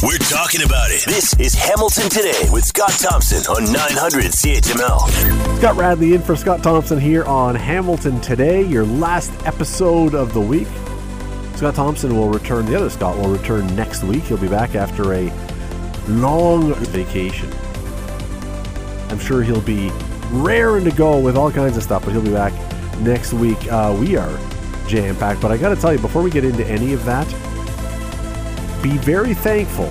We're 0.00 0.16
talking 0.18 0.62
about 0.62 0.92
it. 0.92 1.04
This 1.06 1.34
is 1.40 1.54
Hamilton 1.54 2.08
Today 2.08 2.48
with 2.52 2.64
Scott 2.64 2.92
Thompson 2.92 3.38
on 3.52 3.64
900 3.72 4.26
CHML. 4.26 5.58
Scott 5.58 5.74
Radley 5.74 6.14
in 6.14 6.22
for 6.22 6.36
Scott 6.36 6.62
Thompson 6.62 7.00
here 7.00 7.24
on 7.24 7.56
Hamilton 7.56 8.20
Today, 8.20 8.62
your 8.62 8.86
last 8.86 9.32
episode 9.44 10.14
of 10.14 10.32
the 10.34 10.40
week. 10.40 10.68
Scott 11.56 11.74
Thompson 11.74 12.16
will 12.16 12.28
return, 12.28 12.64
the 12.66 12.76
other 12.76 12.90
Scott 12.90 13.16
will 13.16 13.28
return 13.28 13.66
next 13.74 14.04
week. 14.04 14.22
He'll 14.22 14.38
be 14.38 14.46
back 14.46 14.76
after 14.76 15.14
a 15.14 15.32
long 16.06 16.74
vacation. 16.74 17.52
I'm 19.10 19.18
sure 19.18 19.42
he'll 19.42 19.60
be 19.60 19.90
raring 20.30 20.84
to 20.84 20.92
go 20.92 21.18
with 21.18 21.36
all 21.36 21.50
kinds 21.50 21.76
of 21.76 21.82
stuff, 21.82 22.04
but 22.04 22.12
he'll 22.12 22.22
be 22.22 22.30
back 22.30 22.52
next 23.00 23.32
week. 23.32 23.58
Uh, 23.66 23.96
we 23.98 24.16
are 24.16 24.38
jam 24.86 25.16
packed, 25.16 25.40
but 25.40 25.50
I 25.50 25.56
got 25.56 25.74
to 25.74 25.80
tell 25.80 25.92
you, 25.92 25.98
before 25.98 26.22
we 26.22 26.30
get 26.30 26.44
into 26.44 26.64
any 26.64 26.92
of 26.92 27.04
that, 27.04 27.26
be 28.82 28.96
very 28.98 29.34
thankful 29.34 29.90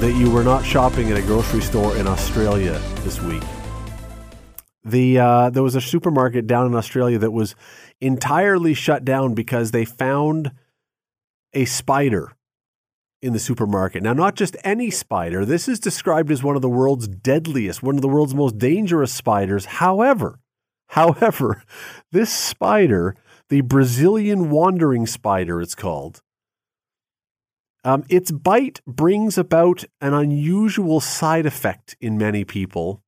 that 0.00 0.14
you 0.16 0.30
were 0.30 0.44
not 0.44 0.64
shopping 0.64 1.10
at 1.10 1.18
a 1.18 1.22
grocery 1.22 1.60
store 1.60 1.96
in 1.96 2.06
Australia 2.06 2.80
this 3.00 3.20
week. 3.20 3.42
The 4.84 5.18
uh, 5.18 5.50
there 5.50 5.62
was 5.62 5.74
a 5.74 5.80
supermarket 5.80 6.46
down 6.46 6.66
in 6.66 6.74
Australia 6.74 7.18
that 7.18 7.32
was 7.32 7.54
entirely 8.00 8.72
shut 8.72 9.04
down 9.04 9.34
because 9.34 9.72
they 9.72 9.84
found 9.84 10.52
a 11.52 11.64
spider 11.64 12.32
in 13.20 13.32
the 13.32 13.38
supermarket. 13.38 14.02
Now, 14.02 14.12
not 14.12 14.36
just 14.36 14.56
any 14.62 14.90
spider. 14.90 15.44
This 15.44 15.68
is 15.68 15.80
described 15.80 16.30
as 16.30 16.42
one 16.42 16.56
of 16.56 16.62
the 16.62 16.68
world's 16.68 17.08
deadliest, 17.08 17.82
one 17.82 17.96
of 17.96 18.02
the 18.02 18.08
world's 18.08 18.34
most 18.34 18.58
dangerous 18.58 19.12
spiders. 19.12 19.64
However, 19.64 20.38
however, 20.88 21.62
this 22.12 22.32
spider, 22.32 23.16
the 23.48 23.62
Brazilian 23.62 24.50
wandering 24.50 25.06
spider, 25.06 25.60
it's 25.60 25.74
called. 25.74 26.22
Um, 27.86 28.02
its 28.08 28.32
bite 28.32 28.80
brings 28.84 29.38
about 29.38 29.84
an 30.00 30.12
unusual 30.12 30.98
side 30.98 31.46
effect 31.46 31.96
in 32.00 32.18
many 32.18 32.44
people. 32.44 33.00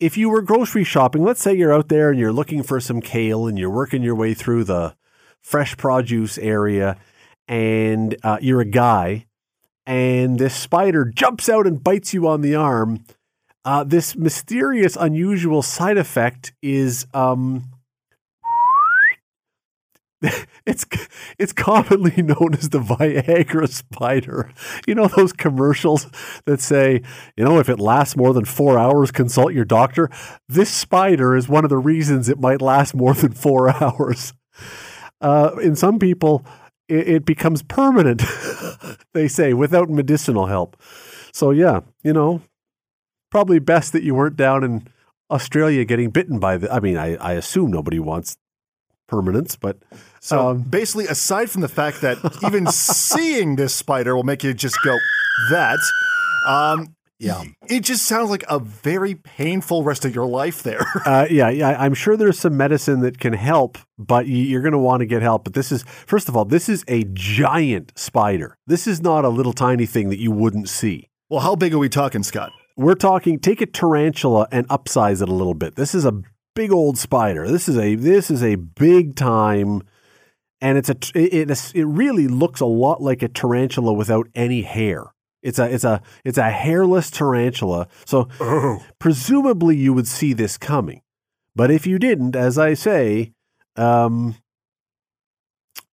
If 0.00 0.16
you 0.16 0.28
were 0.28 0.42
grocery 0.42 0.82
shopping, 0.82 1.22
let's 1.22 1.40
say 1.40 1.54
you're 1.54 1.72
out 1.72 1.88
there 1.88 2.10
and 2.10 2.18
you're 2.18 2.32
looking 2.32 2.64
for 2.64 2.80
some 2.80 3.00
kale 3.00 3.46
and 3.46 3.56
you're 3.56 3.70
working 3.70 4.02
your 4.02 4.16
way 4.16 4.34
through 4.34 4.64
the 4.64 4.96
fresh 5.40 5.76
produce 5.76 6.38
area 6.38 6.96
and 7.46 8.16
uh, 8.24 8.38
you're 8.40 8.60
a 8.60 8.64
guy 8.64 9.26
and 9.86 10.40
this 10.40 10.56
spider 10.56 11.04
jumps 11.04 11.48
out 11.48 11.68
and 11.68 11.84
bites 11.84 12.12
you 12.12 12.26
on 12.26 12.40
the 12.40 12.56
arm, 12.56 13.04
uh, 13.64 13.84
this 13.84 14.16
mysterious, 14.16 14.96
unusual 14.96 15.62
side 15.62 15.98
effect 15.98 16.52
is 16.62 17.06
um, 17.14 17.70
it's 20.66 20.84
it's 21.38 21.52
commonly 21.52 22.22
known 22.22 22.54
as 22.54 22.70
the 22.70 22.80
Viagra 22.80 23.68
spider. 23.68 24.52
You 24.86 24.94
know 24.94 25.08
those 25.08 25.32
commercials 25.32 26.06
that 26.44 26.60
say, 26.60 27.02
you 27.36 27.44
know, 27.44 27.58
if 27.58 27.68
it 27.68 27.80
lasts 27.80 28.16
more 28.16 28.32
than 28.32 28.44
four 28.44 28.78
hours, 28.78 29.10
consult 29.10 29.52
your 29.52 29.64
doctor. 29.64 30.10
This 30.48 30.70
spider 30.70 31.36
is 31.36 31.48
one 31.48 31.64
of 31.64 31.70
the 31.70 31.78
reasons 31.78 32.28
it 32.28 32.40
might 32.40 32.62
last 32.62 32.94
more 32.94 33.14
than 33.14 33.32
four 33.32 33.70
hours. 33.82 34.32
Uh, 35.20 35.52
in 35.62 35.76
some 35.76 35.98
people, 35.98 36.44
it, 36.88 37.08
it 37.08 37.24
becomes 37.24 37.62
permanent. 37.62 38.22
they 39.14 39.28
say 39.28 39.54
without 39.54 39.88
medicinal 39.88 40.46
help. 40.46 40.76
So 41.32 41.50
yeah, 41.50 41.80
you 42.02 42.12
know, 42.12 42.42
probably 43.30 43.58
best 43.58 43.92
that 43.92 44.02
you 44.02 44.14
weren't 44.14 44.36
down 44.36 44.64
in 44.64 44.88
Australia 45.30 45.84
getting 45.84 46.10
bitten 46.10 46.38
by 46.38 46.56
the. 46.56 46.72
I 46.72 46.80
mean, 46.80 46.96
I, 46.96 47.16
I 47.16 47.32
assume 47.32 47.70
nobody 47.70 47.98
wants 47.98 48.36
permanence, 49.06 49.56
but 49.56 49.78
so 50.20 50.48
um, 50.48 50.62
basically, 50.62 51.06
aside 51.06 51.50
from 51.50 51.62
the 51.62 51.68
fact 51.68 52.00
that 52.00 52.18
even 52.46 52.66
seeing 52.66 53.56
this 53.56 53.74
spider 53.74 54.16
will 54.16 54.24
make 54.24 54.42
you 54.42 54.52
just 54.54 54.76
go 54.82 54.96
that, 55.50 55.78
um, 56.46 56.96
yeah, 57.18 57.44
it 57.68 57.80
just 57.80 58.04
sounds 58.04 58.28
like 58.28 58.44
a 58.48 58.58
very 58.58 59.14
painful 59.14 59.82
rest 59.82 60.04
of 60.04 60.14
your 60.14 60.26
life 60.26 60.62
there. 60.62 60.84
uh, 61.06 61.26
yeah, 61.30 61.48
yeah, 61.48 61.76
I'm 61.78 61.94
sure 61.94 62.16
there's 62.16 62.38
some 62.38 62.56
medicine 62.56 63.00
that 63.00 63.18
can 63.18 63.32
help, 63.32 63.78
but 63.98 64.26
you're 64.26 64.60
going 64.60 64.72
to 64.72 64.78
want 64.78 65.00
to 65.00 65.06
get 65.06 65.22
help. 65.22 65.44
But 65.44 65.54
this 65.54 65.72
is, 65.72 65.82
first 65.84 66.28
of 66.28 66.36
all, 66.36 66.44
this 66.44 66.68
is 66.68 66.84
a 66.88 67.04
giant 67.14 67.92
spider. 67.96 68.58
This 68.66 68.86
is 68.86 69.00
not 69.00 69.24
a 69.24 69.30
little 69.30 69.54
tiny 69.54 69.86
thing 69.86 70.10
that 70.10 70.18
you 70.18 70.30
wouldn't 70.30 70.68
see. 70.68 71.08
Well, 71.30 71.40
how 71.40 71.56
big 71.56 71.72
are 71.72 71.78
we 71.78 71.88
talking, 71.88 72.22
Scott? 72.22 72.52
We're 72.76 72.94
talking. 72.94 73.38
Take 73.38 73.62
a 73.62 73.66
tarantula 73.66 74.46
and 74.52 74.68
upsize 74.68 75.22
it 75.22 75.28
a 75.28 75.34
little 75.34 75.54
bit. 75.54 75.76
This 75.76 75.94
is 75.94 76.04
a 76.04 76.20
big 76.56 76.72
old 76.72 76.98
spider. 76.98 77.48
This 77.48 77.68
is 77.68 77.78
a 77.78 77.94
this 77.94 78.28
is 78.28 78.42
a 78.42 78.56
big 78.56 79.14
time, 79.14 79.82
and 80.60 80.76
it's 80.76 80.88
a 80.88 80.96
it 81.14 81.50
it, 81.50 81.72
it 81.74 81.84
really 81.84 82.26
looks 82.26 82.60
a 82.60 82.66
lot 82.66 83.00
like 83.00 83.22
a 83.22 83.28
tarantula 83.28 83.92
without 83.92 84.26
any 84.34 84.62
hair. 84.62 85.12
It's 85.42 85.60
a 85.60 85.72
it's 85.72 85.84
a 85.84 86.02
it's 86.24 86.38
a 86.38 86.50
hairless 86.50 87.10
tarantula. 87.10 87.86
So 88.04 88.28
oh. 88.40 88.84
presumably 88.98 89.76
you 89.76 89.92
would 89.92 90.08
see 90.08 90.32
this 90.32 90.58
coming, 90.58 91.02
but 91.54 91.70
if 91.70 91.86
you 91.86 92.00
didn't, 92.00 92.34
as 92.34 92.58
I 92.58 92.74
say, 92.74 93.32
um, 93.76 94.34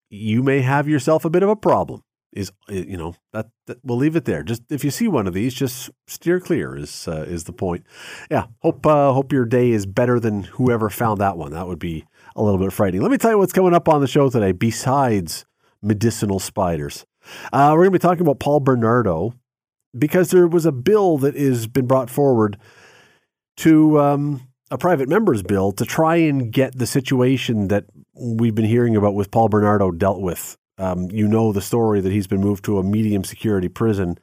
you 0.09 0.41
may 0.41 0.61
have 0.61 0.87
yourself 0.87 1.25
a 1.25 1.29
bit 1.29 1.43
of 1.43 1.49
a 1.49 1.55
problem 1.55 2.02
is 2.33 2.51
uh, 2.69 2.73
you 2.73 2.97
know 2.97 3.15
that, 3.31 3.47
that, 3.67 3.77
we'll 3.83 3.97
leave 3.97 4.15
it 4.15 4.25
there. 4.25 4.43
Just 4.43 4.63
if 4.69 4.83
you 4.83 4.91
see 4.91 5.07
one 5.07 5.27
of 5.27 5.33
these, 5.33 5.53
just 5.53 5.89
steer 6.07 6.39
clear. 6.39 6.75
Is 6.75 7.07
uh, 7.07 7.25
is 7.27 7.45
the 7.45 7.53
point? 7.53 7.85
Yeah. 8.29 8.45
Hope 8.59 8.85
uh, 8.85 9.13
hope 9.13 9.31
your 9.31 9.45
day 9.45 9.71
is 9.71 9.85
better 9.85 10.19
than 10.19 10.43
whoever 10.43 10.89
found 10.89 11.19
that 11.21 11.37
one. 11.37 11.51
That 11.51 11.67
would 11.67 11.79
be 11.79 12.05
a 12.35 12.43
little 12.43 12.59
bit 12.59 12.73
frightening. 12.73 13.01
Let 13.01 13.11
me 13.11 13.17
tell 13.17 13.31
you 13.31 13.37
what's 13.37 13.53
coming 13.53 13.73
up 13.73 13.87
on 13.87 14.01
the 14.01 14.07
show 14.07 14.29
today. 14.29 14.51
Besides 14.51 15.45
medicinal 15.81 16.39
spiders, 16.39 17.05
uh, 17.51 17.69
we're 17.71 17.83
going 17.83 17.93
to 17.93 17.99
be 17.99 17.99
talking 17.99 18.21
about 18.21 18.39
Paul 18.39 18.59
Bernardo 18.59 19.33
because 19.97 20.31
there 20.31 20.47
was 20.47 20.65
a 20.65 20.71
bill 20.71 21.17
that 21.19 21.35
has 21.35 21.67
been 21.67 21.85
brought 21.85 22.09
forward 22.09 22.57
to 23.57 23.99
um, 23.99 24.47
a 24.71 24.77
private 24.77 25.07
member's 25.07 25.43
bill 25.43 25.71
to 25.73 25.85
try 25.85 26.15
and 26.15 26.51
get 26.51 26.77
the 26.77 26.87
situation 26.87 27.67
that 27.67 27.85
we've 28.15 28.55
been 28.55 28.65
hearing 28.65 28.95
about 28.95 29.13
with 29.13 29.29
Paul 29.29 29.49
Bernardo 29.49 29.91
dealt 29.91 30.21
with 30.21 30.57
um, 30.83 31.09
you 31.11 31.27
know 31.27 31.51
the 31.53 31.61
story 31.61 32.01
that 32.01 32.11
he's 32.11 32.27
been 32.27 32.41
moved 32.41 32.65
to 32.65 32.77
a 32.77 32.83
medium 32.83 33.23
security 33.23 33.69
prison. 33.69 34.17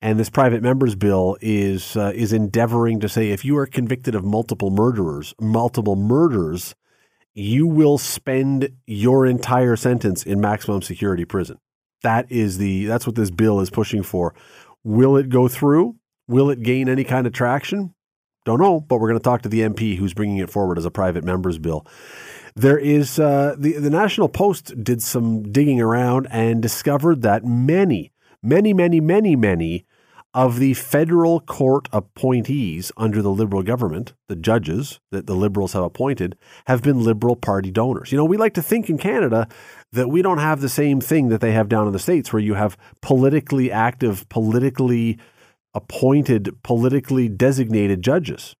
And 0.00 0.18
this 0.18 0.30
private 0.30 0.62
members 0.62 0.94
bill 0.94 1.36
is 1.40 1.96
uh, 1.96 2.12
is 2.14 2.32
endeavoring 2.32 3.00
to 3.00 3.08
say 3.08 3.30
if 3.30 3.44
you 3.44 3.58
are 3.58 3.66
convicted 3.66 4.14
of 4.14 4.24
multiple 4.24 4.70
murderers, 4.70 5.34
multiple 5.40 5.96
murders, 5.96 6.74
you 7.34 7.66
will 7.66 7.98
spend 7.98 8.70
your 8.86 9.26
entire 9.26 9.76
sentence 9.76 10.22
in 10.22 10.40
maximum 10.40 10.82
security 10.82 11.24
prison. 11.24 11.58
That 12.02 12.30
is 12.30 12.58
the 12.58 12.86
that's 12.86 13.06
what 13.06 13.16
this 13.16 13.30
bill 13.30 13.60
is 13.60 13.70
pushing 13.70 14.04
for. 14.04 14.34
Will 14.84 15.16
it 15.16 15.28
go 15.28 15.48
through? 15.48 15.96
Will 16.28 16.50
it 16.50 16.62
gain 16.62 16.88
any 16.88 17.04
kind 17.04 17.26
of 17.26 17.32
traction? 17.32 17.94
Don't 18.44 18.60
know, 18.60 18.80
but 18.80 18.98
we're 18.98 19.08
going 19.08 19.20
to 19.20 19.24
talk 19.24 19.42
to 19.42 19.48
the 19.48 19.60
MP 19.60 19.98
who's 19.98 20.14
bringing 20.14 20.38
it 20.38 20.48
forward 20.48 20.78
as 20.78 20.84
a 20.84 20.90
private 20.90 21.24
members 21.24 21.58
bill. 21.58 21.86
There 22.58 22.76
is 22.76 23.20
uh, 23.20 23.54
the 23.56 23.74
the 23.74 23.88
National 23.88 24.28
Post 24.28 24.82
did 24.82 25.00
some 25.00 25.52
digging 25.52 25.80
around 25.80 26.26
and 26.28 26.60
discovered 26.60 27.22
that 27.22 27.44
many, 27.44 28.10
many, 28.42 28.74
many, 28.74 29.00
many, 29.00 29.36
many 29.36 29.86
of 30.34 30.58
the 30.58 30.74
federal 30.74 31.38
court 31.38 31.88
appointees 31.92 32.90
under 32.96 33.22
the 33.22 33.30
Liberal 33.30 33.62
government, 33.62 34.14
the 34.26 34.34
judges 34.34 34.98
that 35.12 35.28
the 35.28 35.36
Liberals 35.36 35.72
have 35.74 35.84
appointed, 35.84 36.36
have 36.66 36.82
been 36.82 37.04
Liberal 37.04 37.36
Party 37.36 37.70
donors. 37.70 38.10
You 38.10 38.18
know, 38.18 38.24
we 38.24 38.36
like 38.36 38.54
to 38.54 38.62
think 38.62 38.90
in 38.90 38.98
Canada 38.98 39.46
that 39.92 40.08
we 40.08 40.20
don't 40.20 40.38
have 40.38 40.60
the 40.60 40.68
same 40.68 41.00
thing 41.00 41.28
that 41.28 41.40
they 41.40 41.52
have 41.52 41.68
down 41.68 41.86
in 41.86 41.92
the 41.92 42.00
States, 42.00 42.32
where 42.32 42.42
you 42.42 42.54
have 42.54 42.76
politically 43.02 43.70
active, 43.70 44.28
politically 44.30 45.16
appointed, 45.74 46.60
politically 46.64 47.28
designated 47.28 48.02
judges 48.02 48.56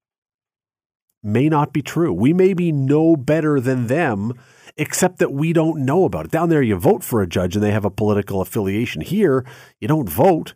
may 1.22 1.48
not 1.48 1.72
be 1.72 1.82
true. 1.82 2.12
We 2.12 2.32
may 2.32 2.54
be 2.54 2.72
no 2.72 3.16
better 3.16 3.60
than 3.60 3.86
them, 3.86 4.32
except 4.76 5.18
that 5.18 5.32
we 5.32 5.52
don't 5.52 5.84
know 5.84 6.04
about 6.04 6.26
it. 6.26 6.30
Down 6.30 6.48
there, 6.48 6.62
you 6.62 6.76
vote 6.76 7.02
for 7.02 7.22
a 7.22 7.26
judge 7.26 7.56
and 7.56 7.64
they 7.64 7.72
have 7.72 7.84
a 7.84 7.90
political 7.90 8.40
affiliation. 8.40 9.02
Here, 9.02 9.44
you 9.80 9.88
don't 9.88 10.08
vote, 10.08 10.54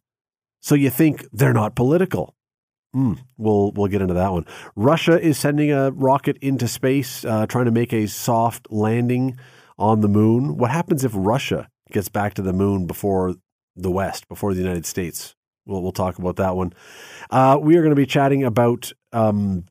so 0.61 0.75
you 0.75 0.91
think 0.91 1.27
they're 1.33 1.53
not 1.53 1.75
political. 1.75 2.35
Mm, 2.95 3.19
we'll 3.39 3.73
we'll 3.73 3.89
get 3.89 4.03
into 4.03 4.15
that 4.15 4.33
one. 4.33 4.47
Russia 4.77 5.19
is 5.19 5.39
sending 5.39 5.73
a 5.73 5.91
rocket 5.93 6.37
into 6.43 6.69
space, 6.69 7.25
uh, 7.25 7.47
trying 7.47 7.65
to 7.65 7.71
make 7.71 7.93
a 7.93 8.07
soft 8.07 8.71
landing 8.71 9.39
on 9.79 10.03
the 10.03 10.09
moon. 10.09 10.59
What 10.59 10.71
happens 10.71 11.05
if 11.05 11.13
Russia 11.15 11.69
gets 11.91 12.11
back 12.11 12.35
to 12.35 12.43
the 12.43 12.53
moon 12.53 12.87
before 12.87 13.37
the 13.75 13.91
West, 13.91 14.29
before 14.29 14.53
the 14.53 14.61
United 14.61 14.85
States? 14.85 15.35
We'll 15.65 15.83
we'll 15.83 15.93
talk 15.93 16.19
about 16.19 16.37
that 16.37 16.55
one. 16.55 16.75
Uh, 17.31 17.59
we 17.61 17.77
are 17.77 17.81
going 17.81 17.95
to 17.95 17.97
be 17.97 18.07
chatting 18.07 18.45
about 18.45 18.93
um, 19.13 19.65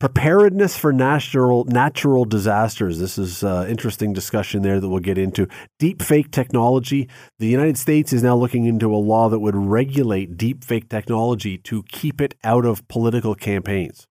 Preparedness 0.00 0.78
for 0.78 0.94
natural 0.94 1.66
natural 1.66 2.24
disasters. 2.24 2.98
This 2.98 3.18
is 3.18 3.44
uh, 3.44 3.66
interesting 3.68 4.14
discussion 4.14 4.62
there 4.62 4.80
that 4.80 4.88
we'll 4.88 4.98
get 4.98 5.18
into. 5.18 5.46
Deep 5.78 6.00
fake 6.00 6.30
technology. 6.30 7.06
The 7.38 7.46
United 7.46 7.76
States 7.76 8.10
is 8.10 8.22
now 8.22 8.34
looking 8.34 8.64
into 8.64 8.94
a 8.94 8.96
law 8.96 9.28
that 9.28 9.40
would 9.40 9.54
regulate 9.54 10.38
deep 10.38 10.64
fake 10.64 10.88
technology 10.88 11.58
to 11.58 11.82
keep 11.82 12.22
it 12.22 12.34
out 12.42 12.64
of 12.64 12.88
political 12.88 13.34
campaigns. 13.34 14.06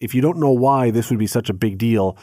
If 0.00 0.14
you 0.14 0.22
don't 0.22 0.38
know 0.38 0.52
why 0.52 0.90
this 0.90 1.10
would 1.10 1.18
be 1.18 1.26
such 1.26 1.50
a 1.50 1.54
big 1.54 1.76
deal, 1.76 2.16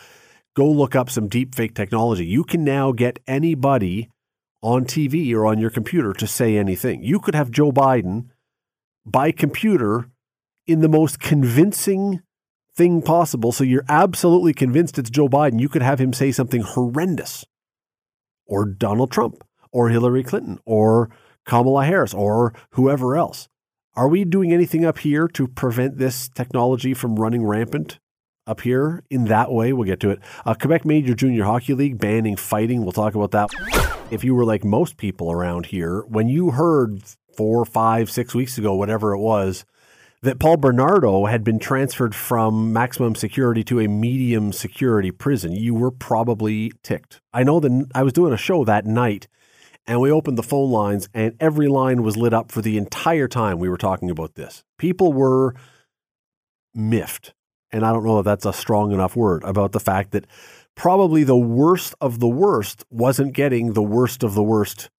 go 0.56 0.68
look 0.68 0.96
up 0.96 1.12
some 1.12 1.28
deep 1.28 1.54
fake 1.54 1.76
technology. 1.76 2.26
You 2.26 2.44
can 2.44 2.64
now 2.64 2.92
get 2.92 3.20
anybody 3.28 4.10
on 4.64 4.86
TV 4.86 5.32
or 5.36 5.46
on 5.46 5.60
your 5.60 5.70
computer 5.70 6.12
to 6.14 6.26
say 6.26 6.58
anything. 6.58 7.04
You 7.04 7.20
could 7.20 7.36
have 7.36 7.52
Joe 7.52 7.72
Biden 7.72 8.30
by 9.06 9.32
computer 9.32 10.10
in 10.66 10.82
the 10.82 10.90
most 10.90 11.20
convincing 11.20 12.22
thing 12.76 13.02
possible. 13.02 13.52
So 13.52 13.64
you're 13.64 13.86
absolutely 13.90 14.54
convinced 14.54 14.98
it's 14.98 15.10
Joe 15.10 15.28
Biden. 15.28 15.60
You 15.60 15.70
could 15.70 15.82
have 15.82 16.00
him 16.00 16.14
say 16.14 16.32
something 16.32 16.62
horrendous, 16.62 17.46
or 18.46 18.66
Donald 18.66 19.12
Trump, 19.12 19.44
or 19.72 19.90
Hillary 19.90 20.24
Clinton, 20.24 20.60
or 20.66 21.10
Kamala 21.46 21.86
Harris, 21.86 22.14
or 22.14 22.54
whoever 22.72 23.16
else. 23.16 23.48
Are 23.96 24.08
we 24.08 24.26
doing 24.26 24.52
anything 24.52 24.86
up 24.86 25.00
here 25.00 25.28
to 25.30 25.48
prevent 25.48 25.98
this 25.98 26.28
technology 26.30 26.96
from 26.96 27.16
running 27.18 27.46
rampant 27.46 28.00
up 28.48 28.62
here 28.62 29.04
in 29.12 29.26
that 29.26 29.52
way? 29.52 29.72
We'll 29.72 29.86
get 29.86 30.00
to 30.00 30.10
it. 30.10 30.20
Uh, 30.46 30.56
Quebec 30.56 30.84
Major 30.84 31.14
Junior 31.14 31.44
Hockey 31.44 31.76
League 31.76 32.00
banning 32.00 32.36
fighting. 32.36 32.82
We'll 32.82 32.92
talk 32.92 33.14
about 33.14 33.32
that. 33.32 33.52
If 34.10 34.24
you 34.24 34.34
were 34.34 34.46
like 34.46 34.64
most 34.64 34.98
people 34.98 35.32
around 35.32 35.68
here, 35.68 36.02
when 36.08 36.28
you 36.28 36.52
heard 36.52 37.04
four, 37.38 37.66
five, 37.66 38.10
six 38.10 38.34
weeks 38.34 38.58
ago, 38.58 38.74
whatever 38.74 39.14
it 39.14 39.20
was, 39.20 39.64
that 40.24 40.40
Paul 40.40 40.56
Bernardo 40.56 41.26
had 41.26 41.44
been 41.44 41.60
transferred 41.60 42.16
from 42.16 42.72
maximum 42.72 43.14
security 43.14 43.62
to 43.66 43.82
a 43.82 43.88
medium 43.88 44.54
security 44.54 45.12
prison, 45.12 45.52
you 45.52 45.74
were 45.74 45.92
probably 45.92 46.72
ticked. 46.82 47.20
I 47.34 47.44
know 47.44 47.60
that 47.60 47.88
I 47.94 48.04
was 48.04 48.14
doing 48.14 48.32
a 48.32 48.38
show 48.38 48.64
that 48.64 48.86
night 48.86 49.28
and 49.86 50.00
we 50.00 50.10
opened 50.10 50.38
the 50.38 50.44
phone 50.44 50.72
lines 50.72 51.10
and 51.14 51.36
every 51.42 51.68
line 51.68 52.04
was 52.04 52.16
lit 52.16 52.34
up 52.34 52.54
for 52.54 52.62
the 52.62 52.78
entire 52.78 53.28
time 53.28 53.60
we 53.60 53.68
were 53.68 53.78
talking 53.78 54.10
about 54.10 54.36
this. 54.36 54.64
People 54.78 55.12
were 55.12 55.56
miffed. 56.74 57.34
And 57.74 57.86
I 57.86 57.92
don't 57.92 58.06
know 58.06 58.20
if 58.20 58.26
that's 58.26 58.46
a 58.46 58.54
strong 58.54 58.94
enough 58.94 59.18
word 59.18 59.44
about 59.44 59.74
the 59.74 59.80
fact 59.80 60.12
that 60.12 60.26
probably 60.76 61.26
the 61.26 61.36
worst 61.36 61.96
of 62.00 62.22
the 62.22 62.30
worst 62.30 62.86
wasn't 62.90 63.34
getting 63.34 63.74
the 63.74 63.84
worst 63.84 64.24
of 64.24 64.36
the 64.36 64.44
worst 64.44 64.90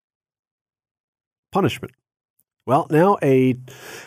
punishment. 1.51 1.95
Well, 2.67 2.87
now 2.89 3.19
a 3.23 3.57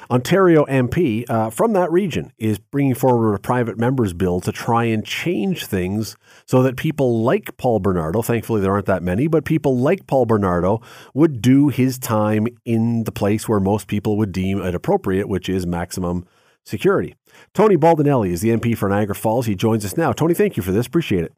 Ontario 0.09 0.65
MP 0.65 1.29
uh, 1.29 1.51
from 1.51 1.73
that 1.73 1.91
region 1.91 2.33
is 2.39 2.57
bringing 2.57 2.95
forward 2.95 3.35
a 3.35 3.39
private 3.39 3.77
members 3.77 4.13
bill 4.13 4.41
to 4.41 4.51
try 4.51 4.85
and 4.85 5.05
change 5.05 5.67
things 5.67 6.17
so 6.47 6.63
that 6.63 6.75
people 6.75 7.21
like 7.21 7.55
Paul 7.57 7.79
Bernardo, 7.79 8.23
thankfully 8.23 8.59
there 8.61 8.71
aren't 8.71 8.87
that 8.87 9.03
many, 9.03 9.27
but 9.27 9.45
people 9.45 9.77
like 9.77 10.07
Paul 10.07 10.25
Bernardo 10.25 10.81
would 11.13 11.39
do 11.39 11.67
his 11.67 11.99
time 11.99 12.47
in 12.65 13.03
the 13.03 13.11
place 13.11 13.47
where 13.47 13.59
most 13.59 13.87
people 13.87 14.17
would 14.17 14.31
deem 14.31 14.59
it 14.59 14.73
appropriate, 14.73 15.29
which 15.29 15.49
is 15.49 15.67
maximum 15.67 16.25
security. 16.65 17.13
Tony 17.53 17.77
Baldinelli 17.77 18.31
is 18.31 18.41
the 18.41 18.49
MP 18.49 18.75
for 18.75 18.89
Niagara 18.89 19.13
Falls. 19.13 19.45
He 19.45 19.53
joins 19.53 19.85
us 19.85 19.95
now. 19.95 20.11
Tony, 20.11 20.33
thank 20.33 20.57
you 20.57 20.63
for 20.63 20.71
this. 20.71 20.87
Appreciate 20.87 21.23
it. 21.23 21.33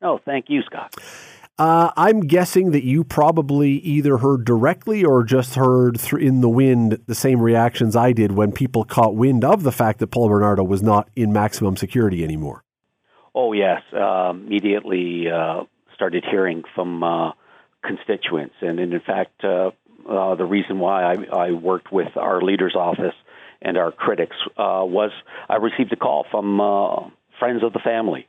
Oh, 0.00 0.20
thank 0.24 0.46
you, 0.48 0.62
Scott. 0.62 0.94
Uh, 1.58 1.90
I'm 1.96 2.20
guessing 2.20 2.70
that 2.70 2.82
you 2.82 3.04
probably 3.04 3.72
either 3.72 4.18
heard 4.18 4.44
directly 4.44 5.04
or 5.04 5.22
just 5.22 5.54
heard 5.54 6.00
in 6.14 6.40
the 6.40 6.48
wind 6.48 6.98
the 7.06 7.14
same 7.14 7.40
reactions 7.40 7.94
I 7.94 8.12
did 8.12 8.32
when 8.32 8.52
people 8.52 8.84
caught 8.84 9.14
wind 9.14 9.44
of 9.44 9.62
the 9.62 9.72
fact 9.72 9.98
that 9.98 10.06
Paul 10.06 10.30
Bernardo 10.30 10.64
was 10.64 10.82
not 10.82 11.10
in 11.14 11.32
maximum 11.32 11.76
security 11.76 12.24
anymore. 12.24 12.64
Oh 13.34 13.52
yes, 13.52 13.82
uh, 13.92 14.30
immediately 14.30 15.30
uh, 15.30 15.64
started 15.94 16.24
hearing 16.28 16.64
from 16.74 17.02
uh, 17.02 17.32
constituents, 17.84 18.54
and, 18.62 18.80
and, 18.80 18.94
in 18.94 19.00
fact, 19.00 19.44
uh, 19.44 19.70
uh, 20.08 20.34
the 20.34 20.44
reason 20.44 20.78
why 20.78 21.04
I, 21.04 21.24
I, 21.32 21.50
worked 21.52 21.92
with 21.92 22.16
our 22.16 22.40
leader's 22.40 22.74
office 22.74 23.14
and 23.60 23.76
our 23.76 23.92
critics 23.92 24.36
was 24.56 25.12
I 25.48 25.56
received 25.56 25.92
a 25.92 25.96
call 25.96 26.26
from 26.30 26.58
friends 27.38 27.62
of 27.62 27.72
the 27.72 27.78
family 27.78 28.26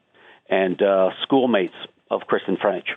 and 0.50 0.80
schoolmates 1.24 1.74
of 2.12 2.22
Kristen 2.28 2.58
French 2.62 2.90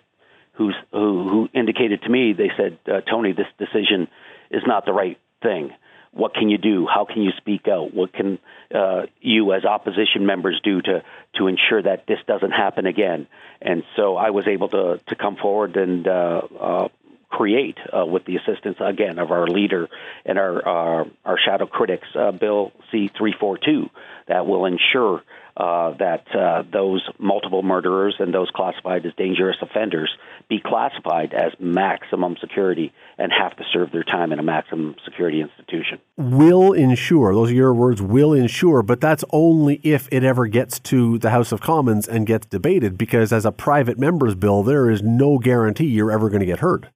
who's, 0.56 0.76
who, 0.92 1.28
who 1.28 1.48
indicated 1.54 2.02
to 2.02 2.08
me, 2.08 2.32
they 2.32 2.50
said, 2.56 2.78
uh, 2.86 3.00
Tony, 3.02 3.32
this 3.32 3.46
decision 3.58 4.08
is 4.50 4.62
not 4.66 4.84
the 4.84 4.92
right 4.92 5.18
thing. 5.42 5.70
What 6.12 6.32
can 6.32 6.48
you 6.48 6.56
do? 6.56 6.86
How 6.86 7.04
can 7.04 7.22
you 7.22 7.30
speak 7.36 7.68
out? 7.68 7.92
What 7.92 8.12
can 8.14 8.38
uh, 8.74 9.02
you, 9.20 9.52
as 9.52 9.66
opposition 9.66 10.24
members, 10.24 10.58
do 10.64 10.80
to 10.80 11.02
to 11.34 11.46
ensure 11.46 11.82
that 11.82 12.06
this 12.08 12.18
doesn't 12.26 12.52
happen 12.52 12.86
again? 12.86 13.26
And 13.60 13.82
so 13.96 14.16
I 14.16 14.30
was 14.30 14.46
able 14.48 14.70
to 14.70 14.98
to 15.08 15.14
come 15.14 15.36
forward 15.36 15.76
and 15.76 16.08
uh, 16.08 16.40
uh, 16.58 16.88
create, 17.28 17.78
uh, 17.96 18.06
with 18.06 18.24
the 18.24 18.36
assistance 18.36 18.76
again 18.80 19.18
of 19.18 19.30
our 19.30 19.46
leader 19.46 19.88
and 20.24 20.38
our 20.38 20.66
our, 20.66 21.06
our 21.24 21.38
shadow 21.38 21.66
critics, 21.66 22.08
uh, 22.14 22.32
Bill 22.32 22.72
C 22.90 23.10
three 23.16 23.34
four 23.38 23.58
two, 23.58 23.90
that 24.28 24.46
will 24.46 24.64
ensure 24.64 25.22
uh, 25.56 25.96
that 25.98 26.24
uh, 26.34 26.62
those 26.70 27.02
multiple 27.18 27.62
murderers 27.62 28.16
and 28.18 28.32
those 28.32 28.50
classified 28.54 29.06
as 29.06 29.12
dangerous 29.16 29.56
offenders 29.62 30.10
be 30.48 30.60
classified 30.64 31.32
as 31.32 31.52
maximum 31.58 32.36
security 32.40 32.92
and 33.16 33.32
have 33.32 33.56
to 33.56 33.64
serve 33.72 33.90
their 33.90 34.04
time 34.04 34.32
in 34.32 34.38
a 34.38 34.42
maximum 34.42 34.94
security 35.04 35.40
institution. 35.40 35.98
Will 36.18 36.74
ensure, 36.74 37.34
those 37.34 37.50
are 37.50 37.54
your 37.54 37.72
words, 37.72 38.02
will 38.02 38.34
ensure, 38.34 38.82
but 38.82 39.00
that's 39.00 39.24
only 39.30 39.80
if 39.82 40.08
it 40.12 40.22
ever 40.22 40.46
gets 40.46 40.78
to 40.80 41.18
the 41.18 41.30
House 41.30 41.52
of 41.52 41.62
Commons 41.62 42.06
and 42.06 42.26
gets 42.26 42.46
debated, 42.46 42.98
because 42.98 43.32
as 43.32 43.46
a 43.46 43.52
private 43.52 43.98
member's 43.98 44.34
bill, 44.34 44.62
there 44.62 44.90
is 44.90 45.02
no 45.02 45.38
guarantee 45.38 45.86
you're 45.86 46.12
ever 46.12 46.28
going 46.28 46.40
to 46.40 46.46
get 46.46 46.60
heard. 46.60 46.90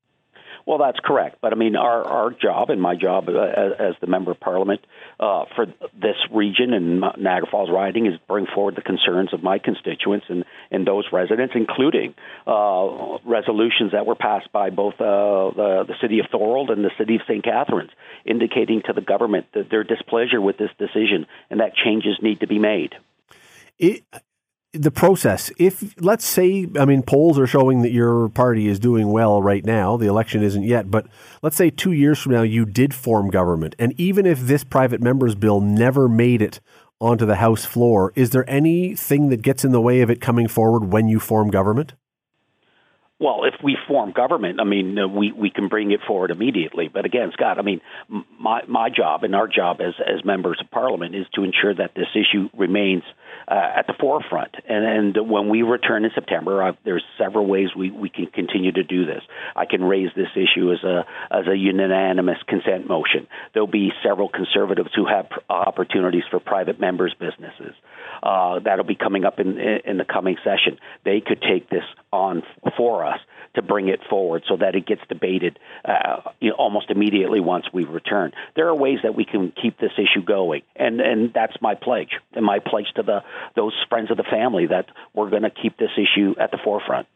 Well, 0.66 0.78
that's 0.78 0.98
correct. 1.02 1.38
But 1.40 1.52
I 1.52 1.56
mean, 1.56 1.76
our, 1.76 2.04
our 2.04 2.30
job 2.30 2.70
and 2.70 2.80
my 2.80 2.94
job 2.96 3.28
uh, 3.28 3.40
as, 3.40 3.94
the 4.00 4.06
member 4.06 4.30
of 4.30 4.40
parliament 4.40 4.80
uh, 5.18 5.44
for 5.54 5.66
this 5.66 6.16
region 6.30 6.72
and 6.72 7.00
Niagara 7.00 7.48
Falls 7.50 7.70
riding 7.70 8.06
is 8.06 8.14
bring 8.28 8.46
forward 8.46 8.76
the 8.76 8.82
concerns 8.82 9.32
of 9.32 9.42
my 9.42 9.58
constituents 9.58 10.26
and, 10.28 10.44
and 10.70 10.86
those 10.86 11.04
residents, 11.12 11.54
including 11.56 12.14
uh, 12.46 13.18
resolutions 13.24 13.92
that 13.92 14.06
were 14.06 14.14
passed 14.14 14.50
by 14.52 14.70
both 14.70 14.94
uh, 14.94 15.50
the, 15.56 15.84
the 15.88 15.94
city 16.00 16.20
of 16.20 16.26
Thorold 16.30 16.70
and 16.70 16.84
the 16.84 16.90
city 16.98 17.16
of 17.16 17.22
St. 17.26 17.44
Catharines, 17.44 17.90
indicating 18.24 18.82
to 18.86 18.92
the 18.92 19.00
government 19.00 19.46
that 19.54 19.70
their 19.70 19.84
displeasure 19.84 20.40
with 20.40 20.56
this 20.56 20.70
decision 20.78 21.26
and 21.50 21.60
that 21.60 21.74
changes 21.74 22.18
need 22.22 22.40
to 22.40 22.46
be 22.46 22.58
made. 22.58 22.94
It, 23.78 24.04
the 24.72 24.90
process. 24.90 25.50
If 25.58 26.00
let's 26.00 26.24
say, 26.24 26.66
I 26.78 26.84
mean, 26.84 27.02
polls 27.02 27.38
are 27.38 27.46
showing 27.46 27.82
that 27.82 27.90
your 27.90 28.28
party 28.28 28.68
is 28.68 28.78
doing 28.78 29.10
well 29.10 29.42
right 29.42 29.64
now. 29.64 29.96
The 29.96 30.06
election 30.06 30.42
isn't 30.42 30.62
yet, 30.62 30.90
but 30.90 31.06
let's 31.42 31.56
say 31.56 31.70
two 31.70 31.92
years 31.92 32.20
from 32.20 32.32
now 32.32 32.42
you 32.42 32.64
did 32.64 32.94
form 32.94 33.30
government, 33.30 33.74
and 33.78 33.98
even 33.98 34.26
if 34.26 34.40
this 34.40 34.64
private 34.64 35.00
members 35.00 35.34
bill 35.34 35.60
never 35.60 36.08
made 36.08 36.42
it 36.42 36.60
onto 37.00 37.24
the 37.26 37.36
House 37.36 37.64
floor, 37.64 38.12
is 38.14 38.30
there 38.30 38.48
anything 38.48 39.30
that 39.30 39.42
gets 39.42 39.64
in 39.64 39.72
the 39.72 39.80
way 39.80 40.02
of 40.02 40.10
it 40.10 40.20
coming 40.20 40.46
forward 40.46 40.92
when 40.92 41.08
you 41.08 41.18
form 41.18 41.50
government? 41.50 41.94
Well, 43.18 43.44
if 43.44 43.54
we 43.62 43.76
form 43.86 44.12
government, 44.12 44.60
I 44.60 44.64
mean, 44.64 44.98
uh, 44.98 45.06
we 45.06 45.30
we 45.30 45.50
can 45.50 45.68
bring 45.68 45.90
it 45.90 46.00
forward 46.06 46.30
immediately. 46.30 46.88
But 46.88 47.04
again, 47.04 47.30
Scott, 47.34 47.58
I 47.58 47.62
mean, 47.62 47.82
my 48.38 48.62
my 48.66 48.88
job 48.88 49.24
and 49.24 49.34
our 49.34 49.46
job 49.46 49.80
as 49.80 49.92
as 50.00 50.24
members 50.24 50.58
of 50.62 50.70
Parliament 50.70 51.14
is 51.14 51.26
to 51.34 51.44
ensure 51.44 51.74
that 51.74 51.90
this 51.94 52.06
issue 52.14 52.48
remains 52.56 53.02
uh, 53.50 53.78
at 53.78 53.86
the 53.86 53.94
forefront. 53.98 54.54
And, 54.68 55.16
and 55.16 55.28
when 55.28 55.48
we 55.48 55.62
return 55.62 56.04
in 56.04 56.12
September, 56.14 56.62
uh, 56.62 56.72
there's 56.84 57.02
several 57.18 57.46
ways 57.46 57.68
we, 57.76 57.90
we 57.90 58.08
can 58.08 58.26
continue 58.26 58.70
to 58.72 58.84
do 58.84 59.06
this. 59.06 59.22
I 59.56 59.66
can 59.66 59.82
raise 59.82 60.10
this 60.14 60.28
issue 60.36 60.72
as 60.72 60.84
a 60.84 61.04
as 61.30 61.46
a 61.48 61.56
unanimous 61.56 62.38
consent 62.46 62.86
motion. 62.88 63.26
There'll 63.52 63.66
be 63.66 63.90
several 64.04 64.28
conservatives 64.28 64.90
who 64.94 65.06
have 65.06 65.26
opportunities 65.48 66.22
for 66.30 66.38
private 66.38 66.78
members' 66.78 67.14
businesses. 67.18 67.74
Uh, 68.22 68.60
that'll 68.60 68.84
be 68.84 68.94
coming 68.94 69.24
up 69.24 69.40
in 69.40 69.58
in 69.58 69.98
the 69.98 70.04
coming 70.04 70.36
session. 70.44 70.78
They 71.04 71.20
could 71.20 71.42
take 71.42 71.68
this 71.68 71.84
on 72.12 72.42
for 72.76 73.04
us 73.04 73.18
to 73.54 73.62
bring 73.62 73.88
it 73.88 74.00
forward 74.08 74.42
so 74.48 74.56
that 74.56 74.74
it 74.74 74.86
gets 74.86 75.02
debated 75.08 75.58
uh, 75.84 76.30
you 76.40 76.50
know, 76.50 76.56
almost 76.56 76.90
immediately 76.90 77.40
once 77.40 77.66
we 77.72 77.84
return. 77.84 78.32
There 78.56 78.68
are 78.68 78.74
ways 78.74 78.98
that 79.02 79.14
we 79.14 79.24
can 79.24 79.52
keep 79.60 79.78
this 79.78 79.92
issue 79.98 80.24
going, 80.24 80.62
and 80.76 81.00
and 81.00 81.32
that's 81.32 81.56
my 81.60 81.74
pledge 81.74 82.10
and 82.32 82.44
my 82.44 82.58
pledge 82.58 82.86
to 82.96 83.02
the 83.02 83.20
those 83.56 83.74
friends 83.88 84.10
of 84.10 84.16
the 84.16 84.24
family 84.24 84.66
that 84.66 84.86
we're 85.14 85.30
going 85.30 85.42
to 85.42 85.50
keep 85.50 85.76
this 85.78 85.90
issue 85.96 86.34
at 86.40 86.50
the 86.50 86.58
forefront. 86.62 87.06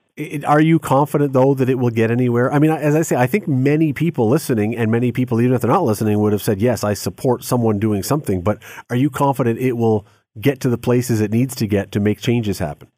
Are 0.47 0.61
you 0.61 0.79
confident 0.79 1.33
though 1.33 1.55
that 1.55 1.69
it 1.69 1.75
will 1.75 1.91
get 1.91 2.11
anywhere? 2.11 2.53
I 2.53 2.61
mean, 2.61 2.71
as 2.71 2.95
I 2.95 3.03
say, 3.03 3.17
I 3.17 3.27
think 3.27 3.49
many 3.49 3.93
people 3.93 4.29
listening 4.29 4.77
and 4.77 4.91
many 4.91 5.11
people, 5.11 5.41
even 5.41 5.55
if 5.55 5.61
they're 5.61 5.71
not 5.71 5.83
listening, 5.83 6.21
would 6.21 6.33
have 6.33 6.43
said, 6.43 6.63
yes, 6.63 6.85
I 6.85 6.95
support 6.95 7.43
someone 7.43 7.81
doing 7.81 8.05
something. 8.05 8.41
But 8.41 8.63
are 8.91 8.97
you 8.97 9.11
confident 9.11 9.59
it 9.59 9.73
will 9.73 10.07
get 10.41 10.61
to 10.61 10.69
the 10.69 10.79
places 10.79 11.21
it 11.21 11.33
needs 11.33 11.57
to 11.57 11.67
get 11.67 11.91
to 11.93 12.01
make 12.01 12.21
changes 12.21 12.61
happen? 12.61 12.89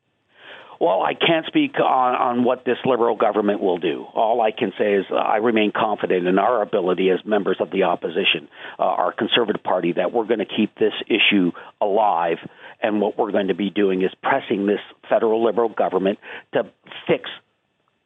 Well, 0.80 1.02
I 1.02 1.14
can't 1.14 1.46
speak 1.46 1.78
on, 1.78 2.14
on 2.14 2.44
what 2.44 2.64
this 2.64 2.76
Liberal 2.84 3.16
government 3.16 3.60
will 3.60 3.78
do. 3.78 4.04
All 4.14 4.40
I 4.40 4.50
can 4.50 4.72
say 4.78 4.94
is 4.94 5.06
uh, 5.10 5.14
I 5.14 5.36
remain 5.38 5.72
confident 5.74 6.26
in 6.26 6.38
our 6.38 6.62
ability 6.62 7.10
as 7.10 7.24
members 7.24 7.56
of 7.60 7.70
the 7.70 7.84
opposition, 7.84 8.48
uh, 8.78 8.82
our 8.82 9.12
Conservative 9.12 9.62
Party, 9.62 9.92
that 9.92 10.12
we're 10.12 10.26
going 10.26 10.40
to 10.40 10.46
keep 10.46 10.74
this 10.74 10.92
issue 11.06 11.52
alive. 11.80 12.38
And 12.82 13.00
what 13.00 13.18
we're 13.18 13.32
going 13.32 13.48
to 13.48 13.54
be 13.54 13.70
doing 13.70 14.02
is 14.02 14.10
pressing 14.22 14.66
this 14.66 14.80
federal 15.08 15.44
Liberal 15.44 15.70
government 15.70 16.18
to 16.52 16.64
fix 17.06 17.30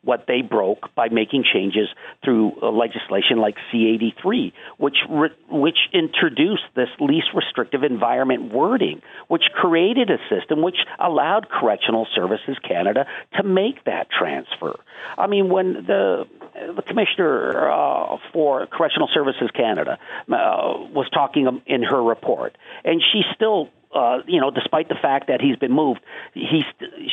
what 0.03 0.25
they 0.27 0.41
broke 0.41 0.95
by 0.95 1.09
making 1.09 1.45
changes 1.53 1.89
through 2.25 2.53
legislation 2.63 3.39
like 3.39 3.57
C83, 3.73 4.53
which 4.79 4.97
re- 5.09 5.29
which 5.51 5.79
introduced 5.93 6.63
this 6.75 6.89
least 6.99 7.29
restrictive 7.35 7.83
environment 7.83 8.53
wording, 8.53 9.03
which 9.29 9.45
created 9.55 10.11
a 10.11 10.19
system 10.29 10.63
which 10.63 10.79
allowed 10.99 11.49
Correctional 11.51 12.07
Services 12.15 12.57
Canada 12.67 13.07
to 13.37 13.43
make 13.43 13.85
that 13.85 14.09
transfer. 14.11 14.79
I 15.19 15.27
mean, 15.27 15.51
when 15.51 15.75
the 15.87 16.27
the 16.75 16.83
commissioner 16.83 17.71
uh, 17.71 18.17
for 18.33 18.67
Correctional 18.67 19.09
Services 19.13 19.51
Canada 19.55 19.99
uh, 20.33 20.89
was 20.93 21.09
talking 21.13 21.63
in 21.67 21.83
her 21.83 22.03
report, 22.03 22.57
and 22.85 23.03
she 23.13 23.23
still 23.35 23.69
uh, 23.95 24.19
you 24.27 24.41
know, 24.41 24.51
despite 24.51 24.89
the 24.89 24.97
fact 25.01 25.27
that 25.29 25.41
he's 25.41 25.57
been 25.57 25.73
moved, 25.73 26.01
he's 26.33 26.65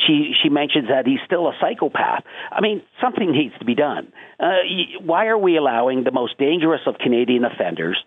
she 0.06 0.32
she 0.40 0.48
mentions 0.48 0.88
that 0.88 1.06
he's 1.06 1.18
still 1.26 1.48
a 1.48 1.52
psychopath. 1.60 2.24
I 2.52 2.60
mean, 2.60 2.82
something 3.00 3.32
needs 3.32 3.54
to 3.58 3.64
be 3.64 3.74
done. 3.74 4.12
Uh, 4.38 4.62
why 5.02 5.26
are 5.26 5.38
we 5.38 5.56
allowing 5.56 6.04
the 6.04 6.12
most 6.12 6.38
dangerous 6.38 6.82
of 6.86 6.96
Canadian 6.98 7.44
offenders 7.44 7.98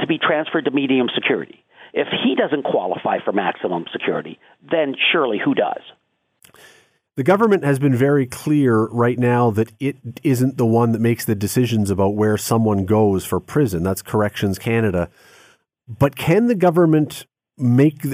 to 0.00 0.06
be 0.06 0.18
transferred 0.18 0.64
to 0.64 0.70
medium 0.70 1.08
security? 1.14 1.64
If 1.92 2.08
he 2.24 2.34
doesn't 2.34 2.64
qualify 2.64 3.18
for 3.24 3.32
maximum 3.32 3.84
security, 3.92 4.38
then 4.68 4.94
surely 5.12 5.38
who 5.42 5.54
does? 5.54 5.82
The 7.16 7.24
government 7.24 7.64
has 7.64 7.78
been 7.78 7.94
very 7.94 8.26
clear 8.26 8.86
right 8.86 9.18
now 9.18 9.50
that 9.50 9.72
it 9.78 9.96
isn't 10.22 10.56
the 10.56 10.66
one 10.66 10.92
that 10.92 11.00
makes 11.00 11.24
the 11.24 11.34
decisions 11.34 11.90
about 11.90 12.14
where 12.14 12.36
someone 12.38 12.86
goes 12.86 13.24
for 13.24 13.40
prison. 13.40 13.82
That's 13.82 14.02
Corrections 14.02 14.58
Canada. 14.58 15.10
But 15.88 16.16
can 16.16 16.46
the 16.46 16.54
government 16.54 17.26
make 17.60 18.04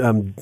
um, 0.00 0.34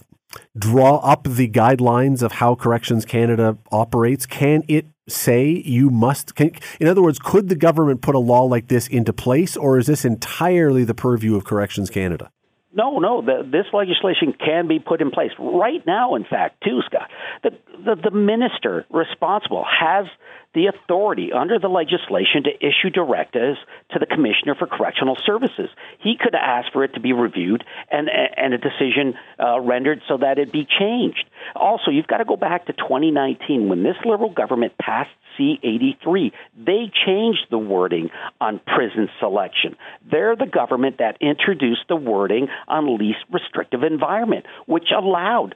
draw 0.56 0.97
up 0.99 1.25
the 1.25 1.49
guidelines 1.49 2.23
of 2.23 2.32
how 2.32 2.54
Corrections 2.54 3.04
Canada 3.04 3.58
operates? 3.73 4.26
Can 4.26 4.64
it 4.68 4.87
say 5.08 5.62
you 5.64 5.90
must? 5.90 6.35
Can, 6.35 6.50
in 6.80 6.88
other 6.88 7.02
words, 7.02 7.18
could 7.18 7.49
the 7.49 7.56
government 7.56 8.02
put 8.02 8.14
a 8.14 8.18
law 8.18 8.42
like 8.42 8.68
this 8.68 8.87
into 8.88 9.12
place, 9.12 9.56
or 9.56 9.78
is 9.78 9.87
this 9.87 10.04
entirely 10.04 10.85
the 10.85 10.94
purview 10.94 11.37
of 11.37 11.44
Corrections 11.44 11.90
Canada? 11.90 12.30
No, 12.73 12.99
no. 12.99 13.23
The, 13.23 13.49
this 13.50 13.66
legislation 13.73 14.35
can 14.38 14.68
be 14.68 14.78
put 14.78 15.00
in 15.00 15.11
place 15.11 15.32
right 15.38 15.85
now. 15.87 16.14
In 16.14 16.25
fact, 16.25 16.62
too, 16.62 16.80
Scott, 16.87 17.11
the, 17.42 17.50
the 17.85 18.11
the 18.11 18.11
minister 18.11 18.85
responsible 18.90 19.64
has 19.64 20.06
the 20.54 20.66
authority 20.66 21.30
under 21.32 21.58
the 21.58 21.68
legislation 21.68 22.44
to 22.44 22.50
issue 22.66 22.90
directives 22.90 23.58
to 23.92 23.98
the 23.98 24.06
Commissioner 24.06 24.54
for 24.54 24.66
Correctional 24.66 25.16
Services. 25.24 25.68
He 26.00 26.16
could 26.18 26.34
ask 26.34 26.72
for 26.72 26.84
it 26.84 26.94
to 26.94 27.00
be 27.00 27.12
reviewed 27.12 27.64
and, 27.90 28.08
and 28.08 28.54
a 28.54 28.58
decision 28.58 29.14
uh, 29.38 29.60
rendered 29.60 30.00
so 30.08 30.18
that 30.18 30.38
it 30.38 30.52
be 30.52 30.66
changed. 30.66 31.24
Also, 31.54 31.90
you've 31.90 32.06
got 32.06 32.18
to 32.18 32.24
go 32.24 32.36
back 32.36 32.66
to 32.66 32.72
2019 32.72 33.68
when 33.68 33.82
this 33.82 33.96
Liberal 34.04 34.30
government 34.30 34.72
passed 34.78 35.10
C83. 35.38 36.32
They 36.56 36.90
changed 37.06 37.46
the 37.50 37.58
wording 37.58 38.10
on 38.40 38.60
prison 38.66 39.08
selection. 39.20 39.76
They're 40.10 40.36
the 40.36 40.46
government 40.46 40.98
that 40.98 41.18
introduced 41.20 41.84
the 41.88 41.96
wording 41.96 42.48
on 42.66 42.98
least 42.98 43.18
restrictive 43.30 43.82
environment, 43.82 44.46
which 44.66 44.88
allowed 44.96 45.54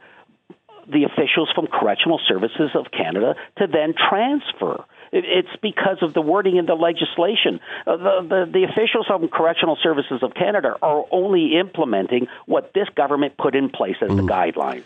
the 0.93 1.05
officials 1.05 1.51
from 1.55 1.67
Correctional 1.67 2.21
Services 2.29 2.71
of 2.75 2.87
Canada 2.91 3.35
to 3.59 3.67
then 3.67 3.95
transfer. 3.95 4.85
It's 5.13 5.55
because 5.61 5.99
of 6.01 6.15
the 6.15 6.23
wording 6.23 6.57
in 6.57 6.67
the 6.67 6.75
legislation. 6.75 7.61
Uh, 7.87 7.97
the, 7.97 8.27
the, 8.29 8.51
the 8.53 8.65
officials 8.65 9.07
from 9.07 9.29
Correctional 9.29 9.77
Services 9.83 10.23
of 10.23 10.33
Canada 10.35 10.77
are 10.81 11.05
only 11.11 11.59
implementing 11.59 12.29
what 12.47 12.73
this 12.75 12.89
government 12.95 13.37
put 13.37 13.55
in 13.55 13.69
place 13.69 13.97
as 14.01 14.09
mm. 14.09 14.17
the 14.17 14.23
guidelines. 14.23 14.85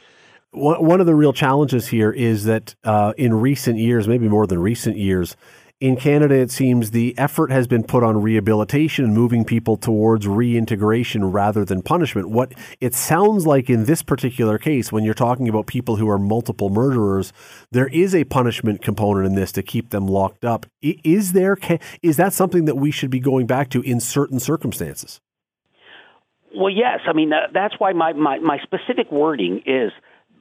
One 0.52 1.00
of 1.00 1.06
the 1.06 1.14
real 1.14 1.34
challenges 1.34 1.88
here 1.88 2.10
is 2.10 2.44
that 2.44 2.74
uh, 2.82 3.12
in 3.18 3.34
recent 3.34 3.78
years, 3.78 4.08
maybe 4.08 4.26
more 4.26 4.46
than 4.46 4.58
recent 4.58 4.96
years, 4.96 5.36
in 5.78 5.96
Canada, 5.96 6.34
it 6.34 6.50
seems 6.50 6.90
the 6.90 7.16
effort 7.18 7.50
has 7.50 7.66
been 7.66 7.84
put 7.84 8.02
on 8.02 8.22
rehabilitation 8.22 9.04
and 9.04 9.12
moving 9.12 9.44
people 9.44 9.76
towards 9.76 10.26
reintegration 10.26 11.30
rather 11.30 11.66
than 11.66 11.82
punishment. 11.82 12.30
What 12.30 12.54
it 12.80 12.94
sounds 12.94 13.46
like 13.46 13.68
in 13.68 13.84
this 13.84 14.02
particular 14.02 14.56
case, 14.56 14.90
when 14.90 15.04
you're 15.04 15.12
talking 15.12 15.48
about 15.48 15.66
people 15.66 15.96
who 15.96 16.08
are 16.08 16.18
multiple 16.18 16.70
murderers, 16.70 17.32
there 17.72 17.88
is 17.88 18.14
a 18.14 18.24
punishment 18.24 18.80
component 18.80 19.26
in 19.26 19.34
this 19.34 19.52
to 19.52 19.62
keep 19.62 19.90
them 19.90 20.06
locked 20.06 20.46
up. 20.46 20.64
Is 20.80 21.34
there? 21.34 21.58
Is 22.02 22.16
that 22.16 22.32
something 22.32 22.64
that 22.64 22.76
we 22.76 22.90
should 22.90 23.10
be 23.10 23.20
going 23.20 23.46
back 23.46 23.68
to 23.70 23.82
in 23.82 24.00
certain 24.00 24.40
circumstances? 24.40 25.20
Well, 26.54 26.70
yes. 26.70 27.00
I 27.06 27.12
mean, 27.12 27.32
that's 27.52 27.74
why 27.76 27.92
my, 27.92 28.14
my, 28.14 28.38
my 28.38 28.58
specific 28.62 29.12
wording 29.12 29.62
is 29.66 29.92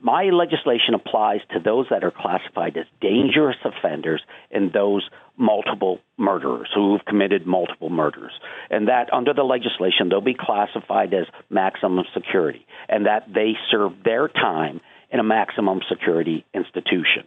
my 0.01 0.25
legislation 0.25 0.94
applies 0.94 1.42
to 1.51 1.60
those 1.60 1.88
that 1.89 2.04
are 2.04 2.12
classified 2.12 2.77
as 2.77 2.86
dangerous 3.01 3.58
offenders 3.65 4.22
and 4.51 4.72
those 4.72 5.10
multiple 5.38 6.00
murderers 6.18 6.70
who 6.74 6.94
have 6.96 7.06
committed 7.06 7.46
multiple 7.46 7.89
murders. 7.89 8.32
And 8.70 8.88
that 8.88 9.12
under 9.13 9.34
the 9.34 9.44
legislation, 9.44 10.10
they'll 10.10 10.22
be 10.22 10.38
classified 10.39 11.13
as 11.13 11.25
maximum 11.50 12.06
security 12.13 12.65
and 12.88 13.06
that 13.06 13.27
they 13.34 13.54
serve 13.70 13.92
their 14.04 14.27
time 14.27 14.82
in 15.12 15.20
a 15.20 15.24
maximum 15.24 15.82
security 15.89 16.46
institution. 16.54 17.24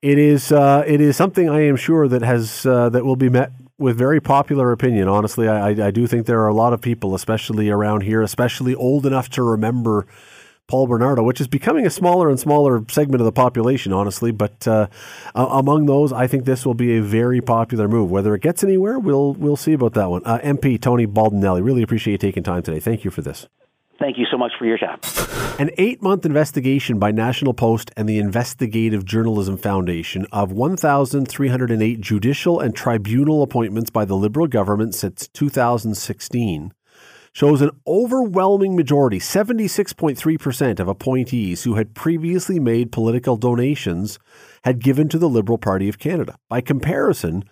It 0.00 0.18
is 0.18 0.50
uh, 0.50 0.82
it 0.84 1.00
is 1.00 1.16
something 1.16 1.48
I 1.48 1.60
am 1.60 1.76
sure 1.76 2.08
that 2.08 2.22
has 2.22 2.66
uh, 2.66 2.88
that 2.88 3.04
will 3.04 3.16
be 3.16 3.28
met 3.28 3.52
with 3.78 3.96
very 3.96 4.20
popular 4.20 4.72
opinion. 4.72 5.06
Honestly, 5.06 5.46
I, 5.46 5.68
I 5.68 5.90
do 5.92 6.08
think 6.08 6.26
there 6.26 6.40
are 6.40 6.48
a 6.48 6.54
lot 6.54 6.72
of 6.72 6.80
people, 6.80 7.14
especially 7.14 7.70
around 7.70 8.02
here, 8.02 8.20
especially 8.20 8.74
old 8.74 9.06
enough 9.06 9.28
to 9.30 9.42
remember 9.44 10.06
Paul 10.72 10.86
Bernardo, 10.86 11.22
which 11.22 11.38
is 11.38 11.48
becoming 11.48 11.84
a 11.84 11.90
smaller 11.90 12.30
and 12.30 12.40
smaller 12.40 12.82
segment 12.88 13.20
of 13.20 13.26
the 13.26 13.32
population, 13.32 13.92
honestly. 13.92 14.30
But 14.30 14.66
uh, 14.66 14.86
among 15.34 15.84
those, 15.84 16.14
I 16.14 16.26
think 16.26 16.46
this 16.46 16.64
will 16.64 16.72
be 16.72 16.96
a 16.96 17.02
very 17.02 17.42
popular 17.42 17.88
move. 17.88 18.10
Whether 18.10 18.34
it 18.34 18.40
gets 18.40 18.64
anywhere, 18.64 18.98
we'll 18.98 19.34
we'll 19.34 19.58
see 19.58 19.74
about 19.74 19.92
that 19.92 20.08
one. 20.08 20.22
Uh, 20.24 20.38
MP 20.38 20.80
Tony 20.80 21.06
Baldinelli, 21.06 21.62
really 21.62 21.82
appreciate 21.82 22.12
you 22.12 22.18
taking 22.18 22.42
time 22.42 22.62
today. 22.62 22.80
Thank 22.80 23.04
you 23.04 23.10
for 23.10 23.20
this. 23.20 23.46
Thank 23.98 24.16
you 24.16 24.24
so 24.30 24.38
much 24.38 24.52
for 24.58 24.64
your 24.64 24.78
time. 24.78 24.98
An 25.58 25.68
eight 25.76 26.00
month 26.00 26.24
investigation 26.24 26.98
by 26.98 27.10
National 27.10 27.52
Post 27.52 27.90
and 27.94 28.08
the 28.08 28.18
Investigative 28.18 29.04
Journalism 29.04 29.58
Foundation 29.58 30.26
of 30.32 30.52
1,308 30.52 32.00
judicial 32.00 32.60
and 32.60 32.74
tribunal 32.74 33.42
appointments 33.42 33.90
by 33.90 34.06
the 34.06 34.16
Liberal 34.16 34.46
government 34.46 34.94
since 34.94 35.28
2016 35.34 36.72
shows 37.32 37.62
an 37.62 37.70
overwhelming 37.86 38.76
majority, 38.76 39.18
76.3% 39.18 40.80
of 40.80 40.88
appointees 40.88 41.64
who 41.64 41.74
had 41.74 41.94
previously 41.94 42.60
made 42.60 42.92
political 42.92 43.36
donations 43.36 44.18
had 44.64 44.78
given 44.78 45.08
to 45.08 45.18
the 45.18 45.28
Liberal 45.28 45.58
Party 45.58 45.88
of 45.88 45.98
Canada. 45.98 46.36
By 46.48 46.60
comparison, 46.60 47.44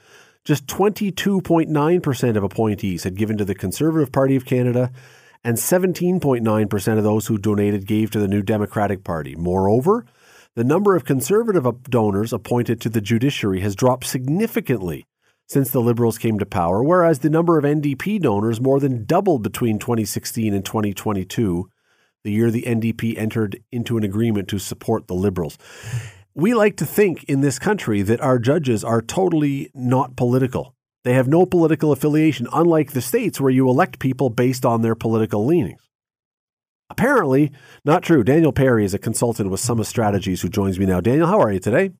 just 0.45 0.67
22.9% 0.67 2.37
of 2.37 2.43
appointees 2.43 3.05
had 3.05 3.17
given 3.17 3.39
to 3.39 3.45
the 3.45 3.55
Conservative 3.55 4.13
Party 4.13 4.37
of 4.37 4.45
Canada, 4.45 4.91
and 5.43 5.57
17.9% 5.57 6.99
of 6.99 7.05
those 7.05 7.27
who 7.27 7.39
donated 7.39 7.87
gave 7.87 8.11
to 8.11 8.19
the 8.19 8.29
New 8.29 8.43
Democratic 8.43 9.05
Party. 9.05 9.35
Moreover, 9.37 10.05
the 10.57 10.65
number 10.65 10.95
of 10.95 11.05
Conservative 11.05 11.67
donors 11.85 12.33
appointed 12.33 12.81
to 12.81 12.91
the 12.91 13.01
judiciary 13.01 13.61
has 13.61 13.75
dropped 13.75 14.05
significantly 14.07 15.07
since 15.51 15.71
the 15.71 15.81
Liberals 15.81 16.17
came 16.17 16.39
to 16.39 16.47
power, 16.47 16.81
whereas 16.81 17.19
the 17.19 17.29
number 17.29 17.59
of 17.59 17.65
NDP 17.65 18.21
donors 18.21 18.61
more 18.61 18.79
than 18.79 19.05
doubled 19.05 19.43
between 19.43 19.81
2016 19.81 20.55
and 20.55 20.65
2022, 20.65 21.69
the 22.23 22.31
year 22.31 22.53
the 22.53 22.63
NDP 22.63 23.19
entered 23.19 23.61
into 23.73 23.99
an 23.99 24.05
agreement 24.05 24.47
to 24.47 24.61
support 24.61 25.09
the 25.09 25.15
Liberals. 25.15 25.59
We 26.37 26.55
like 26.55 26.77
to 26.77 26.87
think 26.87 27.25
in 27.25 27.41
this 27.41 27.59
country 27.59 28.03
that 28.03 28.21
our 28.21 28.39
judges 28.39 28.85
are 28.85 29.03
totally 29.03 29.73
not 29.75 30.15
political. 30.15 30.77
They 31.03 31.15
have 31.15 31.27
no 31.27 31.47
political 31.47 31.91
affiliation, 31.91 32.47
unlike 32.53 32.93
the 32.93 33.03
states 33.03 33.41
where 33.41 33.51
you 33.51 33.69
elect 33.69 33.99
people 33.99 34.31
based 34.31 34.65
on 34.65 34.83
their 34.83 34.95
political 34.95 35.45
leanings. 35.45 35.81
Apparently, 36.91 37.51
not 37.85 38.05
true. 38.05 38.23
Daniel 38.23 38.53
Perry 38.53 38.85
is 38.85 38.95
a 38.95 38.99
consultant 39.01 39.51
with 39.51 39.59
Summa 39.59 39.85
Strategies 39.85 40.43
who 40.43 40.49
joins 40.49 40.79
me 40.79 40.87
now. 40.87 41.01
Daniel, 41.01 41.27
how 41.27 41.41
are 41.41 41.51
you 41.51 41.59
today? 41.59 41.91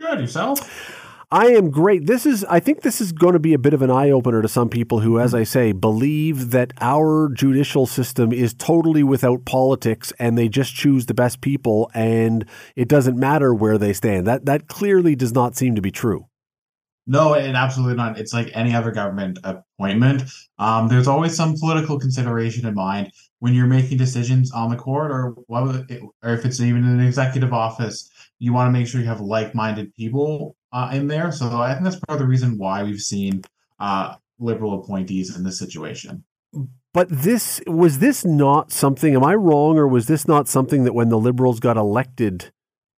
Good, 0.00 0.20
yourself? 0.20 0.97
I 1.30 1.48
am 1.48 1.70
great. 1.70 2.06
This 2.06 2.24
is, 2.24 2.42
I 2.46 2.58
think, 2.58 2.80
this 2.80 3.02
is 3.02 3.12
going 3.12 3.34
to 3.34 3.38
be 3.38 3.52
a 3.52 3.58
bit 3.58 3.74
of 3.74 3.82
an 3.82 3.90
eye 3.90 4.10
opener 4.10 4.40
to 4.40 4.48
some 4.48 4.70
people 4.70 5.00
who, 5.00 5.20
as 5.20 5.34
I 5.34 5.44
say, 5.44 5.72
believe 5.72 6.52
that 6.52 6.72
our 6.80 7.28
judicial 7.34 7.84
system 7.84 8.32
is 8.32 8.54
totally 8.54 9.02
without 9.02 9.44
politics 9.44 10.10
and 10.18 10.38
they 10.38 10.48
just 10.48 10.74
choose 10.74 11.04
the 11.04 11.12
best 11.12 11.42
people 11.42 11.90
and 11.92 12.46
it 12.76 12.88
doesn't 12.88 13.18
matter 13.18 13.54
where 13.54 13.76
they 13.76 13.92
stand. 13.92 14.26
That 14.26 14.46
that 14.46 14.68
clearly 14.68 15.14
does 15.14 15.34
not 15.34 15.54
seem 15.54 15.74
to 15.74 15.82
be 15.82 15.90
true. 15.90 16.28
No, 17.06 17.34
it 17.34 17.54
absolutely 17.54 17.96
not. 17.96 18.18
It's 18.18 18.32
like 18.32 18.50
any 18.54 18.74
other 18.74 18.90
government 18.90 19.38
appointment. 19.44 20.24
Um, 20.58 20.88
there's 20.88 21.08
always 21.08 21.36
some 21.36 21.56
political 21.58 21.98
consideration 21.98 22.66
in 22.66 22.74
mind 22.74 23.12
when 23.38 23.54
you're 23.54 23.66
making 23.66 23.98
decisions 23.98 24.50
on 24.52 24.70
the 24.70 24.76
court, 24.76 25.10
or 25.10 25.34
what, 25.46 25.86
or 26.22 26.34
if 26.34 26.44
it's 26.44 26.60
even 26.60 26.84
an 26.84 27.00
executive 27.00 27.52
office. 27.52 28.10
You 28.38 28.52
want 28.52 28.68
to 28.68 28.72
make 28.72 28.86
sure 28.86 29.00
you 29.00 29.06
have 29.06 29.20
like-minded 29.20 29.94
people 29.94 30.56
uh, 30.72 30.90
in 30.92 31.08
there. 31.08 31.32
So 31.32 31.46
I 31.60 31.72
think 31.72 31.84
that's 31.84 31.96
part 31.96 32.16
of 32.16 32.20
the 32.20 32.28
reason 32.28 32.58
why 32.58 32.82
we've 32.82 33.00
seen 33.00 33.42
uh, 33.80 34.14
liberal 34.38 34.80
appointees 34.80 35.36
in 35.36 35.42
this 35.44 35.58
situation. 35.58 36.24
But 36.94 37.08
this 37.10 37.60
was 37.66 37.98
this 37.98 38.24
not 38.24 38.72
something? 38.72 39.14
Am 39.14 39.24
I 39.24 39.34
wrong, 39.34 39.76
or 39.76 39.86
was 39.86 40.06
this 40.06 40.26
not 40.26 40.48
something 40.48 40.84
that 40.84 40.94
when 40.94 41.10
the 41.10 41.18
liberals 41.18 41.60
got 41.60 41.76
elected 41.76 42.50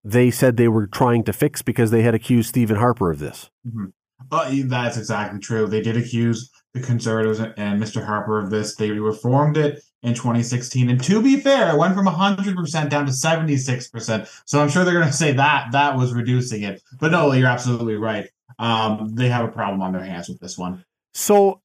they 0.04 0.30
said 0.30 0.56
they 0.56 0.68
were 0.68 0.87
trying 0.87 1.25
to 1.25 1.32
fix 1.32 1.62
because 1.62 1.90
they 1.90 2.02
had 2.02 2.14
accused 2.14 2.49
Stephen 2.49 2.76
Harper 2.76 3.11
of 3.11 3.18
this. 3.18 3.50
Mm-hmm. 3.66 3.87
Uh, 4.30 4.52
that's 4.66 4.97
exactly 4.97 5.40
true. 5.40 5.66
They 5.66 5.80
did 5.80 5.97
accuse 5.97 6.50
the 6.75 6.81
Conservatives 6.81 7.41
and 7.41 7.83
Mr. 7.83 8.05
Harper 8.05 8.39
of 8.39 8.50
this. 8.50 8.77
They 8.77 8.91
reformed 8.91 9.57
it 9.57 9.83
in 10.03 10.15
2016. 10.15 10.89
And 10.89 11.03
to 11.05 11.23
be 11.23 11.37
fair, 11.37 11.71
it 11.71 11.79
went 11.79 11.95
from 11.95 12.07
100% 12.07 12.89
down 12.89 13.07
to 13.07 13.12
76%. 13.12 14.43
So 14.47 14.61
I'm 14.61 14.69
sure 14.69 14.85
they're 14.85 14.95
going 14.95 15.07
to 15.07 15.12
say 15.12 15.33
that 15.33 15.73
that 15.73 15.97
was 15.97 16.12
reducing 16.12 16.62
it. 16.62 16.83
But 16.99 17.11
no, 17.11 17.33
you're 17.33 17.49
absolutely 17.49 17.97
right. 17.97 18.29
Um, 18.59 19.15
they 19.15 19.29
have 19.29 19.45
a 19.45 19.53
problem 19.53 19.83
on 19.83 19.93
their 19.93 20.05
hands 20.05 20.29
with 20.29 20.41
this 20.41 20.57
one. 20.57 20.85
So 21.15 21.61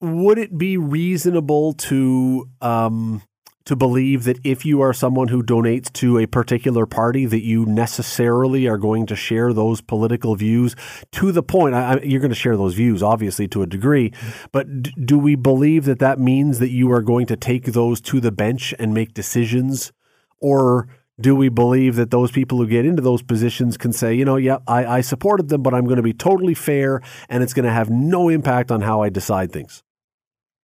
would 0.00 0.38
it 0.38 0.56
be 0.56 0.76
reasonable 0.76 1.74
to 1.74 2.48
um, 2.60 3.22
to 3.64 3.76
believe 3.76 4.24
that 4.24 4.38
if 4.42 4.64
you 4.64 4.80
are 4.80 4.92
someone 4.92 5.28
who 5.28 5.42
donates 5.42 5.92
to 5.92 6.18
a 6.18 6.26
particular 6.26 6.86
party, 6.86 7.26
that 7.26 7.44
you 7.44 7.66
necessarily 7.66 8.66
are 8.66 8.78
going 8.78 9.06
to 9.06 9.14
share 9.14 9.52
those 9.52 9.80
political 9.80 10.34
views 10.34 10.74
to 11.12 11.30
the 11.30 11.42
point. 11.42 11.74
I, 11.74 12.00
you're 12.02 12.20
going 12.20 12.30
to 12.30 12.34
share 12.34 12.56
those 12.56 12.74
views, 12.74 13.02
obviously, 13.02 13.46
to 13.48 13.62
a 13.62 13.66
degree, 13.66 14.12
but 14.50 14.82
d- 14.82 14.92
do 15.04 15.18
we 15.18 15.34
believe 15.34 15.84
that 15.84 15.98
that 15.98 16.18
means 16.18 16.58
that 16.58 16.70
you 16.70 16.90
are 16.90 17.02
going 17.02 17.26
to 17.26 17.36
take 17.36 17.66
those 17.66 18.00
to 18.02 18.20
the 18.20 18.32
bench 18.32 18.74
and 18.78 18.94
make 18.94 19.14
decisions, 19.14 19.92
or 20.40 20.88
do 21.20 21.36
we 21.36 21.50
believe 21.50 21.96
that 21.96 22.10
those 22.10 22.30
people 22.30 22.58
who 22.58 22.66
get 22.66 22.86
into 22.86 23.02
those 23.02 23.22
positions 23.22 23.76
can 23.76 23.92
say, 23.92 24.14
you 24.14 24.24
know, 24.24 24.36
yeah, 24.36 24.58
I, 24.66 24.86
I 24.86 25.00
supported 25.02 25.50
them, 25.50 25.62
but 25.62 25.74
I'm 25.74 25.84
going 25.84 25.98
to 25.98 26.02
be 26.02 26.14
totally 26.14 26.54
fair, 26.54 27.02
and 27.28 27.42
it's 27.42 27.52
going 27.52 27.66
to 27.66 27.72
have 27.72 27.90
no 27.90 28.30
impact 28.30 28.70
on 28.70 28.80
how 28.80 29.02
I 29.02 29.10
decide 29.10 29.52
things? 29.52 29.82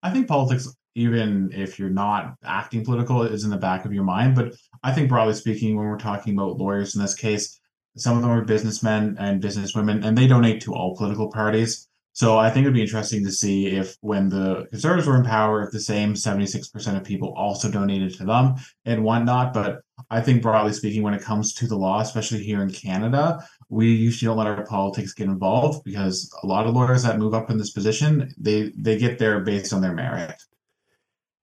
I 0.01 0.11
think 0.11 0.27
politics 0.27 0.73
even 0.95 1.51
if 1.53 1.77
you're 1.77 1.89
not 1.89 2.35
acting 2.43 2.83
political, 2.83 3.21
is 3.23 3.43
in 3.43 3.49
the 3.49 3.57
back 3.57 3.85
of 3.85 3.93
your 3.93 4.03
mind. 4.03 4.35
But 4.35 4.53
I 4.83 4.93
think 4.93 5.09
broadly 5.09 5.33
speaking, 5.33 5.75
when 5.75 5.85
we're 5.85 5.97
talking 5.97 6.33
about 6.33 6.57
lawyers 6.57 6.95
in 6.95 7.01
this 7.01 7.13
case, 7.13 7.59
some 7.97 8.15
of 8.15 8.23
them 8.23 8.31
are 8.31 8.43
businessmen 8.43 9.15
and 9.19 9.41
businesswomen, 9.41 10.05
and 10.05 10.17
they 10.17 10.27
donate 10.27 10.61
to 10.61 10.73
all 10.73 10.95
political 10.95 11.29
parties. 11.29 11.87
So 12.13 12.37
I 12.37 12.49
think 12.49 12.63
it'd 12.63 12.73
be 12.73 12.81
interesting 12.81 13.25
to 13.25 13.31
see 13.31 13.67
if, 13.67 13.97
when 13.99 14.29
the 14.29 14.67
conservatives 14.69 15.05
were 15.05 15.17
in 15.17 15.25
power, 15.25 15.63
if 15.63 15.71
the 15.71 15.81
same 15.81 16.13
76% 16.13 16.95
of 16.95 17.03
people 17.03 17.33
also 17.35 17.69
donated 17.69 18.15
to 18.15 18.25
them 18.25 18.55
and 18.85 19.03
whatnot. 19.03 19.53
But 19.53 19.81
I 20.09 20.21
think, 20.21 20.41
broadly 20.41 20.71
speaking, 20.71 21.03
when 21.03 21.13
it 21.13 21.21
comes 21.21 21.53
to 21.55 21.67
the 21.67 21.75
law, 21.75 21.99
especially 21.99 22.41
here 22.41 22.61
in 22.61 22.71
Canada, 22.71 23.45
we 23.67 23.93
usually 23.93 24.29
don't 24.29 24.37
let 24.37 24.47
our 24.47 24.65
politics 24.65 25.13
get 25.13 25.27
involved 25.27 25.83
because 25.83 26.33
a 26.41 26.47
lot 26.47 26.65
of 26.67 26.73
lawyers 26.73 27.03
that 27.03 27.19
move 27.19 27.33
up 27.33 27.49
in 27.49 27.57
this 27.57 27.71
position, 27.71 28.33
they 28.37 28.71
they 28.77 28.97
get 28.97 29.19
there 29.19 29.41
based 29.41 29.73
on 29.73 29.81
their 29.81 29.93
merit 29.93 30.41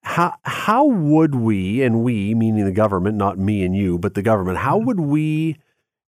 how 0.03 0.35
how 0.43 0.85
would 0.85 1.35
we 1.35 1.83
and 1.83 2.03
we 2.03 2.35
meaning 2.35 2.65
the 2.65 2.73
government 2.73 3.17
not 3.17 3.39
me 3.39 3.65
and 3.65 3.77
you 3.77 3.99
but 3.99 4.15
the 4.15 4.23
government 4.23 4.59
how 4.59 4.77
mm-hmm. 4.77 4.87
would 4.87 5.01
we 5.01 5.57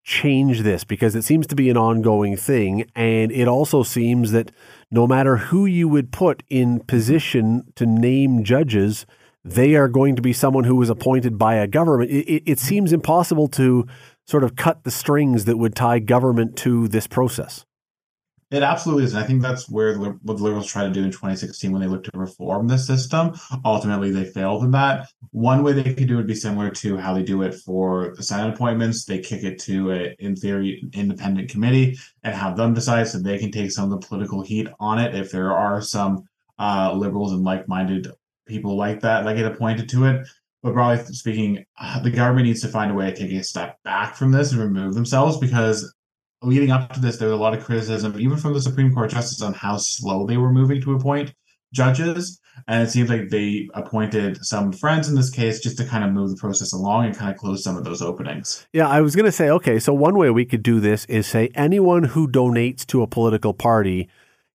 change 0.05 0.61
this? 0.61 0.85
Because 0.85 1.17
it 1.17 1.23
seems 1.23 1.47
to 1.49 1.57
be 1.57 1.71
an 1.71 1.77
ongoing 1.77 2.37
thing 2.37 2.85
and 2.95 3.33
it 3.33 3.49
also 3.49 3.83
seems 3.83 4.33
that 4.33 4.53
no 4.91 5.07
matter 5.07 5.39
who 5.39 5.65
you 5.65 5.89
would 5.89 6.13
put 6.13 6.43
in 6.49 6.81
position 6.81 7.65
to 7.75 7.87
name 7.87 8.45
judges 8.45 9.07
they 9.47 9.75
are 9.75 9.89
going 9.89 10.17
to 10.17 10.23
be 10.23 10.33
someone 10.33 10.65
who 10.65 10.77
was 10.77 10.89
appointed 10.89 11.37
by 11.37 11.57
a 11.57 11.67
government. 11.67 12.11
It, 12.11 12.25
it, 12.27 12.43
it 12.47 12.59
seems 12.59 12.95
impossible 12.95 13.49
to 13.49 13.87
sort 14.27 14.43
of 14.43 14.57
cut 14.57 14.85
the 14.85 14.91
strings 14.91 15.45
that 15.45 15.59
would 15.59 15.75
tie 15.75 15.99
government 15.99 16.57
to 16.59 16.89
this 16.89 17.07
process 17.07 17.67
it 18.51 18.63
absolutely 18.63 19.05
is. 19.05 19.15
And 19.15 19.23
I 19.23 19.27
think 19.27 19.43
that's 19.43 19.69
where 19.69 19.95
the, 19.95 20.19
what 20.23 20.37
the 20.37 20.43
Liberals 20.43 20.67
tried 20.67 20.85
to 20.85 20.91
do 20.91 21.03
in 21.03 21.11
2016 21.11 21.73
when 21.73 21.81
they 21.81 21.89
looked 21.89 22.11
to 22.11 22.19
reform 22.19 22.69
the 22.69 22.79
system. 22.79 23.35
Ultimately, 23.65 24.11
they 24.11 24.25
failed 24.25 24.65
in 24.65 24.71
that. 24.73 25.09
One 25.31 25.63
way 25.63 25.73
they 25.73 25.95
could 25.95 26.09
do 26.09 26.15
it 26.15 26.19
would 26.19 26.27
be 26.27 26.35
similar 26.35 26.71
to 26.71 26.97
how 26.97 27.15
they 27.15 27.23
do 27.23 27.43
it 27.43 27.55
for 27.55 28.15
the 28.17 28.23
Senate 28.23 28.55
appointments. 28.55 29.05
They 29.05 29.19
kick 29.19 29.45
it 29.45 29.59
to, 29.61 29.93
a, 29.93 30.17
in 30.19 30.37
theory, 30.37 30.85
independent 30.93 31.51
committee 31.51 31.99
and 32.23 32.35
have 32.35 32.57
them 32.57 32.75
decide 32.75 33.09
so 33.09 33.19
they 33.19 33.39
can 33.39 33.51
take 33.51 33.71
some 33.73 33.93
of 33.93 34.01
the 34.01 34.07
political 34.07 34.43
heat 34.43 34.69
on 34.79 34.99
it 34.99 35.15
if 35.15 35.31
there 35.31 35.53
are 35.53 35.81
some 35.81 36.25
uh, 36.59 36.93
Liberals 36.95 37.33
and 37.33 37.43
like 37.43 37.69
minded 37.69 38.09
people 38.47 38.77
like 38.77 39.01
that 39.01 39.25
that 39.25 39.37
get 39.37 39.47
appointed 39.47 39.89
to 39.91 40.05
it. 40.05 40.29
But 40.63 40.73
broadly 40.73 41.05
speaking, 41.15 41.65
uh, 41.79 42.01
the 42.01 42.11
government 42.11 42.47
needs 42.47 42.63
to 42.63 42.69
find 42.69 42.91
a 42.91 42.95
way 42.95 43.11
of 43.11 43.19
taking 43.19 43.37
a 43.37 43.45
step 43.45 43.83
back 43.85 44.17
from 44.17 44.33
this 44.33 44.53
and 44.53 44.61
remove 44.61 44.95
themselves 44.95 45.37
because 45.37 45.95
leading 46.43 46.71
up 46.71 46.93
to 46.93 47.00
this, 47.00 47.17
there 47.17 47.29
was 47.29 47.38
a 47.38 47.41
lot 47.43 47.55
of 47.55 47.64
criticism, 47.64 48.19
even 48.19 48.37
from 48.37 48.53
the 48.53 48.61
Supreme 48.61 48.93
Court 48.93 49.11
justice, 49.11 49.43
on 49.43 49.55
how 49.55 49.76
slow 49.76 50.26
they 50.26 50.37
were 50.37 50.53
moving 50.53 50.80
to 50.82 50.95
appoint 50.95 51.35
judges. 51.73 52.41
And 52.69 52.82
it 52.82 52.91
seems 52.91 53.11
like 53.11 53.30
they 53.30 53.69
appointed 53.75 54.39
some 54.45 54.73
friends 54.73 55.08
in 55.08 55.17
this 55.17 55.30
case 55.30 55.61
just 55.61 55.76
to 55.78 55.85
kind 55.85 56.04
of 56.04 56.13
move 56.13 56.30
the 56.30 56.37
process 56.37 56.73
along 56.73 57.06
and 57.06 57.17
kind 57.17 57.30
of 57.30 57.37
close 57.37 57.65
some 57.65 57.76
of 57.76 57.85
those 57.85 58.00
openings. 58.00 58.67
Yeah, 58.73 58.89
I 58.89 59.00
was 59.00 59.17
going 59.17 59.25
to 59.25 59.32
say, 59.32 59.50
okay, 59.50 59.80
so 59.80 59.93
one 59.93 60.17
way 60.17 60.30
we 60.30 60.45
could 60.45 60.63
do 60.63 60.78
this 60.78 61.04
is 61.06 61.26
say 61.26 61.50
anyone 61.54 62.04
who 62.04 62.28
donates 62.28 62.87
to 62.87 63.02
a 63.02 63.08
political 63.08 63.52
party 63.52 64.08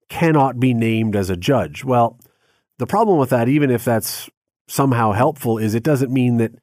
cannot 0.08 0.60
be 0.60 0.74
named 0.74 1.16
as 1.16 1.30
a 1.30 1.36
judge. 1.36 1.84
Well, 1.84 2.18
the 2.78 2.88
problem 2.88 3.18
with 3.20 3.30
that, 3.32 3.50
even 3.50 3.70
if 3.70 3.84
that's 3.84 4.30
somehow 4.68 5.12
helpful, 5.12 5.58
is 5.58 5.76
it 5.76 5.84
doesn't 5.84 6.12
mean 6.12 6.38
that 6.38 6.54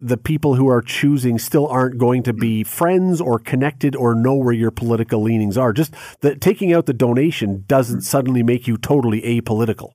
the 0.00 0.16
people 0.16 0.54
who 0.54 0.68
are 0.68 0.80
choosing 0.80 1.38
still 1.38 1.66
aren't 1.66 1.98
going 1.98 2.22
to 2.22 2.32
be 2.32 2.64
friends 2.64 3.20
or 3.20 3.38
connected 3.38 3.94
or 3.94 4.14
know 4.14 4.34
where 4.34 4.54
your 4.54 4.70
political 4.70 5.20
leanings 5.22 5.58
are. 5.58 5.72
Just 5.72 5.94
that 6.20 6.40
taking 6.40 6.72
out 6.72 6.86
the 6.86 6.92
donation 6.92 7.64
doesn't 7.66 8.02
suddenly 8.02 8.42
make 8.42 8.66
you 8.66 8.76
totally 8.76 9.20
apolitical. 9.22 9.92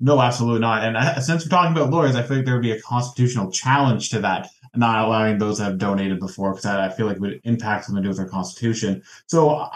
No, 0.00 0.20
absolutely 0.20 0.60
not. 0.60 0.84
And 0.84 0.98
I, 0.98 1.20
since 1.20 1.44
we're 1.44 1.48
talking 1.48 1.76
about 1.76 1.90
lawyers, 1.90 2.16
I 2.16 2.22
feel 2.22 2.38
like 2.38 2.46
there 2.46 2.54
would 2.54 2.62
be 2.62 2.72
a 2.72 2.80
constitutional 2.80 3.50
challenge 3.50 4.10
to 4.10 4.20
that 4.20 4.48
not 4.74 5.04
allowing 5.04 5.38
those 5.38 5.58
that 5.58 5.64
have 5.64 5.78
donated 5.78 6.18
before 6.18 6.52
because 6.52 6.64
I, 6.66 6.88
feel 6.88 7.06
like 7.06 7.16
it 7.16 7.20
would 7.20 7.40
impact 7.44 7.84
something 7.84 8.02
to 8.02 8.06
do 8.06 8.08
with 8.08 8.20
our 8.20 8.28
constitution. 8.28 9.02
So 9.26 9.68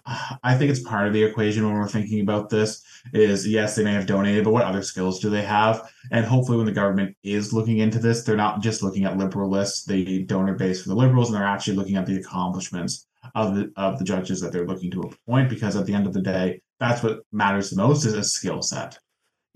I 0.42 0.56
think 0.56 0.70
it's 0.70 0.82
part 0.82 1.06
of 1.06 1.12
the 1.12 1.22
equation 1.22 1.64
when 1.64 1.74
we're 1.74 1.88
thinking 1.88 2.20
about 2.20 2.48
this 2.48 2.82
is 3.12 3.46
yes, 3.46 3.76
they 3.76 3.84
may 3.84 3.92
have 3.92 4.06
donated, 4.06 4.44
but 4.44 4.52
what 4.52 4.64
other 4.64 4.82
skills 4.82 5.20
do 5.20 5.28
they 5.28 5.42
have? 5.42 5.90
And 6.10 6.24
hopefully 6.24 6.56
when 6.56 6.66
the 6.66 6.72
government 6.72 7.16
is 7.22 7.52
looking 7.52 7.78
into 7.78 7.98
this, 7.98 8.22
they're 8.22 8.36
not 8.36 8.62
just 8.62 8.82
looking 8.82 9.04
at 9.04 9.18
liberal 9.18 9.50
lists, 9.50 9.84
the 9.84 10.22
donor 10.24 10.54
base 10.54 10.82
for 10.82 10.88
the 10.88 10.96
liberals, 10.96 11.28
and 11.28 11.36
they're 11.36 11.46
actually 11.46 11.76
looking 11.76 11.96
at 11.96 12.06
the 12.06 12.16
accomplishments 12.16 13.06
of 13.34 13.54
the 13.54 13.72
of 13.76 13.98
the 13.98 14.04
judges 14.04 14.40
that 14.40 14.52
they're 14.52 14.66
looking 14.66 14.90
to 14.92 15.02
appoint 15.02 15.50
because 15.50 15.76
at 15.76 15.84
the 15.84 15.94
end 15.94 16.06
of 16.06 16.12
the 16.12 16.22
day, 16.22 16.60
that's 16.80 17.02
what 17.02 17.20
matters 17.32 17.70
the 17.70 17.76
most 17.76 18.04
is 18.04 18.14
a 18.14 18.24
skill 18.24 18.62
set. 18.62 18.98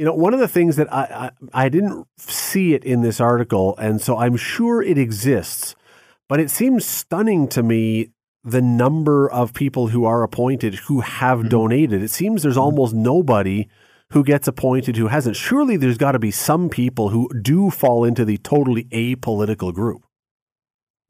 You 0.00 0.06
know, 0.06 0.14
one 0.14 0.32
of 0.32 0.40
the 0.40 0.48
things 0.48 0.76
that 0.76 0.90
I, 0.90 1.30
I, 1.52 1.64
I 1.66 1.68
didn't 1.68 2.06
see 2.16 2.72
it 2.72 2.84
in 2.84 3.02
this 3.02 3.20
article, 3.20 3.76
and 3.76 4.00
so 4.00 4.16
I'm 4.16 4.34
sure 4.34 4.80
it 4.80 4.96
exists, 4.96 5.74
but 6.26 6.40
it 6.40 6.50
seems 6.50 6.86
stunning 6.86 7.48
to 7.48 7.62
me 7.62 8.08
the 8.42 8.62
number 8.62 9.30
of 9.30 9.52
people 9.52 9.88
who 9.88 10.06
are 10.06 10.22
appointed 10.22 10.76
who 10.76 11.00
have 11.02 11.40
mm-hmm. 11.40 11.48
donated. 11.48 12.02
It 12.02 12.10
seems 12.10 12.42
there's 12.42 12.54
mm-hmm. 12.54 12.62
almost 12.62 12.94
nobody 12.94 13.68
who 14.12 14.24
gets 14.24 14.48
appointed 14.48 14.96
who 14.96 15.08
hasn't. 15.08 15.36
Surely 15.36 15.76
there's 15.76 15.98
got 15.98 16.12
to 16.12 16.18
be 16.18 16.30
some 16.30 16.70
people 16.70 17.10
who 17.10 17.28
do 17.42 17.68
fall 17.68 18.04
into 18.04 18.24
the 18.24 18.38
totally 18.38 18.84
apolitical 18.84 19.70
group. 19.70 20.06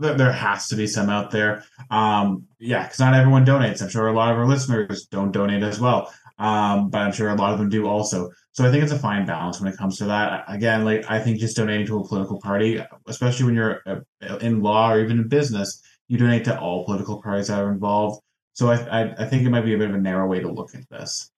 There 0.00 0.32
has 0.32 0.66
to 0.66 0.74
be 0.74 0.88
some 0.88 1.10
out 1.10 1.30
there. 1.30 1.62
Um, 1.92 2.48
yeah, 2.58 2.82
because 2.82 2.98
not 2.98 3.14
everyone 3.14 3.46
donates. 3.46 3.82
I'm 3.82 3.88
sure 3.88 4.08
a 4.08 4.12
lot 4.12 4.32
of 4.32 4.38
our 4.38 4.48
listeners 4.48 5.06
don't 5.06 5.30
donate 5.30 5.62
as 5.62 5.78
well 5.78 6.12
um, 6.40 6.88
but 6.88 7.02
I'm 7.02 7.12
sure 7.12 7.28
a 7.28 7.34
lot 7.34 7.52
of 7.52 7.58
them 7.58 7.68
do 7.68 7.86
also. 7.86 8.30
So 8.52 8.66
I 8.66 8.70
think 8.70 8.82
it's 8.82 8.92
a 8.92 8.98
fine 8.98 9.26
balance 9.26 9.60
when 9.60 9.70
it 9.70 9.76
comes 9.76 9.98
to 9.98 10.06
that. 10.06 10.44
Again, 10.48 10.84
like 10.84 11.04
I 11.08 11.20
think 11.20 11.38
just 11.38 11.56
donating 11.56 11.86
to 11.86 12.00
a 12.00 12.08
political 12.08 12.40
party, 12.40 12.82
especially 13.06 13.44
when 13.44 13.54
you're 13.54 13.82
uh, 13.86 14.36
in 14.38 14.62
law 14.62 14.90
or 14.90 15.00
even 15.00 15.18
in 15.18 15.28
business, 15.28 15.82
you 16.08 16.16
donate 16.16 16.44
to 16.46 16.58
all 16.58 16.84
political 16.86 17.22
parties 17.22 17.48
that 17.48 17.60
are 17.60 17.70
involved. 17.70 18.22
So 18.54 18.70
I, 18.70 18.76
I, 18.76 19.14
I 19.18 19.26
think 19.26 19.44
it 19.44 19.50
might 19.50 19.66
be 19.66 19.74
a 19.74 19.78
bit 19.78 19.90
of 19.90 19.94
a 19.94 20.00
narrow 20.00 20.26
way 20.26 20.40
to 20.40 20.50
look 20.50 20.74
at 20.74 20.88
this. 20.88 21.30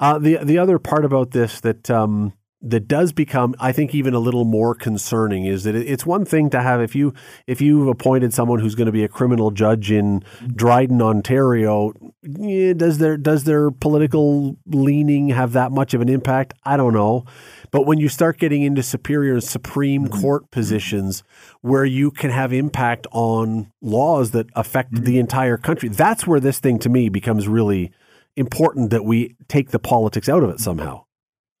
Uh, 0.00 0.18
the 0.18 0.38
the 0.42 0.58
other 0.58 0.80
part 0.80 1.04
about 1.04 1.30
this 1.30 1.60
that 1.60 1.88
um, 1.88 2.32
that 2.64 2.88
does 2.88 3.12
become, 3.12 3.54
I 3.60 3.72
think, 3.72 3.94
even 3.94 4.14
a 4.14 4.18
little 4.18 4.46
more 4.46 4.74
concerning 4.74 5.44
is 5.44 5.64
that 5.64 5.74
it's 5.74 6.06
one 6.06 6.24
thing 6.24 6.48
to 6.50 6.62
have 6.62 6.80
if 6.80 6.96
you 6.96 7.12
if 7.46 7.60
you've 7.60 7.86
appointed 7.86 8.32
someone 8.32 8.58
who's 8.58 8.74
going 8.74 8.86
to 8.86 8.92
be 8.92 9.04
a 9.04 9.08
criminal 9.08 9.50
judge 9.50 9.90
in 9.90 10.24
Dryden, 10.54 11.02
Ontario, 11.02 11.92
yeah, 12.22 12.72
does 12.72 12.98
their 12.98 13.18
does 13.18 13.44
their 13.44 13.70
political 13.70 14.56
leaning 14.66 15.28
have 15.28 15.52
that 15.52 15.72
much 15.72 15.92
of 15.92 16.00
an 16.00 16.08
impact? 16.08 16.54
I 16.64 16.78
don't 16.78 16.94
know. 16.94 17.26
But 17.70 17.86
when 17.86 17.98
you 17.98 18.08
start 18.08 18.38
getting 18.38 18.62
into 18.62 18.82
superior 18.82 19.34
and 19.34 19.44
supreme 19.44 20.06
mm-hmm. 20.06 20.20
court 20.20 20.50
positions 20.50 21.22
where 21.60 21.84
you 21.84 22.10
can 22.10 22.30
have 22.30 22.52
impact 22.52 23.06
on 23.12 23.70
laws 23.82 24.30
that 24.30 24.46
affect 24.54 24.92
mm-hmm. 24.92 25.04
the 25.04 25.18
entire 25.18 25.58
country, 25.58 25.90
that's 25.90 26.26
where 26.26 26.40
this 26.40 26.60
thing 26.60 26.78
to 26.78 26.88
me 26.88 27.10
becomes 27.10 27.46
really 27.46 27.92
important 28.36 28.90
that 28.90 29.04
we 29.04 29.36
take 29.48 29.70
the 29.70 29.78
politics 29.78 30.28
out 30.28 30.42
of 30.42 30.50
it 30.50 30.60
somehow. 30.60 31.03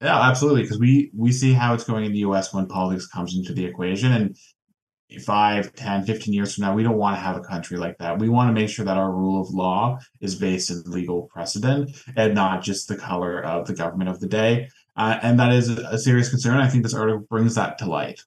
Yeah, 0.04 0.20
absolutely. 0.20 0.62
Because 0.62 0.78
we 0.78 1.10
we 1.16 1.32
see 1.32 1.54
how 1.54 1.72
it's 1.72 1.84
going 1.84 2.04
in 2.04 2.12
the 2.12 2.18
U.S. 2.18 2.52
when 2.52 2.66
politics 2.66 3.06
comes 3.06 3.34
into 3.34 3.54
the 3.54 3.64
equation, 3.64 4.12
and 4.12 4.36
five, 5.24 5.74
10, 5.74 6.04
15 6.04 6.34
years 6.34 6.54
from 6.54 6.62
now, 6.62 6.74
we 6.74 6.82
don't 6.82 6.96
want 6.96 7.16
to 7.16 7.20
have 7.20 7.36
a 7.36 7.40
country 7.40 7.78
like 7.78 7.96
that. 7.98 8.18
We 8.18 8.28
want 8.28 8.48
to 8.48 8.60
make 8.60 8.68
sure 8.68 8.84
that 8.84 8.96
our 8.96 9.10
rule 9.10 9.40
of 9.40 9.48
law 9.50 9.98
is 10.20 10.34
based 10.34 10.70
in 10.70 10.82
legal 10.86 11.28
precedent 11.32 11.90
and 12.16 12.34
not 12.34 12.62
just 12.62 12.88
the 12.88 12.96
color 12.96 13.42
of 13.42 13.66
the 13.66 13.74
government 13.74 14.10
of 14.10 14.20
the 14.20 14.26
day. 14.26 14.68
Uh, 14.96 15.18
and 15.22 15.38
that 15.40 15.52
is 15.52 15.68
a 15.70 15.98
serious 15.98 16.28
concern. 16.28 16.58
I 16.58 16.68
think 16.68 16.82
this 16.82 16.94
article 16.94 17.26
brings 17.28 17.54
that 17.54 17.78
to 17.78 17.86
light. 17.86 18.20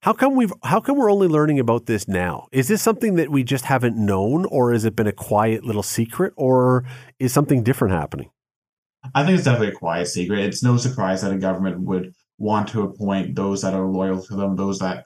How 0.00 0.12
come 0.12 0.36
we've 0.36 0.52
how 0.62 0.80
come 0.80 0.96
we're 0.96 1.10
only 1.10 1.26
learning 1.26 1.58
about 1.58 1.86
this 1.86 2.06
now? 2.06 2.46
Is 2.52 2.68
this 2.68 2.80
something 2.80 3.16
that 3.16 3.30
we 3.30 3.42
just 3.42 3.64
haven't 3.64 3.96
known 3.96 4.44
or 4.44 4.72
has 4.72 4.84
it 4.84 4.94
been 4.94 5.08
a 5.08 5.12
quiet 5.12 5.64
little 5.64 5.82
secret 5.82 6.32
or 6.36 6.84
is 7.18 7.32
something 7.32 7.64
different 7.64 7.94
happening? 7.94 8.30
I 9.14 9.24
think 9.24 9.36
it's 9.36 9.44
definitely 9.44 9.74
a 9.74 9.78
quiet 9.78 10.06
secret. 10.06 10.40
It's 10.40 10.62
no 10.62 10.76
surprise 10.76 11.22
that 11.22 11.32
a 11.32 11.38
government 11.38 11.80
would 11.80 12.14
want 12.38 12.68
to 12.68 12.82
appoint 12.82 13.34
those 13.34 13.62
that 13.62 13.74
are 13.74 13.86
loyal 13.86 14.22
to 14.22 14.36
them, 14.36 14.56
those 14.56 14.78
that 14.78 15.04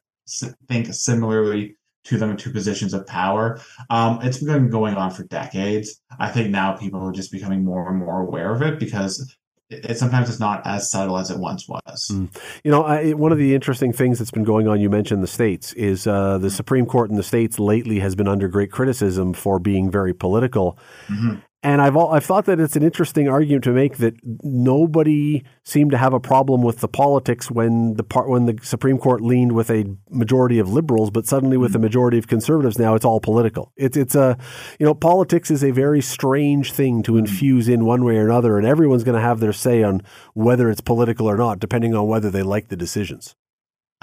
think 0.68 0.92
similarly 0.92 1.76
to 2.04 2.18
them 2.18 2.36
to 2.36 2.50
positions 2.50 2.94
of 2.94 3.06
power. 3.06 3.60
Um, 3.90 4.20
it's 4.22 4.38
been 4.38 4.70
going 4.70 4.94
on 4.94 5.10
for 5.10 5.24
decades. 5.24 6.00
I 6.18 6.30
think 6.30 6.50
now 6.50 6.72
people 6.72 7.00
are 7.00 7.12
just 7.12 7.30
becoming 7.30 7.64
more 7.64 7.88
and 7.88 7.98
more 7.98 8.20
aware 8.20 8.52
of 8.52 8.62
it 8.62 8.78
because 8.78 9.34
it, 9.70 9.96
sometimes 9.96 10.28
it's 10.28 10.40
not 10.40 10.66
as 10.66 10.90
subtle 10.90 11.16
as 11.16 11.30
it 11.30 11.38
once 11.38 11.68
was. 11.68 12.10
Mm. 12.12 12.28
You 12.64 12.70
know, 12.70 12.84
I, 12.84 13.12
one 13.12 13.32
of 13.32 13.38
the 13.38 13.54
interesting 13.54 13.92
things 13.92 14.18
that's 14.18 14.30
been 14.30 14.44
going 14.44 14.68
on, 14.68 14.80
you 14.80 14.90
mentioned 14.90 15.22
the 15.22 15.28
states, 15.28 15.72
is 15.74 16.06
uh, 16.06 16.38
the 16.38 16.50
Supreme 16.50 16.86
Court 16.86 17.10
in 17.10 17.16
the 17.16 17.22
states 17.22 17.58
lately 17.58 18.00
has 18.00 18.14
been 18.14 18.28
under 18.28 18.48
great 18.48 18.70
criticism 18.70 19.32
for 19.32 19.58
being 19.58 19.90
very 19.90 20.12
political. 20.12 20.78
Mm-hmm. 21.08 21.36
And 21.64 21.80
I've 21.80 21.94
all, 21.94 22.12
I've 22.12 22.24
thought 22.24 22.46
that 22.46 22.58
it's 22.58 22.74
an 22.74 22.82
interesting 22.82 23.28
argument 23.28 23.62
to 23.64 23.70
make 23.70 23.98
that 23.98 24.14
nobody 24.24 25.44
seemed 25.62 25.92
to 25.92 25.98
have 25.98 26.12
a 26.12 26.18
problem 26.18 26.62
with 26.62 26.80
the 26.80 26.88
politics 26.88 27.52
when 27.52 27.94
the 27.94 28.02
part 28.02 28.28
when 28.28 28.46
the 28.46 28.58
Supreme 28.62 28.98
Court 28.98 29.20
leaned 29.20 29.52
with 29.52 29.70
a 29.70 29.84
majority 30.10 30.58
of 30.58 30.72
liberals, 30.72 31.12
but 31.12 31.24
suddenly 31.24 31.56
with 31.56 31.70
a 31.70 31.74
mm-hmm. 31.74 31.82
majority 31.82 32.18
of 32.18 32.26
conservatives 32.26 32.80
now 32.80 32.96
it's 32.96 33.04
all 33.04 33.20
political. 33.20 33.72
It's 33.76 33.96
it's 33.96 34.16
a 34.16 34.36
you 34.80 34.86
know 34.86 34.94
politics 34.94 35.52
is 35.52 35.62
a 35.62 35.70
very 35.70 36.00
strange 36.00 36.72
thing 36.72 37.00
to 37.04 37.12
mm-hmm. 37.12 37.20
infuse 37.20 37.68
in 37.68 37.84
one 37.84 38.04
way 38.04 38.16
or 38.16 38.24
another, 38.24 38.58
and 38.58 38.66
everyone's 38.66 39.04
going 39.04 39.16
to 39.16 39.22
have 39.22 39.38
their 39.38 39.52
say 39.52 39.84
on 39.84 40.02
whether 40.34 40.68
it's 40.68 40.80
political 40.80 41.30
or 41.30 41.36
not, 41.36 41.60
depending 41.60 41.94
on 41.94 42.08
whether 42.08 42.28
they 42.30 42.42
like 42.42 42.68
the 42.68 42.76
decisions. 42.76 43.36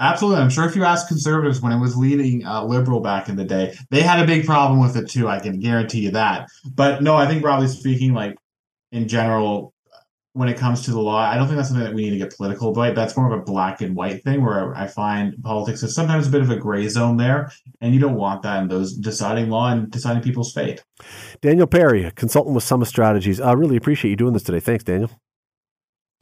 Absolutely. 0.00 0.40
I'm 0.40 0.50
sure 0.50 0.64
if 0.64 0.74
you 0.74 0.84
ask 0.84 1.06
conservatives 1.08 1.60
when 1.60 1.72
it 1.72 1.78
was 1.78 1.94
leading 1.94 2.44
uh, 2.46 2.64
liberal 2.64 3.00
back 3.00 3.28
in 3.28 3.36
the 3.36 3.44
day, 3.44 3.76
they 3.90 4.00
had 4.00 4.18
a 4.18 4.26
big 4.26 4.46
problem 4.46 4.80
with 4.80 4.96
it 4.96 5.10
too. 5.10 5.28
I 5.28 5.38
can 5.38 5.60
guarantee 5.60 6.00
you 6.00 6.10
that. 6.12 6.48
But 6.74 7.02
no, 7.02 7.14
I 7.14 7.26
think 7.26 7.42
broadly 7.42 7.68
speaking, 7.68 8.14
like 8.14 8.36
in 8.92 9.08
general, 9.08 9.74
when 10.32 10.48
it 10.48 10.56
comes 10.56 10.82
to 10.84 10.92
the 10.92 11.00
law, 11.00 11.18
I 11.18 11.36
don't 11.36 11.48
think 11.48 11.56
that's 11.56 11.68
something 11.68 11.84
that 11.84 11.94
we 11.94 12.04
need 12.04 12.10
to 12.10 12.16
get 12.16 12.34
political 12.34 12.70
about. 12.70 12.94
That's 12.94 13.16
more 13.16 13.30
of 13.30 13.38
a 13.38 13.42
black 13.42 13.82
and 13.82 13.94
white 13.94 14.22
thing 14.22 14.42
where 14.42 14.74
I 14.74 14.86
find 14.86 15.34
politics 15.42 15.82
is 15.82 15.94
sometimes 15.94 16.28
a 16.28 16.30
bit 16.30 16.40
of 16.40 16.50
a 16.50 16.56
gray 16.56 16.88
zone 16.88 17.16
there. 17.16 17.50
And 17.80 17.92
you 17.92 18.00
don't 18.00 18.14
want 18.14 18.42
that 18.42 18.62
in 18.62 18.68
those 18.68 18.96
deciding 18.96 19.50
law 19.50 19.70
and 19.70 19.90
deciding 19.90 20.22
people's 20.22 20.52
fate. 20.52 20.82
Daniel 21.42 21.66
Perry, 21.66 22.10
consultant 22.14 22.54
with 22.54 22.64
Summa 22.64 22.86
Strategies. 22.86 23.40
I 23.40 23.52
really 23.52 23.76
appreciate 23.76 24.10
you 24.10 24.16
doing 24.16 24.32
this 24.32 24.44
today. 24.44 24.60
Thanks, 24.60 24.84
Daniel. 24.84 25.10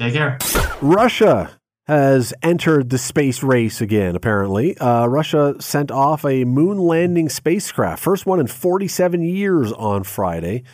Take 0.00 0.14
care. 0.14 0.38
Russia 0.80 1.57
has 1.88 2.34
entered 2.42 2.90
the 2.90 2.98
space 2.98 3.42
race 3.42 3.80
again, 3.80 4.14
apparently. 4.14 4.76
Uh, 4.76 5.06
Russia 5.06 5.54
sent 5.58 5.90
off 5.90 6.22
a 6.26 6.44
moon 6.44 6.76
landing 6.76 7.30
spacecraft, 7.30 8.02
first 8.02 8.26
one 8.26 8.38
in 8.38 8.46
47 8.46 9.22
years 9.22 9.72
on 9.72 10.04
Friday, 10.04 10.64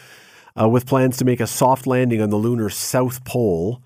uh, 0.60 0.68
with 0.68 0.86
plans 0.86 1.16
to 1.18 1.24
make 1.24 1.38
a 1.38 1.46
soft 1.46 1.86
landing 1.86 2.20
on 2.20 2.30
the 2.30 2.36
lunar 2.36 2.68
south 2.68 3.24
pole 3.24 3.80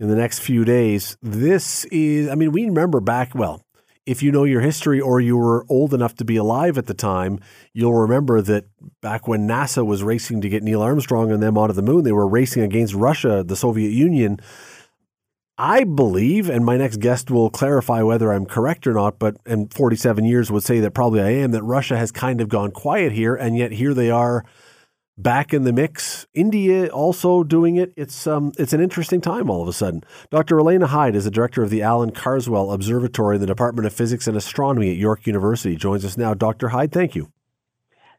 in 0.00 0.08
the 0.08 0.16
next 0.16 0.38
few 0.38 0.64
days. 0.64 1.18
This 1.20 1.84
is, 1.86 2.30
I 2.30 2.36
mean, 2.36 2.52
we 2.52 2.64
remember 2.64 3.00
back, 3.00 3.34
well, 3.34 3.62
if 4.06 4.22
you 4.22 4.32
know 4.32 4.44
your 4.44 4.62
history 4.62 4.98
or 4.98 5.20
you 5.20 5.36
were 5.36 5.66
old 5.68 5.92
enough 5.92 6.14
to 6.16 6.24
be 6.24 6.36
alive 6.36 6.78
at 6.78 6.86
the 6.86 6.94
time, 6.94 7.38
you'll 7.74 7.94
remember 7.94 8.40
that 8.40 8.64
back 9.02 9.28
when 9.28 9.46
NASA 9.46 9.84
was 9.84 10.02
racing 10.02 10.40
to 10.40 10.48
get 10.48 10.62
Neil 10.62 10.80
Armstrong 10.80 11.30
and 11.30 11.42
them 11.42 11.58
onto 11.58 11.74
the 11.74 11.82
moon, 11.82 12.02
they 12.02 12.12
were 12.12 12.26
racing 12.26 12.62
against 12.62 12.94
Russia, 12.94 13.44
the 13.46 13.56
Soviet 13.56 13.90
Union 13.90 14.40
I 15.64 15.84
believe, 15.84 16.50
and 16.50 16.64
my 16.64 16.76
next 16.76 16.96
guest 16.96 17.30
will 17.30 17.48
clarify 17.48 18.02
whether 18.02 18.32
I'm 18.32 18.46
correct 18.46 18.84
or 18.84 18.94
not, 18.94 19.20
but 19.20 19.36
in 19.46 19.68
47 19.68 20.24
years 20.24 20.50
would 20.50 20.64
say 20.64 20.80
that 20.80 20.90
probably 20.90 21.20
I 21.20 21.30
am, 21.34 21.52
that 21.52 21.62
Russia 21.62 21.96
has 21.96 22.10
kind 22.10 22.40
of 22.40 22.48
gone 22.48 22.72
quiet 22.72 23.12
here, 23.12 23.36
and 23.36 23.56
yet 23.56 23.70
here 23.70 23.94
they 23.94 24.10
are 24.10 24.44
back 25.16 25.54
in 25.54 25.62
the 25.62 25.72
mix. 25.72 26.26
India 26.34 26.88
also 26.88 27.44
doing 27.44 27.76
it. 27.76 27.92
It's 27.96 28.26
um 28.26 28.50
it's 28.58 28.72
an 28.72 28.80
interesting 28.80 29.20
time 29.20 29.48
all 29.48 29.62
of 29.62 29.68
a 29.68 29.72
sudden. 29.72 30.02
Dr. 30.30 30.56
Elaina 30.56 30.88
Hyde 30.88 31.14
is 31.14 31.26
the 31.26 31.30
director 31.30 31.62
of 31.62 31.70
the 31.70 31.82
Allan 31.82 32.10
Carswell 32.10 32.72
Observatory 32.72 33.36
in 33.36 33.40
the 33.40 33.46
Department 33.46 33.86
of 33.86 33.92
Physics 33.92 34.26
and 34.26 34.36
Astronomy 34.36 34.90
at 34.90 34.96
York 34.96 35.28
University. 35.28 35.76
Joins 35.76 36.04
us 36.04 36.16
now. 36.16 36.34
Dr. 36.34 36.70
Hyde, 36.70 36.90
thank 36.90 37.14
you. 37.14 37.30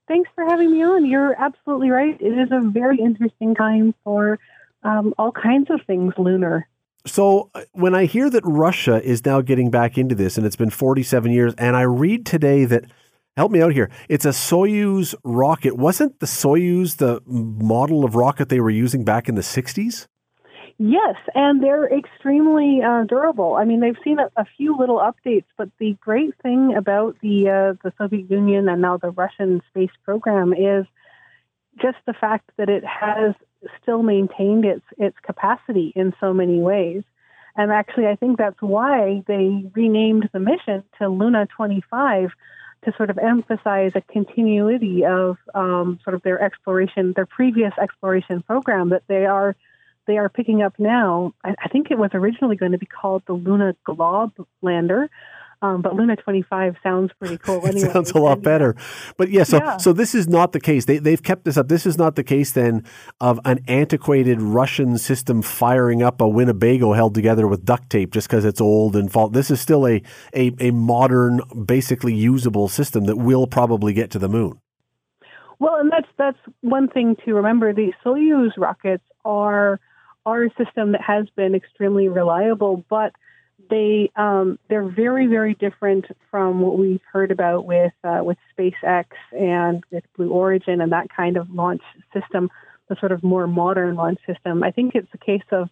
Thanks 0.07 0.29
for 0.33 0.45
having 0.45 0.71
me 0.71 0.81
on. 0.81 1.05
You're 1.05 1.35
absolutely 1.37 1.89
right. 1.89 2.15
It 2.21 2.37
is 2.37 2.53
a 2.53 2.61
very 2.61 2.99
interesting 2.99 3.53
time 3.53 3.93
for 4.05 4.39
um, 4.83 5.13
all 5.17 5.33
kinds 5.33 5.69
of 5.69 5.81
things 5.85 6.13
lunar. 6.17 6.69
So 7.05 7.49
uh, 7.53 7.61
when 7.73 7.95
I 7.95 8.05
hear 8.05 8.29
that 8.29 8.43
Russia 8.45 9.01
is 9.03 9.25
now 9.25 9.41
getting 9.41 9.69
back 9.69 9.97
into 9.97 10.15
this, 10.15 10.37
and 10.37 10.45
it's 10.45 10.55
been 10.55 10.69
47 10.69 11.31
years, 11.31 11.53
and 11.57 11.75
I 11.75 11.81
read 11.81 12.25
today 12.25 12.65
that 12.65 12.85
help 13.35 13.51
me 13.51 13.61
out 13.61 13.73
here. 13.73 13.89
It's 14.09 14.25
a 14.25 14.29
Soyuz 14.29 15.13
rocket. 15.23 15.75
Wasn't 15.75 16.19
the 16.19 16.25
Soyuz 16.25 16.97
the 16.97 17.21
model 17.25 18.05
of 18.05 18.15
rocket 18.15 18.49
they 18.49 18.59
were 18.59 18.69
using 18.69 19.03
back 19.03 19.27
in 19.27 19.35
the 19.35 19.41
60s? 19.41 20.07
Yes, 20.79 21.15
and 21.35 21.61
they're 21.61 21.87
extremely 21.87 22.81
uh, 22.81 23.03
durable. 23.03 23.55
I 23.55 23.63
mean, 23.63 23.79
they've 23.79 23.97
seen 24.03 24.17
a, 24.19 24.29
a, 24.35 24.45
few 24.57 24.75
little 24.75 24.97
updates, 24.97 25.45
but 25.55 25.69
the 25.79 25.95
great 26.01 26.33
thing 26.41 26.73
about 26.75 27.15
the 27.21 27.47
uh, 27.47 27.77
the 27.83 27.93
Soviet 27.97 28.29
Union 28.29 28.67
and 28.67 28.81
now 28.81 28.97
the 28.97 29.11
Russian 29.11 29.61
space 29.69 29.91
program 30.03 30.51
is 30.51 30.85
just 31.79 31.97
the 32.07 32.13
fact 32.13 32.49
that 32.57 32.69
it 32.69 32.83
has 32.83 33.35
still 33.81 34.03
maintained 34.03 34.65
its 34.65 34.85
its 34.97 35.17
capacity 35.21 35.93
in 35.95 36.13
so 36.19 36.33
many 36.33 36.59
ways. 36.59 37.03
And 37.55 37.71
actually, 37.71 38.07
I 38.07 38.15
think 38.15 38.37
that's 38.37 38.61
why 38.61 39.23
they 39.27 39.69
renamed 39.75 40.29
the 40.33 40.39
mission 40.39 40.83
to 40.99 41.07
Luna 41.07 41.47
25 41.55 42.31
to 42.85 42.93
sort 42.97 43.09
of 43.09 43.17
emphasize 43.17 43.91
a 43.95 44.01
continuity 44.01 45.05
of 45.05 45.37
um, 45.53 45.99
sort 46.03 46.15
of 46.15 46.23
their 46.23 46.41
exploration, 46.41 47.13
their 47.15 47.25
previous 47.25 47.73
exploration 47.81 48.41
program 48.41 48.89
that 48.89 49.03
they 49.07 49.25
are 49.25 49.55
they 50.05 50.17
are 50.17 50.29
picking 50.29 50.61
up 50.61 50.73
now. 50.79 51.33
I, 51.43 51.55
I 51.63 51.69
think 51.69 51.89
it 51.89 51.97
was 51.97 52.11
originally 52.13 52.55
going 52.55 52.73
to 52.73 52.77
be 52.77 52.85
called 52.85 53.23
the 53.25 53.33
Luna 53.33 53.75
Glob 53.85 54.33
Lander, 54.61 55.09
um, 55.63 55.81
but 55.81 55.95
Luna 55.95 56.17
25 56.17 56.75
sounds 56.83 57.11
pretty 57.17 57.37
cool 57.37 57.61
anyway. 57.65 57.89
sounds 57.89 58.11
a 58.11 58.17
lot 58.17 58.41
better. 58.41 58.75
But 59.15 59.29
yeah, 59.29 59.43
so 59.43 59.57
yeah. 59.57 59.77
so 59.77 59.93
this 59.93 60.13
is 60.13 60.27
not 60.27 60.51
the 60.51 60.59
case. 60.59 60.85
They 60.85 60.97
they've 60.97 61.23
kept 61.23 61.45
this 61.45 61.55
up. 61.55 61.69
This 61.69 61.85
is 61.85 61.97
not 61.97 62.17
the 62.17 62.23
case 62.23 62.51
then 62.51 62.83
of 63.21 63.39
an 63.45 63.63
antiquated 63.69 64.41
Russian 64.41 64.97
system 64.97 65.41
firing 65.41 66.03
up 66.03 66.19
a 66.19 66.27
Winnebago 66.27 66.91
held 66.91 67.15
together 67.15 67.47
with 67.47 67.63
duct 67.63 67.89
tape 67.89 68.11
just 68.11 68.27
because 68.27 68.43
it's 68.43 68.59
old 68.59 68.97
and 68.97 69.09
fault. 69.09 69.31
This 69.31 69.49
is 69.49 69.61
still 69.61 69.87
a, 69.87 70.01
a 70.35 70.51
a 70.59 70.71
modern, 70.71 71.39
basically 71.65 72.13
usable 72.13 72.67
system 72.67 73.05
that 73.05 73.15
will 73.15 73.47
probably 73.47 73.93
get 73.93 74.11
to 74.11 74.19
the 74.19 74.27
moon. 74.27 74.59
Well, 75.59 75.75
and 75.75 75.89
that's 75.89 76.09
that's 76.17 76.39
one 76.59 76.89
thing 76.89 77.15
to 77.23 77.35
remember. 77.35 77.73
The 77.73 77.93
Soyuz 78.05 78.51
rockets 78.57 79.05
are 79.23 79.79
are 80.25 80.43
a 80.43 80.49
system 80.57 80.91
that 80.91 81.01
has 81.01 81.27
been 81.37 81.55
extremely 81.55 82.09
reliable, 82.09 82.83
but 82.89 83.13
they 83.69 84.11
um, 84.15 84.59
they're 84.69 84.87
very 84.87 85.27
very 85.27 85.53
different 85.55 86.05
from 86.29 86.61
what 86.61 86.77
we've 86.77 87.01
heard 87.11 87.31
about 87.31 87.65
with 87.65 87.93
uh, 88.03 88.21
with 88.23 88.37
SpaceX 88.57 89.05
and 89.31 89.83
with 89.91 90.03
Blue 90.15 90.29
Origin 90.29 90.81
and 90.81 90.91
that 90.91 91.07
kind 91.09 91.37
of 91.37 91.49
launch 91.49 91.81
system, 92.13 92.49
the 92.89 92.95
sort 92.99 93.11
of 93.11 93.23
more 93.23 93.47
modern 93.47 93.95
launch 93.95 94.19
system. 94.25 94.63
I 94.63 94.71
think 94.71 94.95
it's 94.95 95.13
a 95.13 95.17
case 95.17 95.43
of 95.51 95.69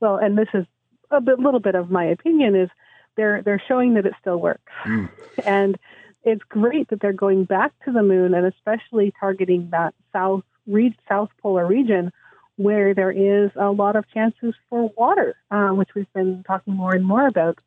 well, 0.00 0.16
and 0.16 0.36
this 0.36 0.48
is 0.54 0.66
a 1.10 1.20
bit, 1.20 1.38
little 1.38 1.60
bit 1.60 1.74
of 1.74 1.90
my 1.90 2.04
opinion 2.04 2.54
is 2.56 2.70
they're 3.16 3.42
they're 3.42 3.62
showing 3.66 3.94
that 3.94 4.06
it 4.06 4.14
still 4.20 4.38
works, 4.38 4.72
mm. 4.84 5.08
and 5.44 5.76
it's 6.24 6.42
great 6.48 6.88
that 6.88 7.00
they're 7.00 7.12
going 7.12 7.44
back 7.44 7.72
to 7.84 7.92
the 7.92 8.02
moon 8.02 8.34
and 8.34 8.46
especially 8.46 9.12
targeting 9.20 9.68
that 9.70 9.94
south 10.12 10.42
re- 10.66 10.96
south 11.08 11.30
polar 11.42 11.66
region 11.66 12.12
where 12.56 12.94
there 12.94 13.10
is 13.10 13.50
a 13.56 13.70
lot 13.70 13.96
of 13.96 14.04
chances 14.12 14.54
for 14.68 14.90
water, 14.96 15.34
uh, 15.50 15.68
which 15.70 15.90
we've 15.94 16.12
been 16.12 16.44
talking 16.46 16.74
more 16.74 16.94
and 16.94 17.04
more 17.04 17.26
about 17.26 17.58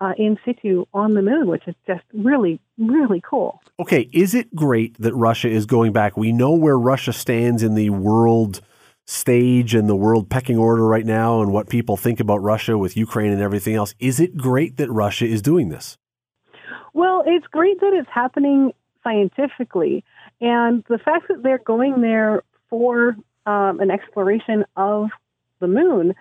uh, 0.00 0.12
in 0.18 0.38
situ 0.44 0.84
on 0.92 1.14
the 1.14 1.22
moon, 1.22 1.46
which 1.46 1.66
is 1.66 1.74
just 1.86 2.04
really, 2.12 2.60
really 2.78 3.22
cool. 3.28 3.60
Okay, 3.80 4.08
is 4.12 4.34
it 4.34 4.54
great 4.54 4.96
that 5.00 5.14
Russia 5.14 5.48
is 5.48 5.66
going 5.66 5.92
back? 5.92 6.16
We 6.16 6.32
know 6.32 6.52
where 6.52 6.78
Russia 6.78 7.12
stands 7.12 7.62
in 7.62 7.74
the 7.74 7.90
world 7.90 8.60
stage 9.06 9.74
and 9.74 9.88
the 9.88 9.96
world 9.96 10.28
pecking 10.28 10.58
order 10.58 10.86
right 10.86 11.06
now 11.06 11.40
and 11.40 11.52
what 11.52 11.68
people 11.68 11.96
think 11.96 12.20
about 12.20 12.38
Russia 12.38 12.76
with 12.76 12.96
Ukraine 12.96 13.32
and 13.32 13.40
everything 13.40 13.74
else. 13.74 13.94
Is 13.98 14.20
it 14.20 14.36
great 14.36 14.76
that 14.76 14.90
Russia 14.90 15.26
is 15.26 15.40
doing 15.40 15.68
this? 15.68 15.96
Well, 16.92 17.22
it's 17.26 17.46
great 17.46 17.80
that 17.80 17.92
it's 17.92 18.08
happening 18.12 18.72
scientifically. 19.04 20.04
And 20.40 20.84
the 20.88 20.98
fact 20.98 21.28
that 21.28 21.42
they're 21.42 21.58
going 21.58 22.00
there 22.00 22.42
for 22.68 23.16
um, 23.46 23.80
an 23.80 23.90
exploration 23.90 24.64
of 24.76 25.08
the 25.60 25.68
moon, 25.68 26.14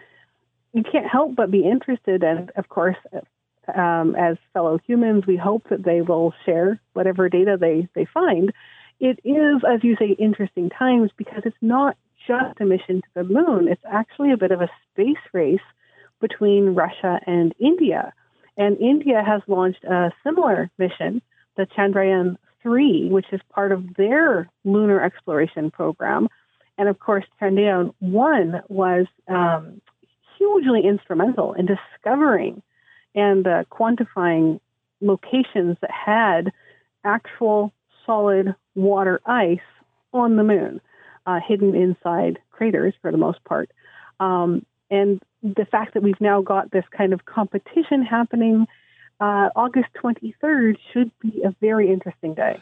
you 0.74 0.84
can't 0.84 1.08
help 1.08 1.36
but 1.36 1.52
be 1.52 1.64
interested. 1.64 2.24
And 2.24 2.52
of 2.56 2.70
course, 2.70 2.98
um, 3.74 4.16
as 4.16 4.38
fellow 4.54 4.80
humans, 4.86 5.26
we 5.26 5.38
hope 5.38 5.70
that 5.70 5.84
they 5.84 6.02
will 6.02 6.34
share 6.46 6.80
whatever 6.94 7.30
data 7.30 7.58
they, 7.60 7.88
they 7.96 8.06
find. 8.06 8.54
It 9.00 9.20
is, 9.24 9.62
as 9.68 9.84
you 9.84 9.96
say, 9.98 10.16
interesting 10.20 10.70
times 10.70 11.12
because 11.18 11.42
it's 11.46 11.58
not 11.62 11.98
just 12.28 12.60
a 12.60 12.66
mission 12.66 13.02
to 13.02 13.08
the 13.14 13.24
moon, 13.24 13.68
it's 13.68 13.84
actually 13.90 14.32
a 14.32 14.38
bit 14.38 14.52
of 14.52 14.62
a 14.62 14.70
space 14.92 15.24
race 15.34 15.60
between 16.20 16.74
Russia 16.74 17.20
and 17.28 17.54
India. 17.60 18.14
And 18.58 18.78
India 18.80 19.22
has 19.26 19.42
launched 19.48 19.84
a 19.84 20.12
similar 20.24 20.72
mission, 20.78 21.22
the 21.58 21.68
Chandrayaan 21.78 22.38
3, 22.64 23.10
which 23.10 23.28
is 23.32 23.42
part 23.50 23.72
of 23.72 23.96
their 23.96 24.50
lunar 24.64 25.04
exploration 25.04 25.72
program. 25.72 26.30
And 26.78 26.90
of 26.90 27.00
course, 27.00 27.26
Chandrayaan 27.42 27.94
1 28.00 28.64
was 28.68 29.06
um, 29.28 29.82
hugely 30.38 30.86
instrumental 30.86 31.54
in 31.54 31.66
discovering 31.66 32.62
and 33.14 33.48
uh, 33.48 33.64
quantifying 33.72 34.60
locations 35.02 35.78
that 35.82 35.92
had 35.92 36.52
actual 37.04 37.72
solid 38.06 38.56
water 38.76 39.22
ice 39.26 39.60
on 40.14 40.36
the 40.36 40.44
moon, 40.44 40.82
uh, 41.26 41.40
hidden 41.46 41.76
inside 41.76 42.40
craters 42.52 42.94
for 43.02 43.12
the 43.12 43.18
most 43.18 43.44
part. 43.46 43.70
Um, 44.20 44.66
and 44.90 45.22
the 45.42 45.66
fact 45.66 45.94
that 45.94 46.04
we've 46.04 46.20
now 46.20 46.42
got 46.42 46.72
this 46.72 46.86
kind 46.96 47.14
of 47.14 47.26
competition 47.26 48.04
happening, 48.04 48.68
uh, 49.20 49.50
August 49.56 49.90
23rd 50.04 50.78
should 50.92 51.12
be 51.20 51.42
a 51.44 51.56
very 51.62 51.92
interesting 51.92 52.34
day 52.34 52.62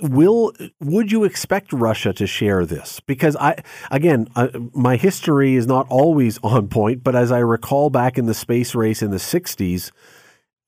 will 0.00 0.52
would 0.80 1.12
you 1.12 1.24
expect 1.24 1.72
Russia 1.72 2.12
to 2.14 2.26
share 2.26 2.64
this? 2.66 3.00
Because 3.00 3.36
I 3.36 3.62
again, 3.90 4.28
uh, 4.36 4.48
my 4.72 4.96
history 4.96 5.54
is 5.54 5.66
not 5.66 5.86
always 5.88 6.38
on 6.42 6.68
point, 6.68 7.04
but 7.04 7.14
as 7.14 7.32
I 7.32 7.38
recall 7.38 7.90
back 7.90 8.18
in 8.18 8.26
the 8.26 8.34
space 8.34 8.74
race 8.74 9.02
in 9.02 9.10
the 9.10 9.18
60s, 9.18 9.90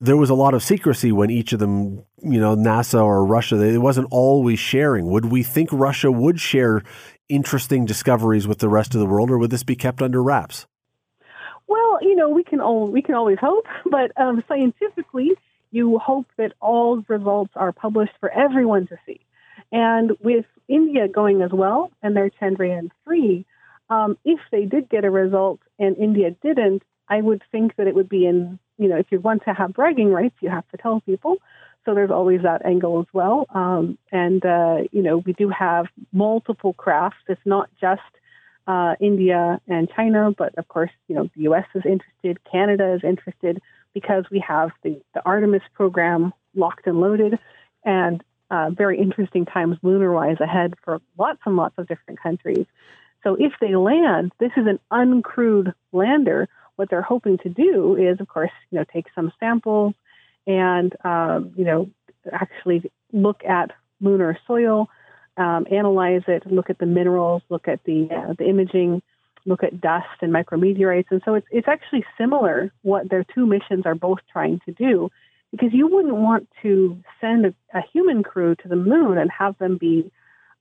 there 0.01 0.17
was 0.17 0.29
a 0.29 0.35
lot 0.35 0.53
of 0.53 0.63
secrecy 0.63 1.11
when 1.11 1.29
each 1.29 1.53
of 1.53 1.59
them, 1.59 2.03
you 2.21 2.39
know, 2.39 2.55
NASA 2.55 3.01
or 3.03 3.25
Russia, 3.25 3.61
it 3.61 3.77
wasn't 3.77 4.07
always 4.11 4.59
sharing. 4.59 5.07
Would 5.07 5.25
we 5.25 5.41
think 5.41 5.69
Russia 5.71 6.11
would 6.11 6.39
share 6.39 6.83
interesting 7.29 7.85
discoveries 7.85 8.47
with 8.47 8.59
the 8.59 8.69
rest 8.69 8.93
of 8.93 8.99
the 8.99 9.05
world, 9.05 9.31
or 9.31 9.37
would 9.37 9.51
this 9.51 9.63
be 9.63 9.75
kept 9.75 10.01
under 10.01 10.21
wraps? 10.21 10.67
Well, 11.67 11.97
you 12.01 12.15
know, 12.15 12.29
we 12.29 12.43
can 12.43 12.61
all 12.61 12.87
we 12.87 13.01
can 13.01 13.15
always 13.15 13.39
hope, 13.39 13.65
but 13.89 14.11
um, 14.17 14.43
scientifically, 14.47 15.31
you 15.75 15.99
hope 15.99 16.25
that 16.37 16.53
all 16.61 17.03
results 17.09 17.51
are 17.55 17.73
published 17.73 18.13
for 18.21 18.29
everyone 18.31 18.87
to 18.87 18.97
see. 19.05 19.19
And 19.73 20.11
with 20.21 20.45
India 20.69 21.09
going 21.09 21.41
as 21.41 21.51
well 21.51 21.91
and 22.01 22.15
their 22.15 22.29
Chandrayaan 22.29 22.91
3, 23.03 23.45
um, 23.89 24.17
if 24.23 24.39
they 24.51 24.63
did 24.63 24.89
get 24.89 25.03
a 25.03 25.11
result 25.11 25.59
and 25.77 25.97
India 25.97 26.31
didn't, 26.41 26.83
I 27.09 27.19
would 27.19 27.43
think 27.51 27.75
that 27.75 27.87
it 27.87 27.93
would 27.93 28.07
be 28.07 28.25
in, 28.25 28.57
you 28.77 28.87
know, 28.87 28.95
if 28.95 29.07
you 29.11 29.19
want 29.19 29.43
to 29.43 29.53
have 29.53 29.73
bragging 29.73 30.11
rights, 30.11 30.35
you 30.39 30.49
have 30.49 30.67
to 30.69 30.77
tell 30.77 31.01
people. 31.01 31.35
So 31.83 31.93
there's 31.93 32.09
always 32.09 32.41
that 32.43 32.65
angle 32.65 33.01
as 33.01 33.07
well. 33.11 33.45
Um, 33.53 33.97
and, 34.13 34.43
uh, 34.45 34.77
you 34.93 35.03
know, 35.03 35.17
we 35.17 35.33
do 35.33 35.49
have 35.49 35.87
multiple 36.13 36.73
crafts. 36.73 37.17
It's 37.27 37.45
not 37.45 37.69
just 37.79 38.01
uh, 38.65 38.95
India 39.01 39.59
and 39.67 39.89
China, 39.93 40.31
but 40.35 40.57
of 40.57 40.67
course, 40.69 40.89
you 41.09 41.15
know, 41.15 41.29
the 41.35 41.43
U.S. 41.43 41.65
is 41.75 41.83
interested, 41.85 42.39
Canada 42.49 42.93
is 42.93 43.01
interested 43.03 43.61
because 43.95 44.25
we 44.29 44.43
have 44.47 44.69
the, 44.83 45.01
the 45.15 45.25
Artemis 45.25 45.63
program 45.73 46.33
locked 46.53 46.85
and 46.85 46.99
loaded. 46.99 47.39
And 47.83 48.23
uh, 48.51 48.69
very 48.69 48.99
interesting 48.99 49.45
times 49.45 49.77
lunar 49.81 50.11
wise 50.11 50.37
ahead 50.39 50.75
for 50.83 51.01
lots 51.17 51.39
and 51.47 51.55
lots 51.55 51.73
of 51.79 51.87
different 51.87 52.21
countries. 52.21 52.67
So 53.23 53.35
if 53.39 53.53
they 53.59 53.75
land, 53.75 54.33
this 54.39 54.51
is 54.55 54.67
an 54.67 54.79
uncrewed 54.91 55.73
lander. 55.91 56.47
What 56.75 56.89
they're 56.89 57.01
hoping 57.01 57.39
to 57.39 57.49
do 57.49 57.95
is, 57.95 58.19
of 58.19 58.27
course, 58.27 58.51
you 58.69 58.77
know, 58.77 58.85
take 58.93 59.07
some 59.15 59.31
samples 59.39 59.95
and 60.45 60.93
um, 61.03 61.53
you 61.55 61.65
know 61.65 61.89
actually 62.31 62.91
look 63.11 63.43
at 63.43 63.71
lunar 64.01 64.37
soil, 64.45 64.89
um, 65.37 65.65
analyze 65.71 66.21
it, 66.27 66.45
look 66.45 66.69
at 66.69 66.77
the 66.77 66.85
minerals, 66.85 67.41
look 67.49 67.67
at 67.67 67.83
the 67.85 68.09
uh, 68.11 68.33
the 68.37 68.47
imaging, 68.47 69.01
look 69.45 69.63
at 69.63 69.79
dust 69.79 70.21
and 70.21 70.33
micrometeorites, 70.33 71.07
and 71.11 71.21
so 71.25 71.35
it's 71.35 71.47
it's 71.51 71.67
actually 71.67 72.05
similar. 72.17 72.71
What 72.81 73.09
their 73.09 73.23
two 73.23 73.45
missions 73.45 73.85
are 73.85 73.95
both 73.95 74.19
trying 74.31 74.59
to 74.65 74.71
do 74.71 75.11
because 75.51 75.73
you 75.73 75.87
wouldn't 75.87 76.15
want 76.15 76.49
to 76.61 76.97
send 77.21 77.45
a, 77.45 77.53
a 77.73 77.81
human 77.93 78.23
crew 78.23 78.55
to 78.55 78.67
the 78.67 78.75
moon 78.75 79.17
and 79.17 79.31
have 79.31 79.57
them 79.57 79.77
be, 79.77 80.11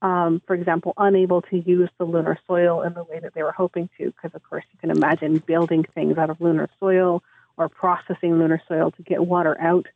um, 0.03 0.41
for 0.47 0.55
example, 0.55 0.93
unable 0.97 1.43
to 1.43 1.59
use 1.59 1.91
the 1.99 2.05
lunar 2.05 2.39
soil 2.47 2.83
in 2.83 2.95
the 2.95 3.03
way 3.03 3.19
that 3.19 3.35
they 3.35 3.43
were 3.43 3.53
hoping 3.53 3.89
to, 3.99 4.07
because 4.07 4.35
of 4.35 4.43
course 4.49 4.65
you 4.73 4.79
can 4.79 4.91
imagine 4.91 5.39
building 5.39 5.85
things 5.95 6.17
out 6.17 6.31
of 6.31 6.41
lunar 6.41 6.69
soil 6.79 7.23
or 7.57 7.69
processing 7.69 8.39
lunar 8.39 8.61
soil 8.69 8.91
to 8.93 9.03
get 9.03 9.25
water 9.25 9.57
out 9.61 9.87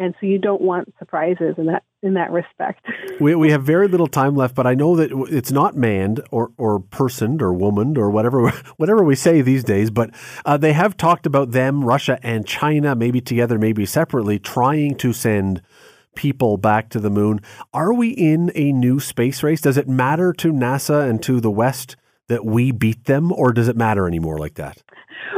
and 0.00 0.14
so 0.18 0.26
you 0.26 0.38
don't 0.38 0.62
want 0.62 0.92
surprises 0.98 1.54
in 1.58 1.66
that 1.66 1.84
in 2.02 2.14
that 2.14 2.32
respect. 2.32 2.84
we 3.20 3.34
we 3.34 3.50
have 3.52 3.62
very 3.62 3.86
little 3.86 4.08
time 4.08 4.34
left, 4.34 4.54
but 4.54 4.66
I 4.66 4.74
know 4.74 4.96
that 4.96 5.10
it's 5.30 5.52
not 5.52 5.76
manned 5.76 6.20
or 6.32 6.50
or 6.56 6.80
personed 6.80 7.42
or 7.42 7.52
womaned 7.52 7.98
or 7.98 8.10
whatever 8.10 8.48
whatever 8.78 9.04
we 9.04 9.14
say 9.14 9.42
these 9.42 9.62
days. 9.62 9.90
But 9.90 10.10
uh, 10.44 10.56
they 10.56 10.72
have 10.72 10.96
talked 10.96 11.26
about 11.26 11.52
them, 11.52 11.84
Russia 11.84 12.18
and 12.22 12.46
China, 12.46 12.96
maybe 12.96 13.20
together, 13.20 13.58
maybe 13.58 13.86
separately, 13.86 14.38
trying 14.38 14.96
to 14.96 15.12
send 15.12 15.60
people 16.16 16.56
back 16.56 16.88
to 16.88 16.98
the 16.98 17.10
moon. 17.10 17.40
Are 17.72 17.92
we 17.92 18.08
in 18.08 18.50
a 18.54 18.72
new 18.72 18.98
space 18.98 19.42
race? 19.42 19.60
Does 19.60 19.76
it 19.76 19.86
matter 19.86 20.32
to 20.32 20.52
NASA 20.52 21.08
and 21.08 21.22
to 21.22 21.40
the 21.40 21.50
West 21.50 21.96
that 22.28 22.44
we 22.44 22.72
beat 22.72 23.04
them, 23.04 23.32
or 23.32 23.52
does 23.52 23.68
it 23.68 23.76
matter 23.76 24.06
anymore 24.06 24.38
like 24.38 24.54
that? 24.54 24.82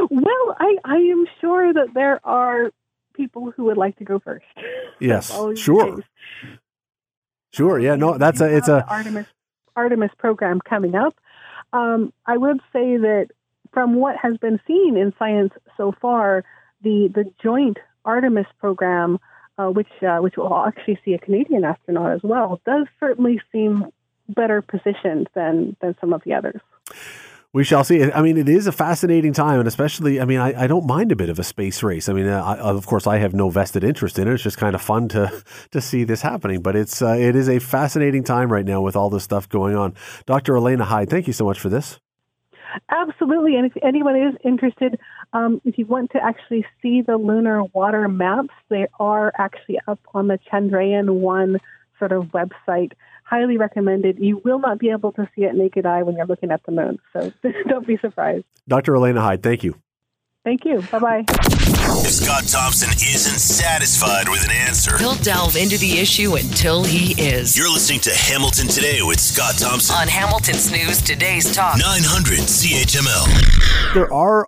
Well, 0.09 0.55
I, 0.59 0.77
I 0.85 0.95
am 0.95 1.25
sure 1.41 1.73
that 1.73 1.89
there 1.93 2.19
are 2.23 2.71
people 3.13 3.51
who 3.55 3.65
would 3.65 3.77
like 3.77 3.97
to 3.97 4.03
go 4.03 4.19
first. 4.19 4.45
Yes, 4.99 5.35
sure. 5.55 6.01
Sure. 7.51 7.79
Yeah. 7.79 7.95
No, 7.95 8.17
that's 8.17 8.39
a. 8.39 8.55
It's 8.55 8.69
a 8.69 8.85
Artemis 8.87 9.25
Artemis 9.75 10.11
program 10.17 10.61
coming 10.61 10.95
up. 10.95 11.15
Um, 11.73 12.13
I 12.25 12.37
would 12.37 12.59
say 12.71 12.97
that 12.97 13.27
from 13.73 13.95
what 13.95 14.15
has 14.15 14.37
been 14.37 14.59
seen 14.65 14.95
in 14.95 15.13
science 15.19 15.51
so 15.75 15.93
far, 15.99 16.45
the 16.83 17.09
the 17.13 17.25
joint 17.41 17.79
Artemis 18.05 18.45
program, 18.59 19.19
uh, 19.57 19.67
which 19.67 19.89
uh, 20.01 20.19
which 20.19 20.37
will 20.37 20.55
actually 20.55 20.99
see 21.03 21.13
a 21.13 21.19
Canadian 21.19 21.65
astronaut 21.65 22.11
as 22.13 22.21
well, 22.23 22.61
does 22.65 22.87
certainly 22.99 23.41
seem 23.51 23.85
better 24.29 24.61
positioned 24.61 25.29
than 25.33 25.75
than 25.81 25.95
some 25.99 26.13
of 26.13 26.21
the 26.23 26.33
others. 26.33 26.61
We 27.53 27.63
shall 27.63 27.83
see. 27.83 28.11
I 28.11 28.23
mean, 28.23 28.37
it 28.37 28.49
is 28.49 28.65
a 28.65 28.71
fascinating 28.71 29.31
time, 29.31 29.59
and 29.59 29.67
especially, 29.67 30.19
I 30.19 30.25
mean, 30.25 30.39
I, 30.39 30.63
I 30.63 30.65
don't 30.65 30.87
mind 30.87 31.11
a 31.11 31.15
bit 31.15 31.29
of 31.29 31.37
a 31.37 31.43
space 31.43 31.83
race. 31.83 32.09
I 32.09 32.13
mean, 32.13 32.25
uh, 32.25 32.43
I, 32.43 32.57
of 32.57 32.87
course, 32.87 33.05
I 33.05 33.17
have 33.19 33.35
no 33.35 33.51
vested 33.51 33.83
interest 33.83 34.17
in 34.17 34.27
it. 34.27 34.33
It's 34.33 34.41
just 34.41 34.57
kind 34.57 34.73
of 34.73 34.81
fun 34.81 35.07
to 35.09 35.43
to 35.71 35.79
see 35.79 36.03
this 36.03 36.23
happening. 36.23 36.63
But 36.63 36.75
it's 36.75 37.03
uh, 37.03 37.13
it 37.13 37.35
is 37.35 37.47
a 37.47 37.59
fascinating 37.59 38.23
time 38.23 38.51
right 38.51 38.65
now 38.65 38.81
with 38.81 38.95
all 38.95 39.11
this 39.11 39.23
stuff 39.23 39.47
going 39.47 39.75
on. 39.75 39.93
Dr. 40.25 40.53
Elaina 40.53 40.83
Hyde, 40.85 41.11
thank 41.11 41.27
you 41.27 41.33
so 41.33 41.45
much 41.45 41.59
for 41.59 41.69
this. 41.69 41.99
Absolutely, 42.89 43.55
and 43.55 43.67
if 43.67 43.73
anyone 43.83 44.15
is 44.15 44.33
interested, 44.43 44.99
um, 45.33 45.61
if 45.63 45.77
you 45.77 45.85
want 45.85 46.09
to 46.13 46.23
actually 46.23 46.65
see 46.81 47.03
the 47.03 47.17
lunar 47.17 47.63
water 47.65 48.07
maps, 48.07 48.49
they 48.69 48.87
are 48.99 49.31
actually 49.37 49.79
up 49.87 49.99
on 50.15 50.27
the 50.27 50.39
Chandrayaan 50.51 51.19
One 51.19 51.59
sort 52.03 52.11
of 52.11 52.25
website 52.31 52.91
highly 53.23 53.57
recommended. 53.57 54.19
You 54.19 54.41
will 54.43 54.59
not 54.59 54.79
be 54.79 54.89
able 54.89 55.13
to 55.13 55.29
see 55.35 55.43
it 55.43 55.55
naked 55.55 55.85
eye 55.85 56.03
when 56.03 56.17
you're 56.17 56.25
looking 56.25 56.51
at 56.51 56.61
the 56.65 56.71
moon, 56.71 56.99
so 57.13 57.31
don't 57.67 57.87
be 57.87 57.97
surprised. 57.97 58.45
Dr. 58.67 58.93
Elaina 58.93 59.21
Hyde, 59.21 59.41
thank 59.41 59.63
you. 59.63 59.75
Thank 60.43 60.65
you. 60.65 60.81
Bye 60.91 60.99
bye. 60.99 61.25
If 61.29 62.11
Scott 62.11 62.43
Thompson 62.45 62.89
isn't 62.89 63.39
satisfied 63.39 64.27
with 64.27 64.43
an 64.43 64.51
answer, 64.51 64.97
he'll 64.97 65.15
delve 65.15 65.55
into 65.55 65.77
the 65.77 65.99
issue 65.99 66.35
until 66.35 66.83
he 66.83 67.13
is. 67.21 67.55
You're 67.57 67.71
listening 67.71 68.01
to 68.01 68.13
Hamilton 68.13 68.67
Today 68.67 68.99
with 69.01 69.21
Scott 69.21 69.57
Thompson 69.57 69.95
on 69.95 70.09
Hamilton's 70.09 70.69
News 70.69 71.01
Today's 71.01 71.55
Talk 71.55 71.77
900 71.77 72.39
CHML. 72.39 73.93
There 73.93 74.13
are 74.13 74.47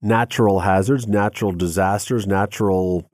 natural 0.00 0.60
hazards, 0.60 1.08
natural 1.08 1.50
disasters, 1.50 2.24
natural 2.24 3.10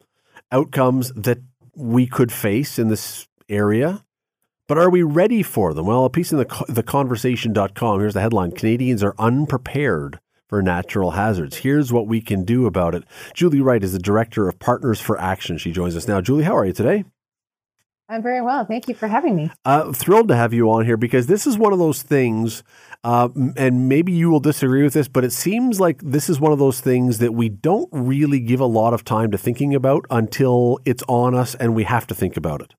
outcomes 0.53 1.11
that 1.12 1.38
we 1.74 2.07
could 2.07 2.31
face 2.31 2.79
in 2.79 2.88
this 2.88 3.27
area. 3.48 4.04
But 4.66 4.78
are 4.78 4.90
we 4.90 5.02
ready 5.02 5.42
for 5.42 5.72
them? 5.72 5.87
Well, 5.87 6.04
a 6.04 6.11
piece 6.11 6.30
in 6.30 6.38
the, 6.38 6.44
theconversation.com, 6.44 8.00
here's 8.00 8.14
the 8.14 8.20
headline 8.20 8.52
Canadians 8.52 9.02
are 9.02 9.14
unprepared 9.18 10.20
for 10.46 10.62
natural 10.62 11.12
hazards. 11.12 11.56
Here's 11.56 11.92
what 11.92 12.06
we 12.06 12.20
can 12.20 12.44
do 12.44 12.66
about 12.66 12.94
it. 12.94 13.04
Julie 13.34 13.61
Wright 13.61 13.82
is 13.82 13.92
the 13.92 13.98
director 13.98 14.48
of 14.48 14.58
Partners 14.58 15.00
for 15.00 15.18
Action. 15.20 15.58
She 15.58 15.72
joins 15.72 15.96
us 15.96 16.08
now. 16.08 16.20
Julie, 16.20 16.44
how 16.44 16.56
are 16.56 16.66
you 16.66 16.72
today? 16.72 17.04
I'm 18.11 18.22
very 18.22 18.40
well. 18.40 18.64
Thank 18.64 18.88
you 18.88 18.94
for 18.94 19.06
having 19.06 19.37
me. 19.37 19.50
Uh, 19.66 19.92
thrilled 19.92 20.28
to 20.28 20.37
have 20.37 20.54
you 20.54 20.70
on 20.70 20.87
here 20.87 20.96
because 20.96 21.26
this 21.26 21.46
is 21.46 21.58
one 21.58 21.74
of 21.74 21.78
those 21.78 22.02
things, 22.02 22.62
uh, 23.04 23.28
and 23.56 23.87
maybe 23.87 24.12
you 24.12 24.30
will 24.30 24.40
disagree 24.40 24.82
with 24.82 24.94
this, 24.94 25.08
but 25.08 25.24
it 25.24 25.32
seems 25.32 25.78
like 25.78 26.00
this 26.02 26.30
is 26.30 26.40
one 26.40 26.50
of 26.50 26.58
those 26.58 26.80
things 26.80 27.18
that 27.18 27.34
we 27.34 27.50
don't 27.50 27.88
really 27.92 28.40
give 28.40 28.61
a 28.61 28.66
lot 28.66 28.94
of 28.94 29.04
time 29.04 29.30
to 29.30 29.37
thinking 29.37 29.74
about 29.74 30.06
until 30.11 30.78
it's 30.87 31.02
on 31.06 31.34
us 31.34 31.54
and 31.54 31.74
we 31.74 31.84
have 31.84 32.06
to 32.06 32.14
think 32.14 32.38
about 32.38 32.62
it. 32.62 32.74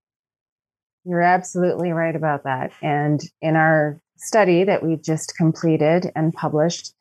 You're 1.06 1.22
absolutely 1.22 1.92
right 1.92 2.16
about 2.16 2.44
that. 2.44 2.72
And 2.82 3.22
in 3.42 3.56
our 3.56 4.00
study 4.18 4.64
that 4.66 4.84
we 4.84 4.98
just 4.98 5.36
completed 5.38 6.12
and 6.16 6.34
published, 6.34 6.94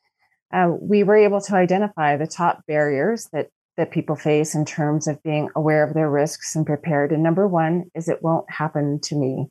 uh, 0.53 0.71
we 0.79 1.03
were 1.03 1.17
able 1.17 1.41
to 1.41 1.55
identify 1.55 2.17
the 2.17 2.27
top 2.27 2.65
barriers 2.67 3.27
that 3.33 3.49
that 3.77 3.91
people 3.91 4.15
face 4.17 4.55
in 4.55 4.65
terms 4.65 5.07
of 5.07 5.23
being 5.23 5.49
aware 5.55 5.87
of 5.87 5.93
their 5.93 6.09
risks 6.09 6.53
and 6.53 6.65
prepared. 6.65 7.13
And 7.13 7.23
number 7.23 7.47
one 7.47 7.85
is 7.95 8.09
it 8.09 8.21
won't 8.21 8.49
happen 8.51 8.99
to 9.03 9.15
me. 9.15 9.47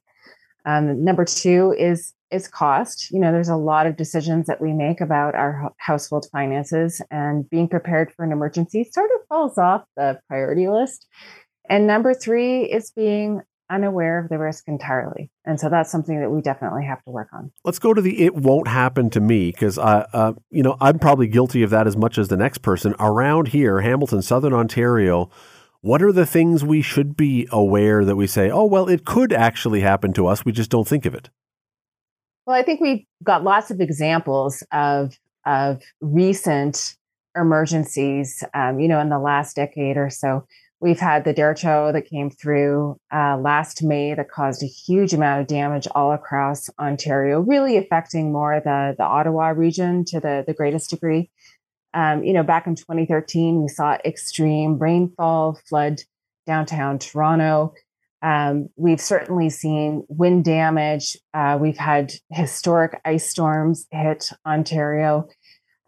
Um, 0.66 1.02
number 1.02 1.24
two 1.24 1.74
is 1.78 2.12
is 2.30 2.46
cost. 2.46 3.10
You 3.10 3.20
know, 3.20 3.32
there's 3.32 3.48
a 3.48 3.56
lot 3.56 3.86
of 3.86 3.96
decisions 3.96 4.46
that 4.46 4.60
we 4.60 4.74
make 4.74 5.00
about 5.00 5.34
our 5.34 5.72
household 5.78 6.26
finances, 6.30 7.00
and 7.10 7.48
being 7.48 7.68
prepared 7.68 8.12
for 8.12 8.24
an 8.24 8.32
emergency 8.32 8.84
sort 8.92 9.10
of 9.14 9.26
falls 9.28 9.56
off 9.56 9.84
the 9.96 10.20
priority 10.28 10.68
list. 10.68 11.06
And 11.70 11.86
number 11.86 12.12
three 12.12 12.64
is 12.64 12.90
being 12.90 13.40
unaware 13.70 14.18
of 14.18 14.28
the 14.28 14.38
risk 14.38 14.64
entirely. 14.66 15.30
And 15.44 15.58
so 15.60 15.68
that's 15.68 15.90
something 15.90 16.20
that 16.20 16.30
we 16.30 16.40
definitely 16.40 16.84
have 16.84 17.02
to 17.04 17.10
work 17.10 17.28
on. 17.32 17.52
Let's 17.64 17.78
go 17.78 17.94
to 17.94 18.00
the 18.00 18.24
it 18.24 18.34
won't 18.34 18.68
happen 18.68 19.10
to 19.10 19.20
me 19.20 19.50
because 19.50 19.78
I, 19.78 20.06
uh, 20.12 20.32
you 20.50 20.62
know, 20.62 20.76
I'm 20.80 20.98
probably 20.98 21.26
guilty 21.26 21.62
of 21.62 21.70
that 21.70 21.86
as 21.86 21.96
much 21.96 22.18
as 22.18 22.28
the 22.28 22.36
next 22.36 22.58
person. 22.58 22.94
Around 22.98 23.48
here, 23.48 23.80
Hamilton, 23.80 24.22
Southern 24.22 24.52
Ontario, 24.52 25.30
what 25.80 26.02
are 26.02 26.12
the 26.12 26.26
things 26.26 26.64
we 26.64 26.82
should 26.82 27.16
be 27.16 27.46
aware 27.50 28.04
that 28.04 28.16
we 28.16 28.26
say, 28.26 28.50
oh, 28.50 28.64
well, 28.64 28.88
it 28.88 29.04
could 29.04 29.32
actually 29.32 29.80
happen 29.80 30.12
to 30.14 30.26
us. 30.26 30.44
We 30.44 30.52
just 30.52 30.70
don't 30.70 30.88
think 30.88 31.06
of 31.06 31.14
it? 31.14 31.30
Well, 32.46 32.56
I 32.56 32.62
think 32.62 32.80
we've 32.80 33.04
got 33.22 33.44
lots 33.44 33.70
of 33.70 33.80
examples 33.80 34.62
of, 34.72 35.18
of 35.46 35.82
recent 36.00 36.96
emergencies, 37.36 38.42
um, 38.54 38.80
you 38.80 38.88
know, 38.88 39.00
in 39.00 39.08
the 39.08 39.18
last 39.18 39.56
decade 39.56 39.96
or 39.96 40.10
so. 40.10 40.46
We've 40.80 41.00
had 41.00 41.24
the 41.24 41.34
derecho 41.34 41.92
that 41.92 42.06
came 42.06 42.30
through 42.30 43.00
uh, 43.12 43.36
last 43.36 43.82
May 43.82 44.14
that 44.14 44.30
caused 44.30 44.62
a 44.62 44.66
huge 44.66 45.12
amount 45.12 45.40
of 45.40 45.46
damage 45.48 45.88
all 45.92 46.12
across 46.12 46.70
Ontario, 46.78 47.40
really 47.40 47.76
affecting 47.76 48.32
more 48.32 48.60
the, 48.64 48.94
the 48.96 49.04
Ottawa 49.04 49.48
region 49.48 50.04
to 50.06 50.20
the, 50.20 50.44
the 50.46 50.54
greatest 50.54 50.90
degree. 50.90 51.30
Um, 51.94 52.22
you 52.22 52.32
know, 52.32 52.44
back 52.44 52.68
in 52.68 52.76
2013, 52.76 53.60
we 53.60 53.68
saw 53.68 53.98
extreme 54.04 54.78
rainfall, 54.78 55.58
flood 55.68 56.02
downtown 56.46 57.00
Toronto. 57.00 57.74
Um, 58.22 58.68
we've 58.76 59.00
certainly 59.00 59.50
seen 59.50 60.04
wind 60.08 60.44
damage. 60.44 61.16
Uh, 61.34 61.58
we've 61.60 61.76
had 61.76 62.12
historic 62.30 63.00
ice 63.04 63.28
storms 63.28 63.86
hit 63.90 64.30
Ontario. 64.46 65.28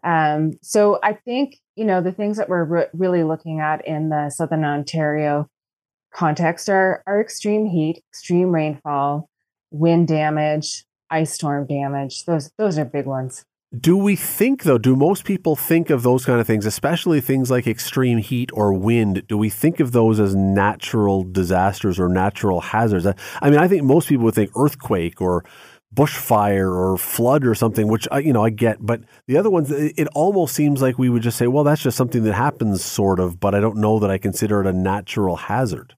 Um, 0.03 0.53
so 0.61 0.99
I 1.01 1.13
think, 1.13 1.60
you 1.75 1.85
know, 1.85 2.01
the 2.01 2.11
things 2.11 2.37
that 2.37 2.49
we're 2.49 2.63
re- 2.63 2.87
really 2.93 3.23
looking 3.23 3.59
at 3.59 3.85
in 3.87 4.09
the 4.09 4.29
Southern 4.29 4.63
Ontario 4.63 5.47
context 6.13 6.69
are, 6.69 7.03
are 7.07 7.21
extreme 7.21 7.65
heat, 7.65 8.03
extreme 8.09 8.51
rainfall, 8.53 9.29
wind 9.71 10.07
damage, 10.07 10.85
ice 11.09 11.33
storm 11.33 11.65
damage. 11.65 12.25
Those, 12.25 12.51
those 12.57 12.77
are 12.77 12.85
big 12.85 13.05
ones. 13.05 13.45
Do 13.79 13.95
we 13.95 14.17
think, 14.17 14.63
though, 14.63 14.77
do 14.77 14.97
most 14.97 15.23
people 15.23 15.55
think 15.55 15.89
of 15.89 16.03
those 16.03 16.25
kind 16.25 16.41
of 16.41 16.47
things, 16.47 16.65
especially 16.65 17.21
things 17.21 17.49
like 17.49 17.67
extreme 17.67 18.17
heat 18.17 18.49
or 18.53 18.73
wind? 18.73 19.25
Do 19.29 19.37
we 19.37 19.49
think 19.49 19.79
of 19.79 19.93
those 19.93 20.19
as 20.19 20.35
natural 20.35 21.23
disasters 21.23 21.97
or 21.97 22.09
natural 22.09 22.59
hazards? 22.59 23.07
I 23.41 23.49
mean, 23.49 23.59
I 23.59 23.69
think 23.69 23.83
most 23.83 24.09
people 24.09 24.25
would 24.25 24.35
think 24.35 24.51
earthquake 24.57 25.21
or 25.21 25.45
bushfire 25.95 26.73
or 26.73 26.97
flood 26.97 27.45
or 27.45 27.53
something, 27.55 27.87
which 27.87 28.07
I, 28.11 28.19
you 28.19 28.33
know 28.33 28.43
I 28.43 28.49
get. 28.49 28.77
But 28.79 29.01
the 29.27 29.37
other 29.37 29.49
ones, 29.49 29.71
it 29.71 30.07
almost 30.13 30.55
seems 30.55 30.81
like 30.81 30.97
we 30.97 31.09
would 31.09 31.21
just 31.21 31.37
say, 31.37 31.47
well, 31.47 31.63
that's 31.63 31.81
just 31.81 31.97
something 31.97 32.23
that 32.23 32.33
happens, 32.33 32.83
sort 32.83 33.19
of. 33.19 33.39
But 33.39 33.55
I 33.55 33.59
don't 33.59 33.77
know 33.77 33.99
that 33.99 34.09
I 34.09 34.17
consider 34.17 34.61
it 34.61 34.67
a 34.67 34.73
natural 34.73 35.35
hazard. 35.35 35.95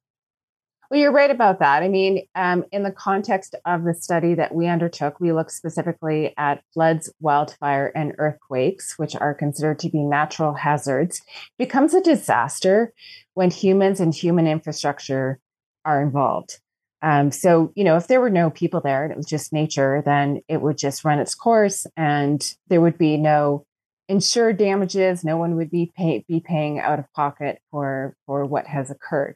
Well, 0.94 1.00
you're 1.00 1.12
right 1.12 1.32
about 1.32 1.58
that. 1.58 1.82
I 1.82 1.88
mean, 1.88 2.28
um, 2.36 2.66
in 2.72 2.84
the 2.84 2.92
context 2.92 3.56
of 3.66 3.84
the 3.84 3.96
study 3.96 4.36
that 4.36 4.54
we 4.54 4.68
undertook, 4.68 5.20
we 5.20 5.34
looked 5.34 5.52
specifically 5.52 6.36
at 6.38 6.64
floods, 6.72 7.12
wildfire, 7.20 7.92
and 7.96 8.14
earthquakes, 8.20 8.94
which 8.98 9.16
are 9.16 9.34
considered 9.34 9.80
to 9.80 9.90
be 9.90 10.04
natural 10.04 10.54
hazards. 10.54 11.24
It 11.58 11.64
becomes 11.66 11.96
a 11.96 12.02
disaster 12.02 12.94
when 13.34 13.50
humans 13.50 14.00
and 14.00 14.14
human 14.14 14.46
infrastructure 14.46 15.40
are 15.84 16.00
involved. 16.00 16.60
Um, 17.04 17.32
so, 17.32 17.72
you 17.76 17.84
know, 17.84 17.98
if 17.98 18.08
there 18.08 18.22
were 18.22 18.30
no 18.30 18.50
people 18.50 18.82
there 18.82 19.04
and 19.04 19.12
it 19.12 19.18
was 19.18 19.28
just 19.28 19.54
nature, 19.54 20.02
then 20.06 20.42
it 20.48 20.62
would 20.62 20.78
just 20.78 21.04
run 21.04 21.20
its 21.20 21.36
course 21.36 21.86
and 21.98 22.42
there 22.70 22.82
would 22.82 22.98
be 22.98 23.18
no 23.18 23.66
insured 24.08 24.58
damages. 24.58 25.24
No 25.24 25.38
one 25.38 25.56
would 25.58 25.70
be 25.70 25.92
pay, 25.96 26.24
be 26.28 26.40
paying 26.40 26.80
out 26.80 27.00
of 27.00 27.12
pocket 27.14 27.60
for 27.70 28.16
for 28.26 28.46
what 28.46 28.66
has 28.68 28.90
occurred 28.90 29.36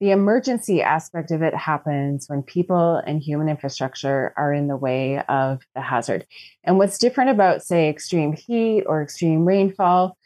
the 0.00 0.10
emergency 0.10 0.80
aspect 0.82 1.30
of 1.30 1.42
it 1.42 1.54
happens 1.54 2.26
when 2.26 2.42
people 2.42 2.96
and 3.06 3.20
human 3.20 3.50
infrastructure 3.50 4.32
are 4.36 4.52
in 4.52 4.66
the 4.66 4.76
way 4.76 5.22
of 5.28 5.60
the 5.74 5.82
hazard. 5.82 6.26
And 6.64 6.78
what's 6.78 6.98
different 6.98 7.30
about, 7.30 7.62
say, 7.62 7.90
extreme 7.90 8.32
heat 8.32 8.84
or 8.86 9.02
extreme 9.02 9.44
rainfall 9.44 10.16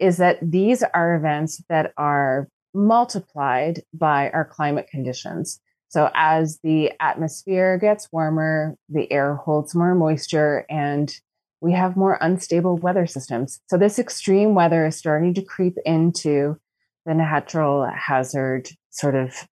is 0.00 0.18
that 0.18 0.38
these 0.40 0.84
are 0.94 1.16
events 1.16 1.62
that 1.68 1.92
are 1.96 2.48
multiplied 2.74 3.82
by 3.92 4.30
our 4.30 4.44
climate 4.44 4.86
conditions. 4.88 5.60
So, 5.88 6.10
as 6.14 6.58
the 6.62 6.92
atmosphere 7.00 7.78
gets 7.78 8.08
warmer, 8.10 8.76
the 8.88 9.10
air 9.12 9.36
holds 9.36 9.74
more 9.74 9.94
moisture, 9.94 10.66
and 10.68 11.14
we 11.60 11.72
have 11.72 11.96
more 11.96 12.18
unstable 12.20 12.76
weather 12.76 13.06
systems. 13.06 13.60
So, 13.68 13.78
this 13.78 13.98
extreme 13.98 14.54
weather 14.54 14.86
is 14.86 14.96
starting 14.96 15.34
to 15.34 15.42
creep 15.42 15.76
into 15.84 16.58
the 17.06 17.14
natural 17.14 17.86
hazard 17.86 18.68
sort 18.90 19.14
of 19.14 19.46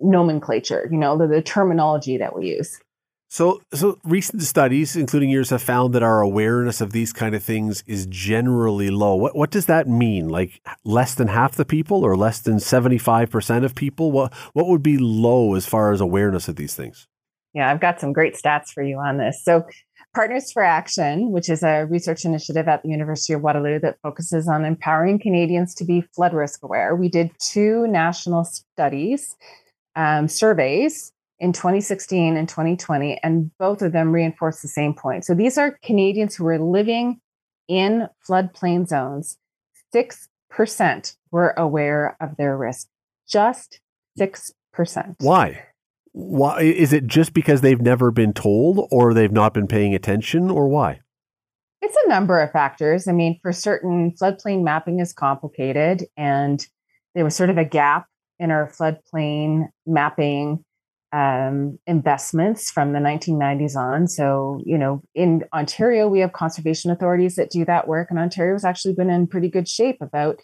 nomenclature, 0.00 0.88
you 0.90 0.98
know, 0.98 1.16
the, 1.16 1.26
the 1.26 1.42
terminology 1.42 2.18
that 2.18 2.36
we 2.36 2.48
use. 2.48 2.80
So, 3.32 3.62
so 3.72 3.96
recent 4.02 4.42
studies, 4.42 4.96
including 4.96 5.30
yours, 5.30 5.50
have 5.50 5.62
found 5.62 5.94
that 5.94 6.02
our 6.02 6.20
awareness 6.20 6.80
of 6.80 6.90
these 6.90 7.12
kind 7.12 7.32
of 7.32 7.44
things 7.44 7.84
is 7.86 8.06
generally 8.06 8.90
low. 8.90 9.14
What 9.14 9.36
what 9.36 9.52
does 9.52 9.66
that 9.66 9.86
mean? 9.86 10.28
Like 10.28 10.60
less 10.82 11.14
than 11.14 11.28
half 11.28 11.54
the 11.54 11.64
people, 11.64 12.04
or 12.04 12.16
less 12.16 12.40
than 12.40 12.58
seventy 12.58 12.98
five 12.98 13.30
percent 13.30 13.64
of 13.64 13.76
people? 13.76 14.10
What 14.10 14.34
what 14.52 14.66
would 14.66 14.82
be 14.82 14.98
low 14.98 15.54
as 15.54 15.64
far 15.64 15.92
as 15.92 16.00
awareness 16.00 16.48
of 16.48 16.56
these 16.56 16.74
things? 16.74 17.06
Yeah, 17.54 17.70
I've 17.70 17.80
got 17.80 18.00
some 18.00 18.12
great 18.12 18.34
stats 18.34 18.72
for 18.72 18.82
you 18.82 18.98
on 18.98 19.18
this. 19.18 19.44
So, 19.44 19.64
Partners 20.12 20.50
for 20.50 20.64
Action, 20.64 21.30
which 21.30 21.48
is 21.48 21.62
a 21.62 21.84
research 21.84 22.24
initiative 22.24 22.66
at 22.66 22.82
the 22.82 22.88
University 22.88 23.32
of 23.32 23.42
Waterloo 23.42 23.78
that 23.78 23.98
focuses 24.02 24.48
on 24.48 24.64
empowering 24.64 25.20
Canadians 25.20 25.72
to 25.76 25.84
be 25.84 26.00
flood 26.16 26.34
risk 26.34 26.64
aware. 26.64 26.96
We 26.96 27.08
did 27.08 27.30
two 27.38 27.86
national 27.86 28.42
studies, 28.42 29.36
um, 29.94 30.26
surveys 30.26 31.12
in 31.40 31.52
2016 31.52 32.36
and 32.36 32.48
2020, 32.48 33.18
and 33.22 33.50
both 33.58 33.82
of 33.82 33.92
them 33.92 34.12
reinforce 34.12 34.62
the 34.62 34.68
same 34.68 34.94
point. 34.94 35.24
So 35.24 35.34
these 35.34 35.58
are 35.58 35.78
Canadians 35.82 36.36
who 36.36 36.44
were 36.44 36.58
living 36.58 37.20
in 37.66 38.08
floodplain 38.28 38.86
zones. 38.86 39.38
6% 39.94 41.16
were 41.32 41.54
aware 41.56 42.16
of 42.20 42.36
their 42.36 42.56
risk. 42.56 42.88
Just 43.26 43.80
6%. 44.18 44.52
Why? 45.18 45.64
why 46.12 46.60
is 46.60 46.92
it 46.92 47.06
just 47.06 47.32
because 47.32 47.60
they've 47.60 47.80
never 47.80 48.10
been 48.10 48.32
told 48.32 48.88
or 48.90 49.14
they've 49.14 49.32
not 49.32 49.54
been 49.54 49.66
paying 49.66 49.94
attention 49.94 50.50
or 50.50 50.68
why 50.68 51.00
it's 51.82 51.96
a 52.04 52.08
number 52.08 52.40
of 52.40 52.50
factors 52.50 53.06
i 53.06 53.12
mean 53.12 53.38
for 53.42 53.52
certain 53.52 54.12
floodplain 54.20 54.62
mapping 54.62 54.98
is 54.98 55.12
complicated 55.12 56.04
and 56.16 56.66
there 57.14 57.24
was 57.24 57.36
sort 57.36 57.50
of 57.50 57.58
a 57.58 57.64
gap 57.64 58.06
in 58.38 58.50
our 58.50 58.68
floodplain 58.68 59.68
mapping 59.86 60.64
um, 61.12 61.78
investments 61.86 62.70
from 62.70 62.92
the 62.92 62.98
1990s 62.98 63.76
on. 63.76 64.06
So 64.06 64.60
you 64.64 64.78
know 64.78 65.02
in 65.14 65.44
ontario 65.52 66.08
we 66.08 66.20
have 66.20 66.32
conservation 66.32 66.90
authorities 66.90 67.36
that 67.36 67.50
do 67.50 67.64
that 67.64 67.88
work 67.88 68.08
and 68.10 68.18
ontario 68.18 68.54
has 68.54 68.64
actually 68.64 68.94
been 68.94 69.10
in 69.10 69.26
pretty 69.26 69.48
good 69.48 69.68
shape 69.68 69.98
about 70.00 70.40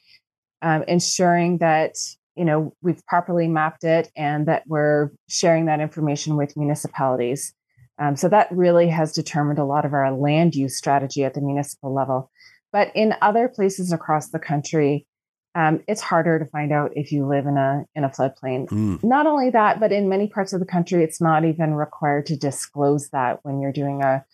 um, 0.63 0.83
ensuring 0.89 1.59
that 1.59 1.97
you 2.35 2.45
know 2.45 2.75
we've 2.83 3.05
properly 3.07 3.49
mapped 3.49 3.85
it 3.85 4.11
and 4.17 4.47
that 4.47 4.65
we're 4.67 5.11
sharing 5.29 5.67
that 5.67 5.81
information 5.81 6.37
with 6.37 6.57
municipalities. 6.57 7.53
Um, 7.99 8.15
so 8.15 8.29
that 8.29 8.49
really 8.53 8.89
has 8.89 9.13
determined 9.13 9.59
a 9.59 9.65
lot 9.65 9.87
of 9.87 9.95
our 9.95 10.13
land 10.13 10.55
use 10.55 10.77
strategy 10.77 11.25
at 11.25 11.33
the 11.33 11.41
municipal 11.41 11.95
level. 11.95 12.31
But 12.73 12.91
in 12.95 13.15
other 13.23 13.49
places 13.49 13.91
across 13.91 14.29
the 14.29 14.39
country 14.39 15.07
um, 15.57 15.83
it's 15.89 16.03
harder 16.03 16.39
to 16.39 16.45
find 16.45 16.71
out 16.71 16.93
if 16.95 17.11
you 17.11 17.27
live 17.27 17.47
in 17.47 17.57
a 17.57 17.85
in 17.95 18.05
a 18.05 18.09
floodplain 18.11 18.69
mm. 18.69 19.03
not 19.03 19.27
only 19.27 19.51
that 19.51 19.81
but 19.81 19.91
in 19.91 20.09
many 20.09 20.29
parts 20.29 20.53
of 20.53 20.61
the 20.61 20.67
country 20.67 21.03
it's 21.03 21.21
not 21.21 21.45
even 21.45 21.75
required 21.75 22.27
to 22.27 22.37
disclose 22.37 23.09
that 23.09 23.41
when 23.43 23.61
you're 23.61 23.73
doing 23.73 24.03
a, 24.03 24.25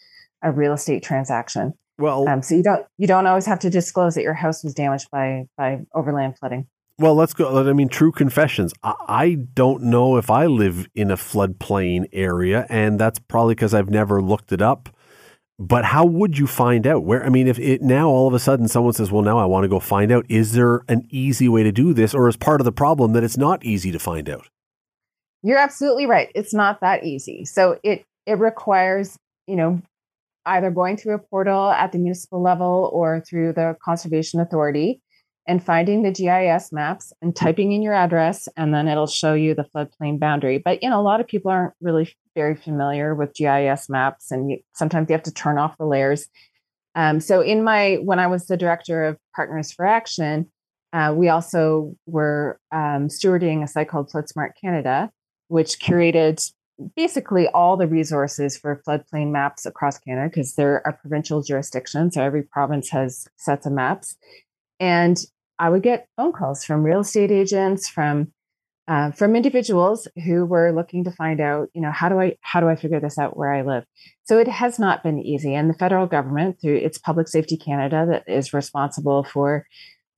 a 0.43 0.51
real 0.51 0.73
estate 0.73 1.03
transaction 1.03 1.73
well 1.99 2.29
um, 2.29 2.43
so 2.43 2.55
you 2.55 2.63
don't 2.63 2.85
you 2.99 3.07
don't 3.07 3.27
always 3.27 3.47
have 3.47 3.61
to 3.61 3.71
disclose 3.71 4.15
that 4.15 4.23
your 4.23 4.35
house 4.35 4.65
was 4.65 4.75
damaged 4.75 5.09
by 5.11 5.47
by 5.57 5.81
overland 5.95 6.37
flooding 6.39 6.67
well, 6.99 7.15
let's 7.15 7.33
go. 7.33 7.69
I 7.69 7.73
mean, 7.73 7.89
true 7.89 8.13
confessions. 8.13 8.73
I 8.85 9.39
don't 9.55 9.85
know 9.85 10.19
if 10.19 10.31
I 10.31 10.47
live 10.47 10.87
in 10.95 11.11
a 11.11 11.17
floodplain 11.17 12.07
area, 12.13 12.67
and 12.69 13.01
that's 13.01 13.19
probably 13.19 13.55
because 13.55 13.75
I've 13.75 13.91
never 13.91 14.23
looked 14.23 14.53
it 14.53 14.63
up. 14.63 14.91
But 15.59 15.85
how 15.85 16.05
would 16.05 16.39
you 16.39 16.47
find 16.47 16.87
out? 16.87 17.05
Where 17.05 17.25
I 17.25 17.29
mean, 17.29 17.47
if 17.47 17.59
it 17.59 17.83
now 17.83 18.09
all 18.09 18.27
of 18.27 18.35
a 18.35 18.39
sudden 18.39 18.69
someone 18.69 18.95
says, 18.95 19.13
"Well, 19.13 19.23
now 19.23 19.39
I 19.39 19.45
want 19.45 19.65
to 19.65 19.69
go 19.69 19.81
find 19.81 20.11
out," 20.11 20.25
is 20.29 20.55
there 20.55 20.83
an 20.89 21.07
easy 21.11 21.49
way 21.49 21.63
to 21.63 21.73
do 21.73 21.93
this, 21.93 22.15
or 22.15 22.29
is 22.29 22.37
part 22.37 22.61
of 22.61 22.65
the 22.65 22.73
problem 22.73 23.13
that 23.13 23.23
it's 23.23 23.37
not 23.37 23.65
easy 23.65 23.93
to 23.93 23.99
find 23.99 24.29
out? 24.29 24.49
You're 25.43 25.59
absolutely 25.59 26.07
right. 26.07 26.31
It's 26.35 26.55
not 26.55 26.81
that 26.81 27.05
easy. 27.05 27.45
So 27.45 27.79
it 27.83 28.05
it 28.27 28.39
requires 28.39 29.17
you 29.47 29.57
know 29.57 29.83
either 30.47 30.71
going 30.71 30.97
through 30.97 31.15
a 31.15 31.19
portal 31.19 31.71
at 31.71 31.93
the 31.93 31.99
municipal 31.99 32.43
level 32.43 32.91
or 32.93 33.21
through 33.21 33.53
the 33.53 33.77
conservation 33.85 34.41
authority 34.41 35.01
and 35.47 35.63
finding 35.63 36.03
the 36.03 36.13
GIS 36.13 36.73
maps 36.73 37.13
and 37.21 37.35
typing 37.35 37.73
in 37.73 37.83
your 37.83 37.95
address, 37.95 38.49
and 38.57 38.73
then 38.73 38.89
it'll 38.89 39.07
show 39.07 39.35
you 39.35 39.55
the 39.55 39.65
floodplain 39.65 40.19
boundary. 40.19 40.59
But 40.59 40.83
you 40.83 40.91
know, 40.91 41.01
a 41.01 41.03
lot 41.03 41.21
of 41.21 41.27
people 41.27 41.51
aren't 41.51 41.75
really 41.81 42.15
very 42.35 42.55
familiar 42.55 43.15
with 43.15 43.35
GIS 43.35 43.89
maps, 43.89 44.31
and 44.31 44.51
you, 44.51 44.59
sometimes 44.75 45.09
you 45.09 45.15
have 45.15 45.23
to 45.25 45.33
turn 45.33 45.59
off 45.59 45.77
the 45.79 45.87
layers. 45.87 46.27
Um, 46.95 47.21
so, 47.21 47.41
in 47.41 47.65
my 47.65 47.97
when 48.03 48.19
I 48.19 48.27
was 48.27 48.47
the 48.47 48.57
director 48.57 49.05
of 49.05 49.19
Partners 49.35 49.73
for 49.73 49.87
Action, 49.87 50.51
uh, 50.93 51.15
we 51.17 51.29
also 51.29 51.95
were 52.07 52.59
um, 52.71 53.09
stewarding 53.09 53.63
a 53.63 53.69
site 53.69 53.89
called 53.89 54.11
FloodSmart 54.11 54.51
Canada, 54.61 55.11
which 55.49 55.79
curated 55.79 56.53
basically 56.97 57.49
all 57.49 57.77
the 57.77 57.87
resources 57.87 58.57
for 58.57 58.83
floodplain 58.87 59.31
maps 59.31 59.65
across 59.67 59.99
Canada 59.99 60.29
because 60.29 60.55
there 60.55 60.83
are 60.87 60.93
provincial 60.93 61.43
jurisdictions, 61.43 62.15
so 62.15 62.23
every 62.23 62.43
province 62.43 62.91
has 62.91 63.27
sets 63.37 63.67
of 63.67 63.73
maps. 63.73 64.17
And 64.81 65.25
I 65.59 65.71
would 65.71 65.83
get 65.83 66.09
phone 66.17 66.33
calls 66.33 66.65
from 66.65 66.83
real 66.83 67.01
estate 67.01 67.31
agents, 67.31 67.89
from 67.89 68.33
uh, 68.89 69.13
from 69.13 69.37
individuals 69.37 70.09
who 70.25 70.45
were 70.45 70.73
looking 70.73 71.05
to 71.05 71.13
find 71.13 71.41
out, 71.41 71.69
you 71.73 71.81
know, 71.81 71.93
how 71.93 72.09
do 72.09 72.21
I 72.21 72.37
how 72.41 72.61
do 72.61 72.69
I 72.69 72.75
figure 72.75 73.01
this 73.01 73.19
out 73.19 73.37
where 73.37 73.53
I 73.53 73.63
live? 73.63 73.85
So 74.25 74.39
it 74.39 74.49
has 74.49 74.79
not 74.79 75.03
been 75.03 75.21
easy, 75.21 75.55
and 75.55 75.71
the 75.71 75.75
federal 75.75 76.07
government, 76.07 76.61
through 76.61 76.77
its 76.77 76.99
Public 76.99 77.29
Safety 77.29 77.57
Canada, 77.57 78.07
that 78.11 78.25
is 78.27 78.53
responsible 78.53 79.23
for 79.25 79.67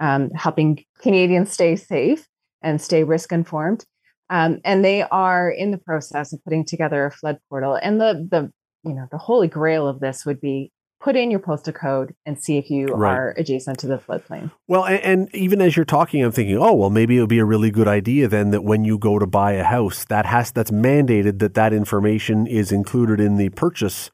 um, 0.00 0.30
helping 0.30 0.84
Canadians 1.00 1.52
stay 1.52 1.76
safe 1.76 2.26
and 2.62 2.80
stay 2.80 3.04
risk 3.04 3.32
informed, 3.32 3.84
um, 4.30 4.60
and 4.64 4.82
they 4.82 5.02
are 5.02 5.50
in 5.50 5.70
the 5.70 5.78
process 5.78 6.32
of 6.32 6.42
putting 6.42 6.64
together 6.64 7.04
a 7.04 7.10
flood 7.10 7.38
portal. 7.50 7.78
And 7.80 8.00
the 8.00 8.26
the 8.30 8.50
you 8.82 8.94
know 8.94 9.06
the 9.10 9.18
holy 9.18 9.48
grail 9.48 9.86
of 9.86 10.00
this 10.00 10.24
would 10.24 10.40
be 10.40 10.72
put 11.04 11.16
in 11.16 11.30
your 11.30 11.38
postal 11.38 11.72
code 11.74 12.14
and 12.24 12.42
see 12.42 12.56
if 12.56 12.70
you 12.70 12.86
right. 12.86 13.12
are 13.12 13.34
adjacent 13.36 13.78
to 13.78 13.86
the 13.86 13.98
floodplain. 13.98 14.50
Well, 14.66 14.86
and, 14.86 15.02
and, 15.02 15.34
even 15.34 15.60
as 15.60 15.76
you're 15.76 15.84
talking, 15.84 16.24
I'm 16.24 16.32
thinking, 16.32 16.56
oh, 16.56 16.72
well, 16.72 16.88
maybe 16.88 17.18
it 17.18 17.20
would 17.20 17.28
be 17.28 17.40
a 17.40 17.44
really 17.44 17.70
good 17.70 17.86
idea 17.86 18.26
then 18.26 18.52
that 18.52 18.64
when 18.64 18.86
you 18.86 18.96
go 18.96 19.18
to 19.18 19.26
buy 19.26 19.52
a 19.52 19.64
house, 19.64 20.06
that 20.06 20.24
has 20.24 20.50
that's 20.50 20.70
mandated 20.70 21.40
that 21.40 21.52
that 21.54 21.74
information 21.74 22.46
is 22.46 22.72
included 22.72 23.20
in 23.20 23.36
the 23.36 23.50
purchase 23.50 24.10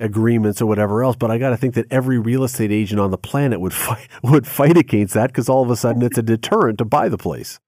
agreements 0.00 0.60
or 0.60 0.66
whatever 0.66 1.04
else. 1.04 1.14
But 1.14 1.30
I 1.30 1.38
got 1.38 1.50
to 1.50 1.56
think 1.56 1.74
that 1.74 1.86
every 1.92 2.18
real 2.18 2.42
estate 2.42 2.72
agent 2.72 3.00
on 3.00 3.12
the 3.12 3.18
planet 3.18 3.60
would 3.60 3.74
fight 3.86 4.08
would 4.24 4.48
fight 4.48 4.76
against 4.76 5.14
that 5.14 5.28
because 5.28 5.48
all 5.48 5.62
of 5.62 5.70
a 5.70 5.76
sudden 5.76 6.02
it's 6.02 6.18
a 6.18 6.22
deterrent 6.22 6.78
to 6.78 6.84
buy 6.84 7.08
the 7.08 7.18
place. 7.18 7.60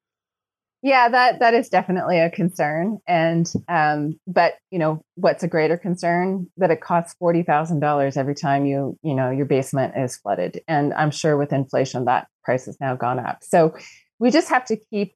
Yeah, 0.84 1.08
that 1.08 1.38
that 1.40 1.54
is 1.54 1.70
definitely 1.70 2.20
a 2.20 2.28
concern. 2.28 2.98
And 3.08 3.50
um, 3.68 4.20
but 4.26 4.56
you 4.70 4.78
know, 4.78 5.00
what's 5.14 5.42
a 5.42 5.48
greater 5.48 5.78
concern 5.78 6.46
that 6.58 6.70
it 6.70 6.82
costs 6.82 7.14
forty 7.18 7.42
thousand 7.42 7.80
dollars 7.80 8.18
every 8.18 8.34
time 8.34 8.66
you 8.66 8.98
you 9.02 9.14
know 9.14 9.30
your 9.30 9.46
basement 9.46 9.94
is 9.96 10.18
flooded. 10.18 10.60
And 10.68 10.92
I'm 10.92 11.10
sure 11.10 11.38
with 11.38 11.54
inflation 11.54 12.04
that 12.04 12.26
price 12.44 12.66
has 12.66 12.76
now 12.82 12.96
gone 12.96 13.18
up. 13.18 13.38
So 13.40 13.74
we 14.18 14.30
just 14.30 14.50
have 14.50 14.66
to 14.66 14.76
keep 14.76 15.14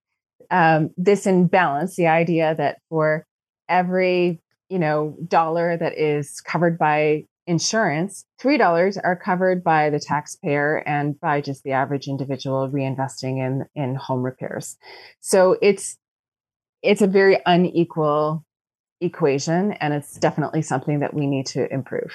um, 0.51 0.89
this 0.97 1.27
in 1.27 1.49
balance. 1.49 1.97
The 1.97 2.07
idea 2.07 2.55
that 2.55 2.79
for 2.89 3.27
every 3.69 4.41
you 4.71 4.79
know 4.79 5.19
dollar 5.29 5.77
that 5.77 5.99
is 5.99 6.41
covered 6.41 6.79
by 6.79 7.25
insurance, 7.49 8.27
$3 8.41 8.99
are 9.03 9.17
covered 9.17 9.65
by 9.65 9.91
the 9.91 9.99
taxpayer 9.99 10.83
and 10.87 11.19
by 11.19 11.41
just 11.41 11.65
the 11.65 11.73
average 11.73 12.07
individual 12.07 12.71
reinvesting 12.71 13.39
in, 13.39 13.67
in 13.75 13.95
home 13.97 14.23
repairs. 14.23 14.77
So 15.21 15.57
it's 15.61 15.97
it's 16.81 17.03
a 17.03 17.09
very 17.09 17.41
unequal 17.45 18.45
equation, 19.01 19.73
and 19.73 19.93
it's 19.93 20.17
definitely 20.17 20.63
something 20.63 21.01
that 21.01 21.13
we 21.13 21.27
need 21.27 21.47
to 21.47 21.73
improve. 21.73 22.13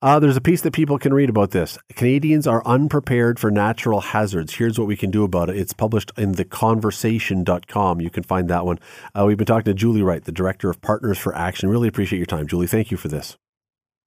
Uh, 0.00 0.18
there's 0.18 0.36
a 0.36 0.40
piece 0.40 0.62
that 0.62 0.72
people 0.72 0.98
can 0.98 1.12
read 1.12 1.28
about 1.28 1.50
this. 1.50 1.78
Canadians 1.94 2.46
are 2.46 2.66
unprepared 2.66 3.38
for 3.38 3.50
natural 3.50 4.00
hazards. 4.00 4.54
Here's 4.54 4.78
what 4.78 4.88
we 4.88 4.96
can 4.96 5.10
do 5.10 5.24
about 5.24 5.50
it. 5.50 5.56
It's 5.56 5.74
published 5.74 6.12
in 6.16 6.34
theconversation.com. 6.34 8.00
You 8.00 8.10
can 8.10 8.22
find 8.22 8.48
that 8.48 8.64
one. 8.64 8.78
Uh, 9.14 9.24
we've 9.26 9.36
been 9.36 9.46
talking 9.46 9.64
to 9.64 9.74
Julie 9.74 10.02
Wright, 10.02 10.24
the 10.24 10.32
director 10.32 10.70
of 10.70 10.80
Partners 10.80 11.18
for 11.18 11.34
Action. 11.34 11.68
Really 11.68 11.88
appreciate 11.88 12.18
your 12.18 12.26
time, 12.26 12.46
Julie. 12.46 12.66
Thank 12.66 12.90
you 12.90 12.96
for 12.96 13.08
this. 13.08 13.36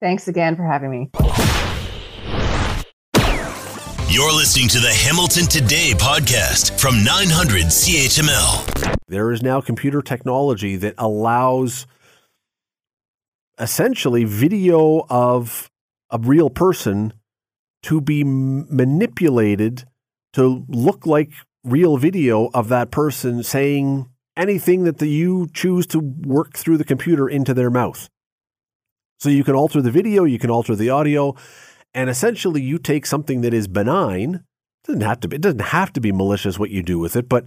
Thanks 0.04 0.28
again 0.28 0.58
for 0.58 0.66
having 0.66 0.92
me. 0.92 1.10
You're 4.10 4.34
listening 4.34 4.68
to 4.68 4.82
the 4.82 4.92
Hamilton 4.94 5.46
Today 5.46 5.94
podcast 5.96 6.78
from 6.78 7.06
900 7.06 7.68
CHML. 7.68 8.98
There 9.08 9.32
is 9.32 9.42
now 9.42 9.62
computer 9.62 10.02
technology 10.02 10.76
that 10.76 10.96
allows 10.98 11.88
essentially 13.58 14.26
video 14.26 15.06
of 15.10 15.72
a 16.10 16.20
real 16.20 16.50
person 16.50 17.14
to 17.84 18.02
be 18.02 18.26
manipulated 18.26 19.86
to 20.34 20.66
look 20.68 21.06
like 21.06 21.32
real 21.64 21.96
video 21.96 22.50
of 22.54 22.68
that 22.68 22.92
person 22.92 23.42
saying 23.42 24.10
anything 24.36 24.84
that 24.84 24.98
the, 24.98 25.08
you 25.08 25.48
choose 25.54 25.88
to 25.88 26.00
work 26.00 26.58
through 26.58 26.76
the 26.76 26.84
computer 26.84 27.30
into 27.30 27.54
their 27.54 27.70
mouth. 27.70 28.10
So 29.20 29.30
you 29.30 29.44
can 29.44 29.56
alter 29.56 29.82
the 29.82 29.92
video, 29.92 30.24
you 30.24 30.40
can 30.40 30.50
alter 30.50 30.76
the 30.76 30.90
audio, 30.90 31.36
and 31.94 32.10
essentially 32.10 32.62
you 32.62 32.78
take 32.78 33.06
something 33.06 33.42
that 33.42 33.54
is 33.54 33.68
benign. 33.68 34.36
It 34.36 34.88
doesn't 34.88 35.02
have 35.02 35.20
to 35.22 35.28
be, 35.28 35.36
it 35.38 35.42
doesn't 35.42 35.60
have 35.60 35.94
to 35.94 36.02
be 36.02 36.12
malicious 36.12 36.60
what 36.60 36.72
you 36.72 36.84
do 36.84 37.00
with 37.00 37.16
it, 37.16 37.30
but 37.30 37.46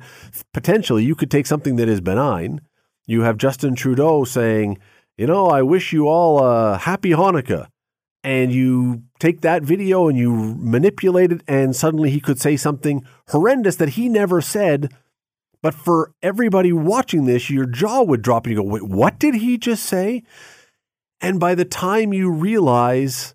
potentially 0.54 1.04
you 1.04 1.14
could 1.14 1.30
take 1.30 1.46
something 1.46 1.76
that 1.76 1.88
is 1.88 2.00
benign. 2.00 2.60
You 3.06 3.22
have 3.22 3.36
Justin 3.36 3.74
Trudeau 3.74 4.24
saying, 4.24 4.78
you 5.16 5.26
know, 5.26 5.46
I 5.46 5.62
wish 5.62 5.92
you 5.92 6.08
all 6.08 6.44
a 6.44 6.78
happy 6.78 7.10
Hanukkah. 7.10 7.68
And 8.24 8.52
you 8.52 9.04
take 9.20 9.42
that 9.42 9.62
video 9.62 10.08
and 10.08 10.18
you 10.18 10.56
manipulate 10.58 11.30
it, 11.30 11.42
and 11.46 11.76
suddenly 11.76 12.10
he 12.10 12.18
could 12.18 12.40
say 12.40 12.56
something 12.56 13.06
horrendous 13.28 13.76
that 13.76 13.90
he 13.90 14.08
never 14.08 14.40
said. 14.40 14.92
But 15.62 15.74
for 15.74 16.10
everybody 16.22 16.72
watching 16.72 17.26
this, 17.26 17.50
your 17.50 17.66
jaw 17.66 18.02
would 18.02 18.22
drop 18.22 18.46
and 18.46 18.56
you 18.56 18.60
go, 18.60 18.68
wait, 18.68 18.82
what 18.82 19.20
did 19.20 19.36
he 19.36 19.56
just 19.58 19.84
say? 19.84 20.24
And 21.26 21.40
by 21.40 21.56
the 21.56 21.64
time 21.64 22.12
you 22.12 22.30
realize 22.30 23.34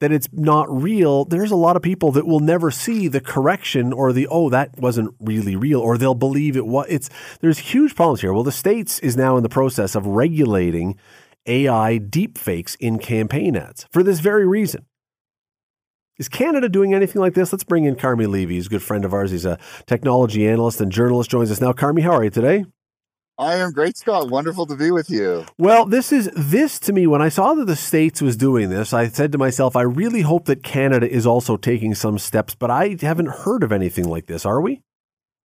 that 0.00 0.10
it's 0.10 0.26
not 0.32 0.68
real, 0.68 1.24
there's 1.24 1.52
a 1.52 1.56
lot 1.56 1.76
of 1.76 1.82
people 1.82 2.10
that 2.10 2.26
will 2.26 2.40
never 2.40 2.72
see 2.72 3.06
the 3.06 3.20
correction 3.20 3.92
or 3.92 4.12
the 4.12 4.26
oh 4.26 4.50
that 4.50 4.76
wasn't 4.76 5.14
really 5.20 5.54
real 5.54 5.78
or 5.78 5.96
they'll 5.96 6.16
believe 6.16 6.56
it 6.56 6.66
was 6.66 6.86
it's 6.88 7.08
there's 7.40 7.58
huge 7.58 7.94
problems 7.94 8.22
here. 8.22 8.32
Well, 8.32 8.42
the 8.42 8.50
states 8.50 8.98
is 8.98 9.16
now 9.16 9.36
in 9.36 9.44
the 9.44 9.48
process 9.48 9.94
of 9.94 10.04
regulating 10.04 10.98
AI 11.46 12.00
deepfakes 12.00 12.76
in 12.80 12.98
campaign 12.98 13.54
ads 13.54 13.86
for 13.92 14.02
this 14.02 14.18
very 14.18 14.44
reason. 14.44 14.84
Is 16.18 16.28
Canada 16.28 16.68
doing 16.68 16.92
anything 16.92 17.22
like 17.22 17.34
this? 17.34 17.52
Let's 17.52 17.62
bring 17.62 17.84
in 17.84 17.94
Carmi 17.94 18.26
Levy. 18.26 18.54
He's 18.54 18.66
a 18.66 18.70
good 18.70 18.82
friend 18.82 19.04
of 19.04 19.14
ours. 19.14 19.30
He's 19.30 19.46
a 19.46 19.60
technology 19.86 20.48
analyst 20.48 20.80
and 20.80 20.90
journalist. 20.90 21.30
Joins 21.30 21.52
us 21.52 21.60
now. 21.60 21.72
Carmi, 21.72 22.02
how 22.02 22.14
are 22.14 22.24
you 22.24 22.30
today? 22.30 22.64
I 23.42 23.56
am 23.56 23.72
great, 23.72 23.96
Scott. 23.96 24.30
Wonderful 24.30 24.66
to 24.66 24.76
be 24.76 24.92
with 24.92 25.10
you. 25.10 25.44
Well, 25.58 25.84
this 25.84 26.12
is 26.12 26.30
this 26.36 26.78
to 26.78 26.92
me. 26.92 27.08
When 27.08 27.20
I 27.20 27.28
saw 27.28 27.54
that 27.54 27.66
the 27.66 27.74
states 27.74 28.22
was 28.22 28.36
doing 28.36 28.70
this, 28.70 28.92
I 28.92 29.08
said 29.08 29.32
to 29.32 29.38
myself, 29.38 29.74
I 29.74 29.82
really 29.82 30.20
hope 30.20 30.44
that 30.44 30.62
Canada 30.62 31.10
is 31.10 31.26
also 31.26 31.56
taking 31.56 31.92
some 31.96 32.20
steps. 32.20 32.54
But 32.54 32.70
I 32.70 32.96
haven't 33.00 33.30
heard 33.30 33.64
of 33.64 33.72
anything 33.72 34.08
like 34.08 34.26
this. 34.26 34.46
Are 34.46 34.60
we? 34.60 34.82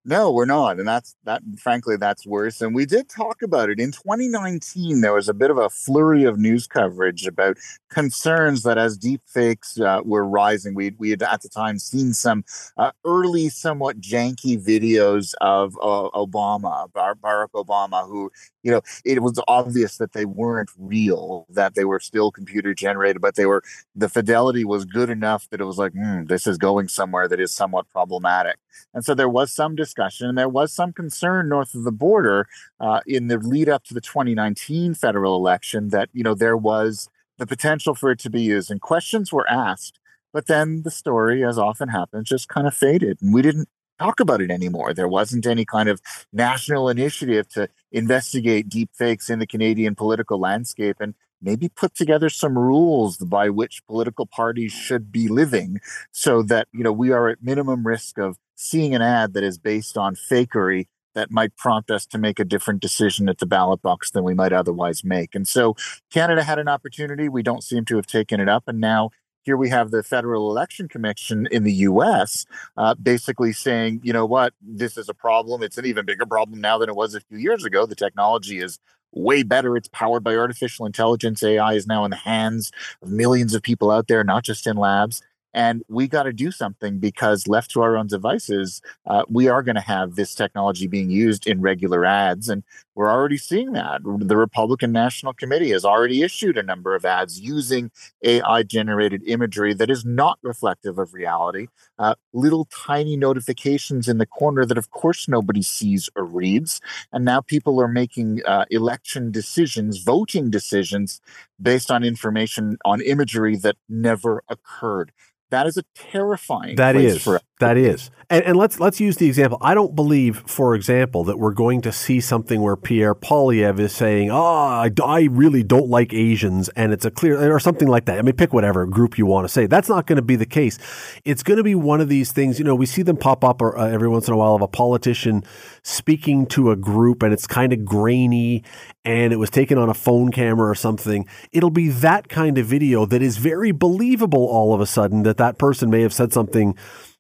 No, 0.10 0.32
we're 0.32 0.46
not. 0.46 0.80
And 0.80 0.88
that's 0.88 1.18
that 1.26 1.42
frankly 1.60 1.98
that's 1.98 2.26
worse. 2.26 2.62
And 2.62 2.74
we 2.74 2.86
did 2.86 3.10
talk 3.10 3.42
about 3.42 3.70
it 3.70 3.78
in 3.78 3.92
2019 3.92 5.02
there 5.02 5.14
was 5.14 5.28
a 5.28 5.34
bit 5.34 5.52
of 5.52 5.58
a 5.58 5.70
flurry 5.70 6.24
of 6.24 6.40
news 6.40 6.66
coverage 6.66 7.28
about 7.28 7.58
concerns 7.90 8.64
that 8.64 8.78
as 8.78 8.98
deepfakes 8.98 9.82
uh, 9.82 10.02
were 10.06 10.24
rising 10.26 10.76
we 10.76 10.94
we 10.98 11.10
had 11.10 11.22
at 11.24 11.42
the 11.42 11.50
time 11.50 11.78
seen 11.78 12.14
some 12.14 12.46
uh, 12.78 12.92
early 13.04 13.50
somewhat 13.50 14.00
janky 14.00 14.58
videos 14.58 15.34
of 15.42 15.76
uh, 15.82 16.10
Obama, 16.16 16.90
Bar- 16.94 17.16
Barack 17.16 17.50
Obama 17.54 18.08
who 18.08 18.32
you 18.64 18.72
know 18.72 18.82
it 19.04 19.22
was 19.22 19.38
obvious 19.50 19.98
that 19.98 20.14
they 20.14 20.24
weren't 20.26 20.70
real 20.78 21.46
that 21.50 21.76
they 21.76 21.84
were 21.84 22.00
still 22.00 22.32
computer 22.32 22.74
generated 22.74 23.22
but 23.22 23.36
they 23.36 23.46
were 23.46 23.62
the 23.94 24.08
fidelity 24.08 24.64
was 24.64 24.86
good 24.86 25.10
enough 25.10 25.50
that 25.50 25.60
it 25.60 25.66
was 25.66 25.78
like 25.78 25.92
mm, 25.94 26.26
this 26.30 26.48
is 26.48 26.58
going 26.58 26.88
somewhere 26.88 27.28
that 27.28 27.42
is 27.42 27.54
somewhat 27.54 27.90
problematic 27.90 28.56
and 28.94 29.06
so 29.06 29.14
there 29.14 29.30
was 29.30 29.52
some 29.54 29.76
discussion 29.76 30.28
and 30.28 30.38
there 30.38 30.50
was 30.50 30.74
some 30.74 30.94
concern 30.94 31.50
north 31.50 31.76
of 31.76 31.84
the 31.84 31.92
border 31.92 32.48
uh, 32.80 33.02
in 33.06 33.28
the 33.28 33.38
lead 33.38 33.70
up 33.70 33.84
to 33.86 33.94
the 33.94 34.02
2019 34.02 34.94
federal 34.94 35.36
election 35.36 35.90
that, 35.90 36.10
you 36.14 36.24
know, 36.24 36.34
there 36.34 36.58
was 36.58 37.10
the 37.38 37.48
potential 37.48 37.94
for 37.94 38.12
it 38.12 38.20
to 38.20 38.30
be 38.30 38.42
used. 38.42 38.72
And 38.72 38.82
questions 38.82 39.32
were 39.32 39.50
asked. 39.50 40.00
But 40.34 40.48
then 40.48 40.84
the 40.84 40.92
story, 40.92 41.44
as 41.44 41.58
often 41.58 41.90
happens, 41.90 42.30
just 42.30 42.50
kind 42.50 42.68
of 42.68 42.74
faded. 42.74 43.20
And 43.22 43.34
we 43.34 43.42
didn't 43.42 43.70
talk 44.00 44.20
about 44.20 44.42
it 44.42 44.52
anymore. 44.52 44.94
There 44.94 45.08
wasn't 45.08 45.46
any 45.46 45.66
kind 45.66 45.90
of 45.90 46.02
national 46.34 46.90
initiative 46.90 47.48
to 47.50 47.70
investigate 47.92 48.70
deep 48.70 48.90
fakes 48.94 49.30
in 49.30 49.40
the 49.40 49.48
Canadian 49.48 49.96
political 49.96 50.40
landscape. 50.40 50.98
And 51.00 51.16
maybe 51.42 51.70
put 51.70 51.96
together 51.96 52.30
some 52.30 52.58
rules 52.58 53.18
by 53.18 53.50
which 53.50 53.86
political 53.88 54.26
parties 54.26 54.72
should 54.72 55.12
be 55.12 55.28
living 55.28 55.80
so 56.12 56.42
that 56.44 56.68
you 56.74 56.84
know 56.84 56.92
we 56.92 57.12
are 57.12 57.30
at 57.30 57.44
minimum 57.44 57.86
risk 57.86 58.18
of 58.18 58.38
seeing 58.56 58.96
an 58.96 59.02
ad 59.02 59.34
that 59.34 59.44
is 59.44 59.58
based 59.58 59.98
on 59.98 60.16
fakery 60.16 60.88
that 61.14 61.32
might 61.32 61.56
prompt 61.58 61.90
us 61.90 62.06
to 62.06 62.18
make 62.18 62.40
a 62.40 62.46
different 62.46 62.80
decision 62.80 63.28
at 63.28 63.40
the 63.40 63.46
ballot 63.46 63.82
box 63.82 64.12
than 64.12 64.24
we 64.24 64.36
might 64.36 64.54
otherwise 64.54 65.04
make. 65.04 65.34
And 65.34 65.48
so 65.48 65.76
Canada 66.12 66.44
had 66.44 66.60
an 66.60 66.68
opportunity. 66.68 67.28
We 67.28 67.42
don't 67.42 67.64
seem 67.64 67.86
to 67.86 67.96
have 67.96 68.06
taken 68.06 68.40
it 68.40 68.48
up. 68.48 68.66
And 68.68 68.80
now 68.80 69.10
here 69.42 69.58
we 69.58 69.70
have 69.70 69.92
the 69.92 70.04
Federal 70.04 70.52
Election 70.52 70.88
Commission 70.90 71.48
in 71.50 71.64
the 71.64 71.72
US 71.74 72.46
uh, 72.76 72.94
basically 72.96 73.54
saying, 73.54 74.02
you 74.04 74.14
know 74.14 74.26
what, 74.26 74.54
this 74.62 74.98
is 74.98 75.08
a 75.10 75.14
problem. 75.14 75.64
It's 75.64 75.78
an 75.78 75.86
even 75.86 76.06
bigger 76.06 76.26
problem 76.26 76.62
now 76.62 76.78
than 76.78 76.90
it 76.90 76.96
was 76.96 77.16
a 77.16 77.22
few 77.22 77.38
years 77.38 77.64
ago. 77.66 77.86
The 77.86 77.96
technology 77.96 78.60
is 78.60 78.78
way 79.14 79.44
better. 79.44 79.76
It's 79.78 79.90
powered 79.90 80.24
by 80.24 80.36
artificial 80.36 80.86
intelligence. 80.86 81.44
AI 81.44 81.74
is 81.74 81.88
now 81.88 82.06
in 82.06 82.12
the 82.12 82.18
hands 82.18 82.72
of 83.02 83.10
millions 83.10 83.54
of 83.54 83.62
people 83.62 83.92
out 83.92 84.08
there, 84.08 84.24
not 84.24 84.44
just 84.44 84.68
in 84.68 84.78
labs. 84.78 85.22
And 85.54 85.84
we 85.88 86.08
got 86.08 86.24
to 86.24 86.34
do 86.34 86.52
something 86.52 87.00
because 87.00 87.48
left 87.48 87.72
to 87.72 87.82
our 87.82 87.98
own 87.98 88.08
devices, 88.08 88.82
uh, 89.08 89.24
we 89.28 89.48
are 89.48 89.64
going 89.64 89.76
to 89.76 89.82
have 89.82 90.16
this 90.16 90.36
technology 90.36 90.88
being 90.88 91.10
used 91.10 91.48
in 91.48 91.62
regular 91.62 92.06
ads. 92.06 92.48
And 92.48 92.64
we're 92.98 93.12
already 93.12 93.38
seeing 93.38 93.74
that. 93.74 94.02
The 94.04 94.36
Republican 94.36 94.92
National 94.92 95.32
Committee 95.32 95.70
has 95.70 95.86
already 95.86 96.24
issued 96.24 96.58
a 96.58 96.64
number 96.64 96.96
of 96.96 97.06
ads 97.06 97.40
using 97.40 97.92
AI 98.24 98.64
generated 98.64 99.22
imagery 99.28 99.76
that 99.76 99.92
is 99.92 100.04
not 100.04 100.40
reflective 100.42 100.98
of 100.98 101.14
reality. 101.14 101.68
Uh, 102.00 102.16
little 102.34 102.66
tiny 102.66 103.16
notifications 103.16 104.08
in 104.08 104.18
the 104.18 104.26
corner 104.26 104.66
that, 104.66 104.80
of 104.80 104.90
course, 104.90 105.28
nobody 105.28 105.62
sees 105.62 106.10
or 106.16 106.26
reads. 106.26 106.82
And 107.14 107.24
now 107.24 107.40
people 107.40 107.80
are 107.80 107.88
making 107.88 108.42
uh, 108.48 108.66
election 108.72 109.30
decisions, 109.30 110.00
voting 110.00 110.50
decisions 110.50 111.22
based 111.62 111.92
on 111.92 112.04
information 112.04 112.80
on 112.84 113.00
imagery 113.02 113.58
that 113.58 113.76
never 113.88 114.44
occurred. 114.50 115.12
That 115.50 115.66
is 115.66 115.78
a 115.78 115.84
terrifying. 115.96 116.76
That 116.76 116.96
is. 116.96 117.24
For- 117.24 117.40
that 117.60 117.78
is. 117.78 118.12
And, 118.30 118.44
and, 118.44 118.58
let's 118.58 118.80
let's 118.80 119.00
use 119.00 119.16
the 119.18 119.28
example. 119.28 119.58
I 119.62 119.74
don't 119.74 119.96
believe, 119.96 120.44
for 120.46 120.76
example, 120.76 121.24
that 121.24 121.40
we're 121.40 121.54
going 121.54 121.82
to 121.82 121.92
see 121.92 122.20
something 122.20 122.62
where 122.62 122.76
Pierre 122.88 123.14
Poilievre 123.14 123.82
is 123.82 123.92
saying, 123.92 124.32
"Oh, 124.32 124.38
I, 124.38 124.90
I 125.04 125.24
really 125.24 125.62
don't 125.62 125.90
like 125.90 126.14
Asians," 126.14 126.70
and 126.70 126.94
it's 126.94 127.04
a 127.04 127.12
clear 127.12 127.54
or 127.54 127.60
something 127.60 127.90
like 127.90 128.06
that. 128.06 128.18
I 128.18 128.22
mean, 128.22 128.38
pick 128.38 128.54
whatever 128.54 128.86
group 128.86 129.18
you 129.18 129.26
want 129.26 129.44
to 129.44 129.50
say. 129.50 129.66
That's 129.66 129.90
not 129.90 130.08
going 130.08 130.16
to 130.16 130.22
be 130.22 130.38
the 130.38 130.46
case. 130.46 130.80
It's 131.26 131.44
going 131.44 131.58
to 131.58 131.66
be 131.66 131.76
one 131.76 132.00
of 132.00 132.08
these 132.08 132.32
things. 132.32 132.60
You 132.60 132.64
know, 132.64 132.76
we 132.76 132.86
see 132.86 133.02
them 133.02 133.18
pop 133.18 133.44
up 133.44 133.62
uh, 133.62 133.72
every 133.72 134.08
once 134.08 134.30
in 134.30 134.34
a 134.34 134.38
while 134.38 134.56
of 134.56 134.62
a 134.62 134.70
politician 134.70 135.44
speaking 135.84 136.46
to 136.46 136.72
a 136.72 136.78
group, 136.78 137.24
and 137.24 137.34
it's 137.34 137.46
kind 137.46 137.74
of 137.74 137.84
grainy, 137.84 138.64
and 139.04 139.34
it 139.34 139.38
was 139.38 139.50
taken 139.50 139.78
on 139.78 139.90
a 139.90 139.94
phone 139.94 140.32
camera 140.32 140.70
or 140.70 140.76
something. 140.76 141.28
It'll 141.52 141.70
be 141.70 141.90
that 141.90 142.30
kind 142.30 142.58
of 142.58 142.68
video 142.68 143.06
that 143.08 143.22
is 143.22 143.36
very 143.36 143.74
believable 143.74 144.46
all 144.46 144.74
of 144.74 144.80
a 144.80 144.86
sudden 144.86 145.24
that 145.24 145.36
that 145.36 145.58
person 145.58 145.90
may 145.90 146.04
have 146.04 146.14
said 146.14 146.32
something 146.32 146.74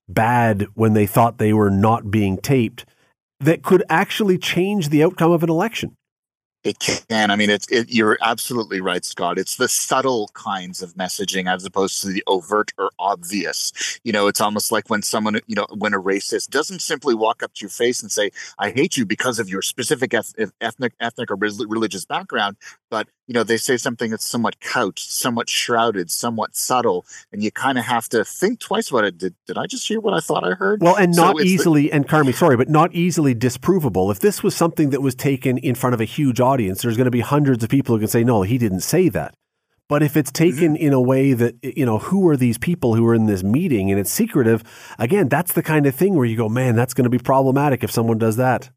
bad 0.07 0.65
when 0.76 0.93
they 0.93 1.05
thought 1.05 1.39
they 1.39 1.51
were 1.51 1.70
not 1.70 2.09
being 2.09 2.38
taped 2.38 2.86
that 3.39 3.63
could 3.63 3.83
actually 3.89 4.38
change 4.38 4.89
the 4.89 5.03
outcome 5.03 5.31
of 5.31 5.43
an 5.43 5.49
election. 5.49 5.95
It 6.63 6.79
can. 6.79 7.31
I 7.31 7.38
mean, 7.38 7.49
it's 7.49 7.67
it, 7.71 7.89
you're 7.89 8.17
absolutely 8.21 8.81
right, 8.81 9.05
Scott. 9.05 9.38
It's 9.38 9.55
the 9.55 9.69
subtle 9.69 10.29
kinds 10.33 10.81
of 10.81 10.95
messaging 10.95 11.49
as 11.49 11.63
opposed 11.63 12.01
to 12.01 12.09
the 12.09 12.23
overt 12.27 12.73
or 12.77 12.91
obvious. 12.99 13.99
You 14.03 14.11
know, 14.11 14.27
it's 14.27 14.41
almost 14.41 14.69
like 14.69 14.89
when 14.89 15.01
someone, 15.01 15.39
you 15.47 15.55
know, 15.55 15.67
when 15.77 15.93
a 15.93 16.01
racist 16.01 16.49
doesn't 16.49 16.81
simply 16.81 17.15
walk 17.15 17.41
up 17.41 17.53
to 17.53 17.61
your 17.61 17.69
face 17.69 18.01
and 18.01 18.11
say, 18.11 18.31
"I 18.59 18.71
hate 18.71 18.97
you 18.97 19.05
because 19.05 19.39
of 19.39 19.47
your 19.47 19.61
specific 19.61 20.13
ethnic, 20.13 20.93
ethnic 20.99 21.31
or 21.31 21.35
religious 21.35 22.03
background," 22.03 22.57
but 22.89 23.07
you 23.27 23.33
know, 23.33 23.43
they 23.43 23.57
say 23.57 23.77
something 23.77 24.11
that's 24.11 24.25
somewhat 24.25 24.59
couched, 24.59 25.11
somewhat 25.11 25.49
shrouded, 25.49 26.09
somewhat 26.09 26.55
subtle, 26.55 27.05
and 27.31 27.43
you 27.43 27.51
kind 27.51 27.77
of 27.77 27.85
have 27.85 28.07
to 28.09 28.23
think 28.23 28.59
twice 28.59 28.89
about 28.89 29.03
it. 29.03 29.17
Did, 29.17 29.35
did 29.45 29.57
I 29.57 29.65
just 29.65 29.88
hear 29.88 29.99
what 29.99 30.13
I 30.13 30.19
thought 30.19 30.43
I 30.43 30.51
heard? 30.51 30.81
Well, 30.81 30.95
and 30.95 31.15
not 31.15 31.38
so 31.38 31.43
easily, 31.43 31.83
the- 31.83 31.93
and 31.93 32.07
Carmi, 32.07 32.33
sorry, 32.33 32.55
but 32.55 32.69
not 32.69 32.93
easily 32.93 33.35
disprovable. 33.35 34.11
If 34.11 34.19
this 34.19 34.43
was 34.43 34.55
something 34.55 34.91
that 34.91 35.01
was 35.01 35.15
taken 35.15 35.57
in 35.57 35.75
front 35.75 35.93
of 35.93 36.01
a 36.01 36.05
huge 36.05 36.39
audience, 36.39 36.81
there's 36.81 36.97
going 36.97 37.05
to 37.05 37.11
be 37.11 37.21
hundreds 37.21 37.63
of 37.63 37.69
people 37.69 37.95
who 37.95 37.99
can 37.99 38.07
say, 38.07 38.23
no, 38.23 38.43
he 38.43 38.57
didn't 38.57 38.81
say 38.81 39.09
that. 39.09 39.33
But 39.89 40.03
if 40.03 40.17
it's 40.17 40.31
taken 40.31 40.73
mm-hmm. 40.73 40.88
in 40.88 40.93
a 40.93 41.01
way 41.01 41.33
that, 41.33 41.55
you 41.63 41.85
know, 41.85 41.97
who 41.97 42.27
are 42.27 42.35
these 42.35 42.57
people 42.57 42.95
who 42.95 43.07
are 43.07 43.15
in 43.15 43.25
this 43.25 43.43
meeting 43.43 43.89
and 43.89 43.99
it's 43.99 44.11
secretive, 44.11 44.63
again, 44.99 45.29
that's 45.29 45.53
the 45.53 45.63
kind 45.63 45.85
of 45.85 45.95
thing 45.95 46.15
where 46.15 46.25
you 46.25 46.35
go, 46.35 46.49
man, 46.49 46.75
that's 46.75 46.93
going 46.93 47.05
to 47.05 47.09
be 47.09 47.19
problematic 47.19 47.83
if 47.83 47.91
someone 47.91 48.17
does 48.17 48.35
that. 48.35 48.69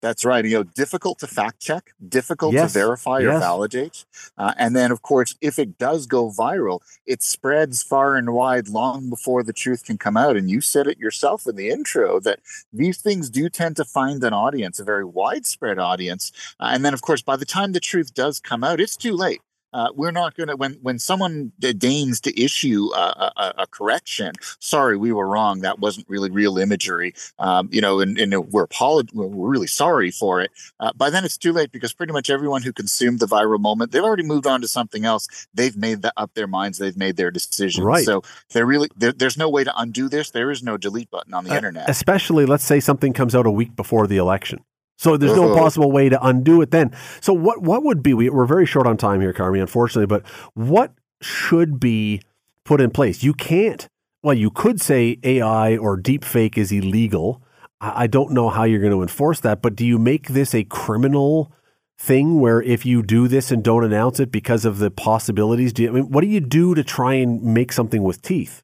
That's 0.00 0.24
right. 0.24 0.44
You 0.44 0.58
know, 0.58 0.62
difficult 0.62 1.18
to 1.20 1.26
fact 1.26 1.60
check, 1.60 1.92
difficult 2.08 2.54
yes. 2.54 2.72
to 2.72 2.78
verify 2.78 3.18
yes. 3.18 3.36
or 3.36 3.40
validate. 3.40 4.04
Uh, 4.36 4.54
and 4.56 4.76
then, 4.76 4.92
of 4.92 5.02
course, 5.02 5.34
if 5.40 5.58
it 5.58 5.76
does 5.76 6.06
go 6.06 6.30
viral, 6.30 6.80
it 7.04 7.22
spreads 7.22 7.82
far 7.82 8.16
and 8.16 8.32
wide 8.32 8.68
long 8.68 9.10
before 9.10 9.42
the 9.42 9.52
truth 9.52 9.84
can 9.84 9.98
come 9.98 10.16
out. 10.16 10.36
And 10.36 10.48
you 10.48 10.60
said 10.60 10.86
it 10.86 10.98
yourself 10.98 11.46
in 11.46 11.56
the 11.56 11.70
intro 11.70 12.20
that 12.20 12.40
these 12.72 12.98
things 12.98 13.28
do 13.28 13.48
tend 13.48 13.76
to 13.76 13.84
find 13.84 14.22
an 14.22 14.32
audience, 14.32 14.78
a 14.78 14.84
very 14.84 15.04
widespread 15.04 15.78
audience. 15.78 16.30
Uh, 16.60 16.70
and 16.72 16.84
then, 16.84 16.94
of 16.94 17.02
course, 17.02 17.22
by 17.22 17.36
the 17.36 17.44
time 17.44 17.72
the 17.72 17.80
truth 17.80 18.14
does 18.14 18.38
come 18.38 18.62
out, 18.62 18.80
it's 18.80 18.96
too 18.96 19.14
late 19.14 19.40
uh, 19.72 19.88
we're 19.94 20.10
not 20.10 20.34
going 20.34 20.48
to 20.48 20.56
when 20.56 20.74
when 20.82 20.98
someone 20.98 21.52
deigns 21.58 22.20
to 22.20 22.40
issue 22.40 22.88
a, 22.94 23.32
a, 23.36 23.54
a, 23.58 23.66
correction 23.66 24.32
sorry 24.58 24.96
we 24.96 25.12
were 25.12 25.26
wrong 25.26 25.60
that 25.60 25.78
wasn't 25.78 26.08
really 26.08 26.30
real 26.30 26.58
imagery 26.58 27.14
um, 27.38 27.68
you 27.70 27.80
know 27.80 28.00
and, 28.00 28.18
and 28.18 28.34
we're 28.52 28.66
apolog- 28.66 29.12
we're 29.12 29.48
really 29.48 29.66
sorry 29.66 30.10
for 30.10 30.40
it 30.40 30.50
uh, 30.80 30.92
by 30.94 31.10
then 31.10 31.24
it's 31.24 31.36
too 31.36 31.52
late 31.52 31.70
because 31.70 31.92
pretty 31.92 32.12
much 32.12 32.30
everyone 32.30 32.62
who 32.62 32.72
consumed 32.72 33.20
the 33.20 33.26
viral 33.26 33.60
moment 33.60 33.92
they've 33.92 34.04
already 34.04 34.22
moved 34.22 34.46
on 34.46 34.60
to 34.60 34.68
something 34.68 35.04
else. 35.04 35.28
They've 35.54 35.76
made 35.76 36.02
the, 36.02 36.12
up 36.16 36.34
their 36.34 36.46
minds 36.46 36.78
they've 36.78 36.96
made 36.96 37.16
their 37.16 37.30
decision 37.30 37.84
right. 37.84 38.04
So 38.04 38.22
they're 38.52 38.66
really 38.66 38.88
there's 38.96 39.36
no 39.36 39.48
way 39.48 39.64
to 39.64 39.76
undo 39.76 40.08
this. 40.08 40.30
There 40.30 40.50
is 40.50 40.62
no 40.62 40.76
delete 40.76 41.10
button 41.10 41.34
on 41.34 41.44
the 41.44 41.52
uh, 41.52 41.56
internet. 41.56 41.88
especially 41.88 42.46
let's 42.46 42.64
say 42.64 42.80
something 42.80 43.12
comes 43.12 43.34
out 43.34 43.46
a 43.46 43.50
week 43.50 43.74
before 43.76 44.06
the 44.06 44.16
election 44.16 44.64
so 44.98 45.16
there's 45.16 45.36
no 45.36 45.52
uh-huh. 45.52 45.62
possible 45.62 45.92
way 45.92 46.08
to 46.08 46.26
undo 46.26 46.60
it 46.60 46.72
then. 46.72 46.92
So 47.20 47.32
what 47.32 47.62
what 47.62 47.84
would 47.84 48.02
be? 48.02 48.14
We, 48.14 48.28
we're 48.30 48.46
very 48.46 48.66
short 48.66 48.86
on 48.86 48.96
time 48.96 49.20
here, 49.20 49.32
Carmi, 49.32 49.60
unfortunately. 49.60 50.06
But 50.06 50.26
what 50.54 50.92
should 51.22 51.78
be 51.78 52.20
put 52.64 52.80
in 52.80 52.90
place? 52.90 53.22
You 53.22 53.32
can't. 53.32 53.88
Well, 54.22 54.34
you 54.34 54.50
could 54.50 54.80
say 54.80 55.18
AI 55.22 55.76
or 55.76 55.96
deepfake 55.96 56.58
is 56.58 56.72
illegal. 56.72 57.40
I, 57.80 58.02
I 58.02 58.06
don't 58.08 58.32
know 58.32 58.48
how 58.48 58.64
you're 58.64 58.80
going 58.80 58.92
to 58.92 59.02
enforce 59.02 59.38
that. 59.40 59.62
But 59.62 59.76
do 59.76 59.86
you 59.86 59.98
make 59.98 60.28
this 60.28 60.54
a 60.54 60.64
criminal? 60.64 61.52
thing 62.00 62.38
where 62.38 62.62
if 62.62 62.86
you 62.86 63.02
do 63.02 63.26
this 63.26 63.50
and 63.50 63.64
don't 63.64 63.82
announce 63.82 64.20
it 64.20 64.30
because 64.30 64.64
of 64.64 64.78
the 64.78 64.88
possibilities 64.88 65.72
do 65.72 65.82
you, 65.82 65.88
I 65.88 65.92
mean 65.92 66.04
what 66.04 66.20
do 66.20 66.28
you 66.28 66.38
do 66.38 66.76
to 66.76 66.84
try 66.84 67.14
and 67.14 67.42
make 67.42 67.72
something 67.72 68.04
with 68.04 68.22
teeth 68.22 68.62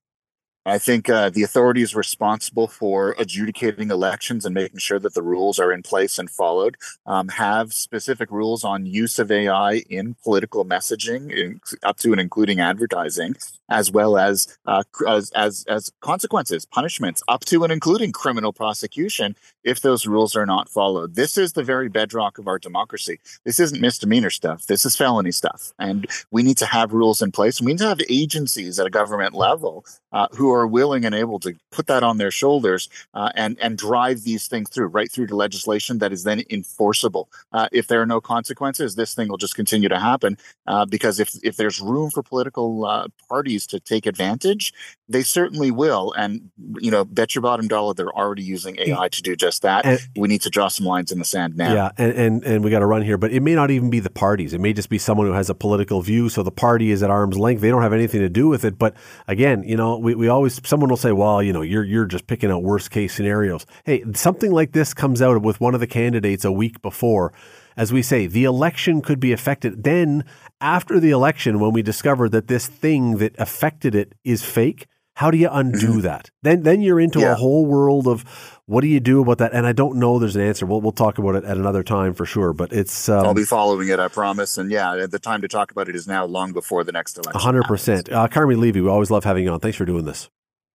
I 0.66 0.78
think 0.78 1.10
uh, 1.10 1.28
the 1.28 1.42
authorities 1.42 1.94
responsible 1.94 2.68
for 2.68 3.14
adjudicating 3.18 3.90
elections 3.90 4.46
and 4.46 4.54
making 4.54 4.78
sure 4.78 4.98
that 4.98 5.12
the 5.12 5.22
rules 5.22 5.58
are 5.58 5.70
in 5.70 5.82
place 5.82 6.18
and 6.18 6.30
followed 6.30 6.78
um, 7.04 7.28
have 7.28 7.74
specific 7.74 8.30
rules 8.30 8.64
on 8.64 8.86
use 8.86 9.18
of 9.18 9.30
AI 9.30 9.82
in 9.90 10.16
political 10.24 10.64
messaging, 10.64 11.30
in, 11.30 11.60
up 11.82 11.98
to 11.98 12.12
and 12.12 12.20
including 12.20 12.60
advertising, 12.60 13.36
as 13.68 13.90
well 13.90 14.16
as, 14.16 14.56
uh, 14.64 14.82
as, 15.06 15.30
as 15.32 15.64
as 15.68 15.92
consequences, 16.00 16.64
punishments, 16.64 17.22
up 17.28 17.44
to 17.44 17.62
and 17.62 17.72
including 17.72 18.12
criminal 18.12 18.52
prosecution 18.52 19.36
if 19.64 19.80
those 19.80 20.06
rules 20.06 20.34
are 20.34 20.46
not 20.46 20.70
followed. 20.70 21.14
This 21.14 21.36
is 21.36 21.52
the 21.52 21.62
very 21.62 21.88
bedrock 21.88 22.38
of 22.38 22.48
our 22.48 22.58
democracy. 22.58 23.20
This 23.44 23.60
isn't 23.60 23.80
misdemeanor 23.80 24.30
stuff. 24.30 24.66
This 24.66 24.86
is 24.86 24.96
felony 24.96 25.32
stuff, 25.32 25.72
and 25.78 26.06
we 26.30 26.42
need 26.42 26.56
to 26.58 26.66
have 26.66 26.94
rules 26.94 27.20
in 27.20 27.32
place. 27.32 27.60
We 27.60 27.72
need 27.72 27.78
to 27.78 27.88
have 27.88 28.00
agencies 28.08 28.78
at 28.78 28.86
a 28.86 28.90
government 28.90 29.34
level 29.34 29.84
uh, 30.12 30.28
who 30.32 30.53
are 30.54 30.66
willing 30.66 31.04
and 31.04 31.14
able 31.14 31.38
to 31.40 31.54
put 31.70 31.86
that 31.86 32.02
on 32.02 32.18
their 32.18 32.30
shoulders 32.30 32.88
uh, 33.14 33.30
and 33.34 33.58
and 33.60 33.78
drive 33.78 34.22
these 34.22 34.48
things 34.48 34.68
through 34.70 34.86
right 34.86 35.10
through 35.10 35.26
to 35.26 35.36
legislation 35.36 35.98
that 35.98 36.12
is 36.12 36.24
then 36.24 36.42
enforceable. 36.50 37.28
Uh, 37.52 37.68
if 37.72 37.88
there 37.88 38.00
are 38.00 38.06
no 38.06 38.20
consequences, 38.20 38.94
this 38.94 39.14
thing 39.14 39.28
will 39.28 39.36
just 39.36 39.54
continue 39.54 39.88
to 39.88 39.98
happen 39.98 40.36
uh, 40.66 40.84
because 40.84 41.20
if 41.20 41.36
if 41.42 41.56
there's 41.56 41.80
room 41.80 42.10
for 42.10 42.22
political 42.22 42.84
uh, 42.84 43.08
parties 43.28 43.66
to 43.66 43.80
take 43.80 44.06
advantage, 44.06 44.72
they 45.08 45.22
certainly 45.22 45.70
will. 45.70 46.12
And 46.16 46.50
you 46.80 46.90
know, 46.90 47.04
bet 47.04 47.34
your 47.34 47.42
bottom 47.42 47.68
dollar 47.68 47.94
they're 47.94 48.12
already 48.12 48.42
using 48.42 48.78
AI 48.78 49.08
to 49.08 49.22
do 49.22 49.36
just 49.36 49.62
that. 49.62 49.84
And, 49.84 50.00
we 50.16 50.28
need 50.28 50.42
to 50.42 50.50
draw 50.50 50.68
some 50.68 50.86
lines 50.86 51.10
in 51.12 51.18
the 51.18 51.24
sand 51.24 51.56
now. 51.56 51.72
Yeah, 51.72 51.90
and 51.98 52.12
and, 52.12 52.44
and 52.44 52.64
we 52.64 52.70
got 52.70 52.80
to 52.80 52.86
run 52.86 53.02
here, 53.02 53.16
but 53.16 53.32
it 53.32 53.40
may 53.40 53.54
not 53.54 53.70
even 53.70 53.90
be 53.90 54.00
the 54.00 54.10
parties. 54.10 54.52
It 54.52 54.60
may 54.60 54.72
just 54.72 54.88
be 54.88 54.98
someone 54.98 55.26
who 55.26 55.32
has 55.32 55.50
a 55.50 55.54
political 55.54 56.02
view. 56.02 56.28
So 56.28 56.42
the 56.42 56.50
party 56.50 56.90
is 56.90 57.02
at 57.02 57.10
arm's 57.10 57.38
length. 57.38 57.60
They 57.60 57.70
don't 57.70 57.82
have 57.82 57.92
anything 57.92 58.20
to 58.20 58.28
do 58.28 58.48
with 58.48 58.64
it. 58.64 58.78
But 58.78 58.94
again, 59.26 59.62
you 59.64 59.76
know, 59.76 59.96
we, 59.96 60.14
we 60.14 60.28
always 60.28 60.43
someone 60.48 60.90
will 60.90 60.96
say, 60.96 61.12
well, 61.12 61.42
you 61.42 61.52
know, 61.52 61.62
you're 61.62 61.84
you're 61.84 62.06
just 62.06 62.26
picking 62.26 62.50
out 62.50 62.62
worst 62.62 62.90
case 62.90 63.14
scenarios. 63.14 63.66
Hey, 63.84 64.04
something 64.14 64.52
like 64.52 64.72
this 64.72 64.94
comes 64.94 65.20
out 65.22 65.40
with 65.42 65.60
one 65.60 65.74
of 65.74 65.80
the 65.80 65.86
candidates 65.86 66.44
a 66.44 66.52
week 66.52 66.82
before. 66.82 67.32
As 67.76 67.92
we 67.92 68.02
say, 68.02 68.26
the 68.26 68.44
election 68.44 69.02
could 69.02 69.18
be 69.18 69.32
affected. 69.32 69.82
Then, 69.82 70.24
after 70.60 71.00
the 71.00 71.10
election, 71.10 71.58
when 71.58 71.72
we 71.72 71.82
discover 71.82 72.28
that 72.28 72.46
this 72.46 72.68
thing 72.68 73.18
that 73.18 73.34
affected 73.38 73.94
it 73.94 74.14
is 74.22 74.44
fake, 74.44 74.86
how 75.14 75.30
do 75.30 75.38
you 75.38 75.48
undo 75.50 75.78
mm-hmm. 75.78 76.00
that? 76.00 76.30
Then, 76.42 76.62
then 76.62 76.80
you're 76.80 77.00
into 77.00 77.20
yeah. 77.20 77.32
a 77.32 77.34
whole 77.36 77.66
world 77.66 78.08
of 78.08 78.24
what 78.66 78.80
do 78.80 78.88
you 78.88 79.00
do 79.00 79.22
about 79.22 79.38
that? 79.38 79.52
And 79.52 79.66
I 79.66 79.72
don't 79.72 79.98
know. 79.98 80.18
There's 80.18 80.36
an 80.36 80.42
answer. 80.42 80.66
We'll 80.66 80.80
we'll 80.80 80.92
talk 80.92 81.18
about 81.18 81.36
it 81.36 81.44
at 81.44 81.56
another 81.56 81.82
time 81.82 82.14
for 82.14 82.24
sure. 82.24 82.52
But 82.52 82.72
it's 82.72 83.08
um, 83.08 83.26
I'll 83.26 83.34
be 83.34 83.44
following 83.44 83.88
it. 83.88 84.00
I 84.00 84.08
promise. 84.08 84.58
And 84.58 84.70
yeah, 84.70 85.06
the 85.08 85.18
time 85.18 85.42
to 85.42 85.48
talk 85.48 85.70
about 85.70 85.88
it 85.88 85.94
is 85.94 86.08
now, 86.08 86.24
long 86.24 86.52
before 86.52 86.82
the 86.82 86.92
next 86.92 87.16
election. 87.16 87.40
hundred 87.40 87.64
percent. 87.64 88.10
Uh, 88.10 88.26
Carmi 88.28 88.56
Levy, 88.56 88.80
we 88.80 88.88
always 88.88 89.10
love 89.10 89.24
having 89.24 89.44
you 89.44 89.50
on. 89.50 89.60
Thanks 89.60 89.76
for 89.76 89.84
doing 89.84 90.04
this. 90.04 90.30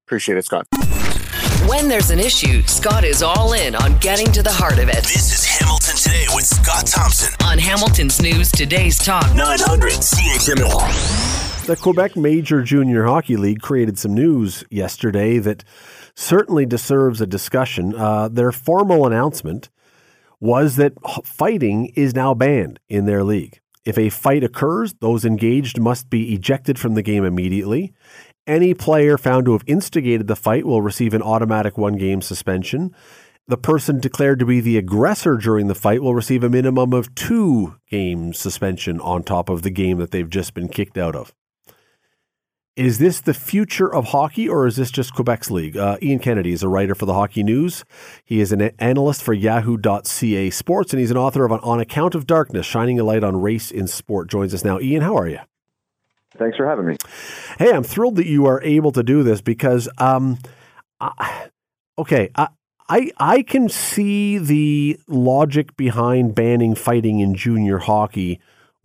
Appreciate 0.07 0.37
it, 0.37 0.45
Scott. 0.45 0.67
When 1.67 1.87
there's 1.87 2.09
an 2.09 2.19
issue, 2.19 2.61
Scott 2.63 3.03
is 3.03 3.21
all 3.21 3.53
in 3.53 3.75
on 3.75 3.97
getting 3.97 4.31
to 4.31 4.41
the 4.41 4.51
heart 4.51 4.79
of 4.79 4.89
it. 4.89 5.03
This 5.03 5.31
is 5.33 5.45
Hamilton 5.45 5.95
Today 5.95 6.25
with 6.33 6.45
Scott 6.45 6.87
Thompson 6.87 7.33
on 7.45 7.57
Hamilton's 7.59 8.21
News 8.21 8.51
Today's 8.51 8.97
Talk 8.97 9.35
900 9.35 9.91
CHML. 9.91 11.48
The 11.69 11.75
Quebec 11.75 12.17
Major 12.17 12.63
Junior 12.63 13.05
Hockey 13.05 13.37
League 13.37 13.61
created 13.61 13.99
some 13.99 14.15
news 14.15 14.63
yesterday 14.71 15.37
that 15.37 15.63
certainly 16.15 16.65
deserves 16.65 17.21
a 17.21 17.27
discussion. 17.27 17.93
Uh, 17.93 18.27
their 18.27 18.51
formal 18.51 19.05
announcement 19.05 19.69
was 20.39 20.77
that 20.77 20.93
fighting 21.23 21.93
is 21.95 22.15
now 22.15 22.33
banned 22.33 22.79
in 22.89 23.05
their 23.05 23.23
league. 23.23 23.59
If 23.85 23.99
a 23.99 24.09
fight 24.09 24.43
occurs, 24.43 24.95
those 24.95 25.23
engaged 25.23 25.79
must 25.79 26.09
be 26.09 26.33
ejected 26.33 26.79
from 26.79 26.95
the 26.95 27.03
game 27.03 27.23
immediately. 27.23 27.93
Any 28.47 28.73
player 28.73 29.15
found 29.15 29.45
to 29.45 29.51
have 29.51 29.63
instigated 29.67 30.25
the 30.25 30.35
fight 30.35 30.65
will 30.65 30.81
receive 30.81 31.13
an 31.13 31.21
automatic 31.21 31.77
one 31.77 31.97
game 31.97 32.23
suspension. 32.23 32.95
The 33.47 33.57
person 33.57 33.99
declared 33.99 34.39
to 34.39 34.45
be 34.47 34.59
the 34.59 34.79
aggressor 34.79 35.37
during 35.37 35.67
the 35.67 35.75
fight 35.75 36.01
will 36.01 36.15
receive 36.15 36.43
a 36.43 36.49
minimum 36.49 36.93
of 36.93 37.13
two 37.13 37.75
game 37.91 38.33
suspension 38.33 38.99
on 38.99 39.21
top 39.21 39.49
of 39.49 39.61
the 39.61 39.69
game 39.69 39.99
that 39.99 40.09
they've 40.09 40.27
just 40.27 40.55
been 40.55 40.67
kicked 40.67 40.97
out 40.97 41.15
of. 41.15 41.35
Is 42.79 42.97
this 42.97 43.19
the 43.19 43.33
future 43.33 43.93
of 43.93 44.05
hockey 44.05 44.47
or 44.47 44.65
is 44.65 44.77
this 44.77 44.89
just 44.89 45.13
Quebec's 45.13 45.51
league? 45.51 45.75
Uh, 45.75 45.97
Ian 46.01 46.19
Kennedy 46.19 46.53
is 46.53 46.63
a 46.63 46.69
writer 46.69 46.95
for 46.95 47.05
the 47.05 47.13
Hockey 47.13 47.43
News. 47.43 47.83
He 48.23 48.39
is 48.39 48.53
an 48.53 48.61
analyst 48.79 49.21
for 49.21 49.33
Yahoo.ca 49.33 50.49
Sports 50.49 50.93
and 50.93 51.01
he's 51.01 51.11
an 51.11 51.17
author 51.17 51.43
of 51.43 51.51
On 51.51 51.81
Account 51.81 52.15
of 52.15 52.25
Darkness, 52.25 52.65
Shining 52.65 52.97
a 52.97 53.03
Light 53.03 53.21
on 53.21 53.41
Race 53.41 53.69
in 53.69 53.85
Sport. 53.85 54.29
Joins 54.29 54.53
us 54.53 54.63
now. 54.63 54.79
Ian, 54.79 55.01
how 55.01 55.17
are 55.17 55.27
you? 55.27 55.39
Thanks 56.37 56.55
for 56.55 56.65
having 56.65 56.85
me. 56.85 56.95
Hey, 57.57 57.73
I'm 57.73 57.83
thrilled 57.83 58.15
that 58.15 58.27
you 58.27 58.45
are 58.45 58.63
able 58.63 58.93
to 58.93 59.03
do 59.03 59.23
this 59.23 59.41
because, 59.41 59.89
um, 59.97 60.37
I, 61.01 61.49
okay, 61.97 62.31
I, 62.35 62.47
I 62.87 63.11
I 63.17 63.41
can 63.41 63.67
see 63.67 64.37
the 64.37 64.97
logic 65.05 65.75
behind 65.75 66.33
banning 66.33 66.75
fighting 66.75 67.19
in 67.19 67.35
junior 67.35 67.79
hockey 67.79 68.39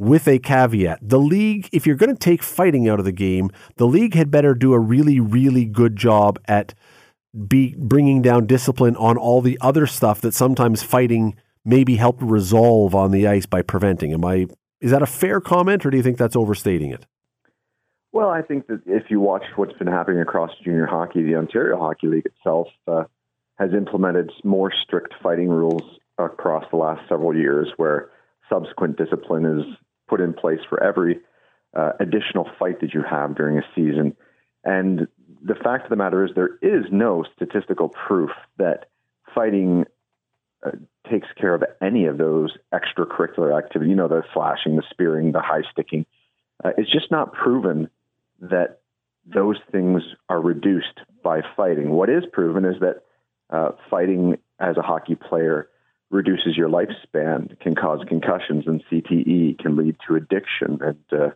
with 0.04 0.28
a 0.28 0.38
caveat. 0.38 0.98
The 1.02 1.18
league, 1.18 1.68
if 1.72 1.86
you're 1.86 1.96
going 1.96 2.14
to 2.14 2.18
take 2.18 2.42
fighting 2.42 2.88
out 2.88 2.98
of 2.98 3.04
the 3.04 3.12
game, 3.12 3.50
the 3.76 3.86
league 3.86 4.14
had 4.14 4.30
better 4.30 4.54
do 4.54 4.72
a 4.72 4.78
really, 4.78 5.20
really 5.20 5.64
good 5.64 5.96
job 5.96 6.38
at 6.46 6.74
be 7.48 7.74
bringing 7.76 8.22
down 8.22 8.46
discipline 8.46 8.96
on 8.96 9.16
all 9.16 9.40
the 9.40 9.58
other 9.60 9.86
stuff 9.86 10.20
that 10.20 10.34
sometimes 10.34 10.82
fighting 10.82 11.34
maybe 11.64 11.96
helped 11.96 12.22
resolve 12.22 12.94
on 12.94 13.10
the 13.10 13.26
ice 13.26 13.46
by 13.46 13.62
preventing. 13.62 14.12
Am 14.12 14.24
I? 14.24 14.46
Is 14.80 14.90
that 14.90 15.02
a 15.02 15.06
fair 15.06 15.40
comment, 15.40 15.84
or 15.84 15.90
do 15.90 15.96
you 15.96 16.02
think 16.02 16.18
that's 16.18 16.36
overstating 16.36 16.90
it? 16.90 17.06
Well, 18.12 18.28
I 18.28 18.42
think 18.42 18.68
that 18.68 18.82
if 18.86 19.04
you 19.10 19.18
watch 19.18 19.42
what's 19.56 19.72
been 19.72 19.88
happening 19.88 20.20
across 20.20 20.50
junior 20.64 20.86
hockey, 20.86 21.22
the 21.24 21.34
Ontario 21.34 21.76
Hockey 21.78 22.06
League 22.06 22.26
itself 22.26 22.68
uh, 22.86 23.04
has 23.58 23.70
implemented 23.72 24.30
more 24.44 24.72
strict 24.84 25.14
fighting 25.20 25.48
rules 25.48 25.82
across 26.18 26.64
the 26.70 26.76
last 26.76 27.00
several 27.08 27.34
years, 27.34 27.72
where 27.76 28.10
subsequent 28.48 28.96
discipline 28.96 29.44
is 29.46 29.64
put 30.08 30.20
in 30.20 30.32
place 30.32 30.60
for 30.68 30.82
every 30.82 31.20
uh, 31.74 31.92
additional 32.00 32.48
fight 32.58 32.80
that 32.80 32.94
you 32.94 33.02
have 33.02 33.36
during 33.36 33.58
a 33.58 33.62
season. 33.74 34.16
And 34.64 35.08
the 35.42 35.54
fact 35.54 35.84
of 35.84 35.90
the 35.90 35.96
matter 35.96 36.24
is, 36.24 36.30
there 36.34 36.56
is 36.62 36.84
no 36.90 37.24
statistical 37.34 37.88
proof 37.88 38.30
that 38.58 38.88
fighting 39.34 39.84
uh, 40.64 40.70
takes 41.10 41.28
care 41.38 41.54
of 41.54 41.62
any 41.82 42.06
of 42.06 42.16
those 42.18 42.56
extracurricular 42.72 43.56
activities. 43.56 43.90
You 43.90 43.96
know, 43.96 44.08
the 44.08 44.22
slashing, 44.32 44.76
the 44.76 44.82
spearing, 44.90 45.32
the 45.32 45.40
high 45.40 45.62
sticking. 45.70 46.06
Uh, 46.64 46.70
it's 46.78 46.90
just 46.90 47.10
not 47.10 47.32
proven 47.32 47.90
that 48.40 48.80
those 49.26 49.56
things 49.72 50.02
are 50.28 50.40
reduced 50.40 51.00
by 51.22 51.40
fighting. 51.56 51.90
What 51.90 52.10
is 52.10 52.24
proven 52.32 52.64
is 52.64 52.76
that 52.80 53.02
uh, 53.50 53.72
fighting 53.90 54.38
as 54.58 54.76
a 54.76 54.82
hockey 54.82 55.14
player 55.14 55.68
reduces 56.10 56.56
your 56.56 56.68
lifespan, 56.68 57.58
can 57.60 57.74
cause 57.74 58.00
concussions 58.06 58.64
and 58.66 58.82
CTE, 58.90 59.58
can 59.58 59.76
lead 59.76 59.96
to 60.06 60.14
addiction 60.14 60.78
and 60.80 60.98
uh, 61.12 61.30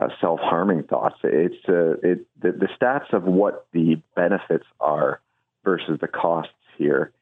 uh, 0.00 0.08
self-harming 0.20 0.84
thoughts. 0.84 1.16
It's 1.24 1.68
uh, 1.68 1.94
it 2.02 2.26
the, 2.40 2.52
the, 2.52 2.68
stats 2.80 3.12
of 3.12 3.24
what 3.24 3.66
the 3.72 4.00
benefits 4.14 4.66
are 4.80 5.20
versus 5.64 5.98
the 6.00 6.08
costs 6.08 6.52
here. 6.76 7.12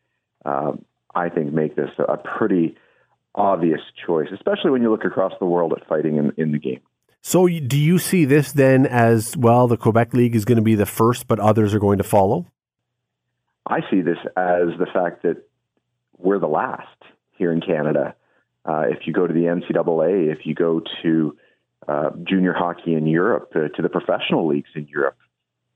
Um, 0.45 0.84
I 1.14 1.28
think 1.28 1.53
make 1.53 1.76
this 1.76 1.91
a 1.99 2.16
pretty 2.16 2.76
obvious 3.34 3.80
choice, 4.07 4.28
especially 4.32 4.70
when 4.70 4.82
you 4.82 4.91
look 4.91 5.05
across 5.05 5.32
the 5.39 5.47
world 5.47 5.72
at 5.72 5.87
fighting 5.89 6.16
in, 6.16 6.32
in 6.37 6.53
the 6.53 6.59
game. 6.59 6.80
So, 7.22 7.49
do 7.49 7.78
you 7.78 7.99
see 7.99 8.24
this 8.24 8.53
then 8.53 8.87
as 8.87 9.37
well? 9.37 9.66
The 9.66 9.76
Quebec 9.76 10.14
League 10.14 10.37
is 10.37 10.45
going 10.45 10.57
to 10.57 10.62
be 10.62 10.74
the 10.74 10.87
first, 10.87 11.26
but 11.26 11.41
others 11.41 11.74
are 11.74 11.80
going 11.80 11.99
to 11.99 12.05
follow. 12.05 12.47
I 13.66 13.80
see 13.91 14.01
this 14.01 14.18
as 14.37 14.68
the 14.78 14.87
fact 14.93 15.22
that 15.22 15.43
we're 16.19 16.39
the 16.39 16.47
last 16.47 17.03
here 17.39 17.53
in 17.53 17.61
Canada. 17.61 18.14
Uh, 18.64 18.85
if 18.89 19.07
you 19.07 19.12
go 19.12 19.27
to 19.27 19.33
the 19.33 19.45
NCAA, 19.45 20.33
if 20.33 20.45
you 20.45 20.55
go 20.55 20.83
to 21.03 21.37
uh, 21.87 22.11
junior 22.25 22.53
hockey 22.53 22.95
in 22.95 23.07
Europe, 23.07 23.53
uh, 23.55 23.69
to 23.77 23.83
the 23.83 23.89
professional 23.89 24.47
leagues 24.49 24.71
in 24.75 24.89
Europe, 24.89 25.17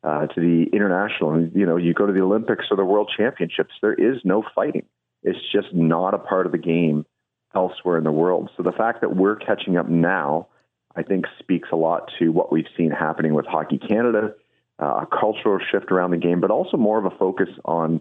uh, 0.03 0.27
to 0.27 0.41
the 0.41 0.67
international, 0.73 1.49
you 1.55 1.67
know, 1.67 1.77
you 1.77 1.95
go 1.95 2.07
to 2.07 2.13
the 2.13 2.23
Olympics 2.23 2.65
or 2.71 2.77
the 2.77 2.85
World 2.85 3.13
Championships, 3.17 3.75
there 3.83 3.95
is 3.95 4.17
no 4.25 4.43
fighting. 4.55 4.87
It's 5.23 5.39
just 5.53 5.75
not 5.75 6.15
a 6.15 6.19
part 6.19 6.47
of 6.47 6.53
the 6.53 6.59
game 6.59 7.05
elsewhere 7.55 7.99
in 7.99 8.05
the 8.05 8.13
world. 8.13 8.51
So 8.57 8.63
the 8.63 8.73
fact 8.73 9.03
that 9.03 9.15
we're 9.15 9.37
catching 9.37 9.77
up 9.77 9.89
now, 9.89 10.49
I 10.97 11.03
think, 11.03 11.27
speaks 11.39 11.69
a 11.73 11.77
lot 11.77 12.11
to 12.19 12.31
what 12.31 12.51
we've 12.51 12.69
seen 12.77 12.91
happening 12.91 13.35
with 13.35 13.47
Hockey 13.47 13.79
Canada, 13.79 14.35
uh, 14.81 15.03
a 15.03 15.07
cultural 15.07 15.59
shift 15.71 15.93
around 15.93 16.13
the 16.13 16.17
game, 16.17 16.41
but 16.41 16.51
also 16.51 16.77
more 16.77 16.99
of 16.99 17.05
a 17.05 17.17
focus 17.17 17.49
on 17.65 18.01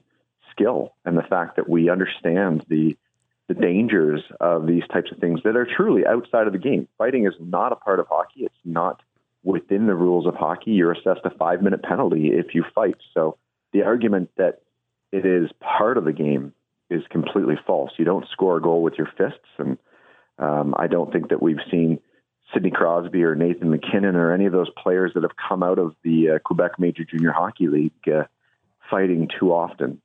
skill 0.59 0.93
and 1.05 1.17
the 1.17 1.23
fact 1.23 1.55
that 1.55 1.69
we 1.69 1.89
understand 1.89 2.65
the 2.67 2.97
the 3.47 3.55
dangers 3.55 4.21
of 4.39 4.67
these 4.67 4.83
types 4.93 5.11
of 5.11 5.17
things 5.17 5.39
that 5.43 5.55
are 5.55 5.65
truly 5.65 6.05
outside 6.05 6.45
of 6.45 6.53
the 6.53 6.59
game. 6.59 6.87
Fighting 6.99 7.25
is 7.25 7.33
not 7.39 7.71
a 7.71 7.75
part 7.75 7.99
of 7.99 8.05
hockey. 8.07 8.41
It's 8.41 8.53
not 8.63 9.01
within 9.43 9.87
the 9.87 9.95
rules 9.95 10.27
of 10.27 10.35
hockey. 10.35 10.71
You're 10.71 10.91
assessed 10.91 11.21
a 11.23 11.31
five 11.31 11.63
minute 11.63 11.81
penalty 11.81 12.27
if 12.27 12.53
you 12.53 12.63
fight. 12.75 12.97
So 13.15 13.37
the 13.73 13.83
argument 13.83 14.29
that 14.37 14.61
it 15.11 15.25
is 15.25 15.49
part 15.59 15.97
of 15.97 16.05
the 16.05 16.13
game 16.13 16.53
is 16.91 17.01
completely 17.09 17.55
false. 17.65 17.91
You 17.97 18.05
don't 18.05 18.27
score 18.31 18.57
a 18.57 18.61
goal 18.61 18.83
with 18.83 18.95
your 18.99 19.09
fists, 19.17 19.49
and 19.57 19.79
um, 20.37 20.75
I 20.77 20.85
don't 20.85 21.11
think 21.11 21.29
that 21.29 21.41
we've 21.41 21.57
seen 21.71 21.99
Sidney 22.53 22.71
Crosby 22.71 23.23
or 23.23 23.33
Nathan 23.35 23.71
MacKinnon 23.71 24.15
or 24.15 24.31
any 24.31 24.45
of 24.45 24.51
those 24.51 24.69
players 24.77 25.11
that 25.15 25.23
have 25.23 25.35
come 25.35 25.63
out 25.63 25.79
of 25.79 25.95
the 26.03 26.31
uh, 26.35 26.39
Quebec 26.39 26.79
Major 26.79 27.03
Junior 27.03 27.31
Hockey 27.31 27.67
League 27.67 27.91
uh, 28.07 28.23
fighting 28.89 29.27
too 29.39 29.53
often. 29.53 30.01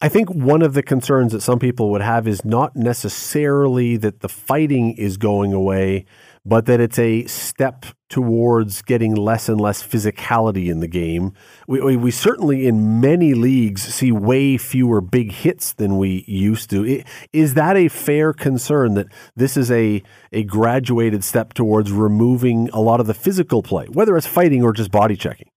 I 0.00 0.08
think 0.08 0.30
one 0.30 0.62
of 0.62 0.74
the 0.74 0.82
concerns 0.84 1.32
that 1.32 1.40
some 1.40 1.58
people 1.58 1.90
would 1.90 2.02
have 2.02 2.28
is 2.28 2.44
not 2.44 2.76
necessarily 2.76 3.96
that 3.96 4.20
the 4.20 4.28
fighting 4.28 4.92
is 4.92 5.16
going 5.16 5.52
away, 5.52 6.04
but 6.46 6.66
that 6.66 6.78
it's 6.78 7.00
a 7.00 7.24
step 7.24 7.84
towards 8.08 8.80
getting 8.82 9.16
less 9.16 9.48
and 9.48 9.60
less 9.60 9.82
physicality 9.82 10.70
in 10.70 10.78
the 10.78 10.86
game. 10.86 11.32
We, 11.66 11.80
we, 11.80 11.96
we 11.96 12.10
certainly, 12.12 12.68
in 12.68 13.00
many 13.00 13.34
leagues, 13.34 13.82
see 13.82 14.12
way 14.12 14.56
fewer 14.56 15.00
big 15.00 15.32
hits 15.32 15.72
than 15.72 15.98
we 15.98 16.24
used 16.28 16.70
to. 16.70 17.02
Is 17.32 17.54
that 17.54 17.76
a 17.76 17.88
fair 17.88 18.32
concern 18.32 18.94
that 18.94 19.08
this 19.34 19.56
is 19.56 19.68
a, 19.68 20.00
a 20.32 20.44
graduated 20.44 21.24
step 21.24 21.54
towards 21.54 21.90
removing 21.90 22.70
a 22.72 22.80
lot 22.80 23.00
of 23.00 23.08
the 23.08 23.14
physical 23.14 23.64
play, 23.64 23.86
whether 23.86 24.16
it's 24.16 24.28
fighting 24.28 24.62
or 24.62 24.72
just 24.72 24.92
body 24.92 25.16
checking? 25.16 25.50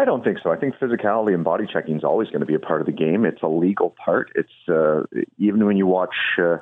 I 0.00 0.06
don't 0.06 0.24
think 0.24 0.38
so. 0.42 0.50
I 0.50 0.56
think 0.56 0.76
physicality 0.76 1.34
and 1.34 1.44
body 1.44 1.66
checking 1.70 1.98
is 1.98 2.04
always 2.04 2.28
going 2.28 2.40
to 2.40 2.46
be 2.46 2.54
a 2.54 2.58
part 2.58 2.80
of 2.80 2.86
the 2.86 2.92
game. 2.92 3.26
It's 3.26 3.42
a 3.42 3.48
legal 3.48 3.94
part. 4.02 4.32
It's 4.34 4.48
uh, 4.66 5.02
even 5.36 5.66
when 5.66 5.76
you 5.76 5.86
watch, 5.86 6.14
uh, 6.38 6.56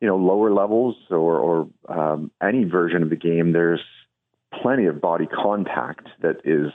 you 0.00 0.06
know, 0.06 0.16
lower 0.16 0.52
levels 0.52 0.94
or, 1.10 1.36
or 1.36 1.68
um, 1.88 2.30
any 2.40 2.62
version 2.62 3.02
of 3.02 3.10
the 3.10 3.16
game. 3.16 3.52
There's 3.52 3.82
plenty 4.62 4.86
of 4.86 5.00
body 5.00 5.26
contact 5.26 6.06
that 6.22 6.42
is 6.44 6.70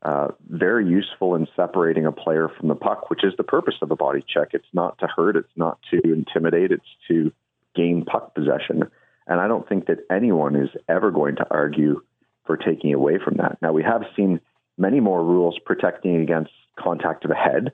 uh, 0.00 0.28
very 0.48 0.88
useful 0.88 1.34
in 1.34 1.46
separating 1.54 2.06
a 2.06 2.12
player 2.12 2.48
from 2.58 2.68
the 2.68 2.74
puck, 2.74 3.10
which 3.10 3.22
is 3.22 3.34
the 3.36 3.44
purpose 3.44 3.74
of 3.82 3.90
a 3.90 3.96
body 3.96 4.24
check. 4.26 4.48
It's 4.52 4.64
not 4.72 4.98
to 5.00 5.06
hurt. 5.06 5.36
It's 5.36 5.54
not 5.54 5.80
to 5.90 6.00
intimidate. 6.02 6.72
It's 6.72 6.82
to 7.08 7.30
gain 7.76 8.06
puck 8.06 8.34
possession. 8.34 8.84
And 9.26 9.38
I 9.38 9.48
don't 9.48 9.68
think 9.68 9.86
that 9.88 9.98
anyone 10.10 10.56
is 10.56 10.70
ever 10.88 11.10
going 11.10 11.36
to 11.36 11.46
argue 11.50 12.00
for 12.46 12.56
taking 12.56 12.94
away 12.94 13.18
from 13.22 13.36
that. 13.36 13.58
Now 13.60 13.72
we 13.72 13.82
have 13.82 14.04
seen 14.16 14.40
many 14.78 15.00
more 15.00 15.22
rules 15.24 15.58
protecting 15.64 16.16
against 16.16 16.52
contact 16.78 17.22
to 17.22 17.28
the 17.28 17.34
head. 17.34 17.72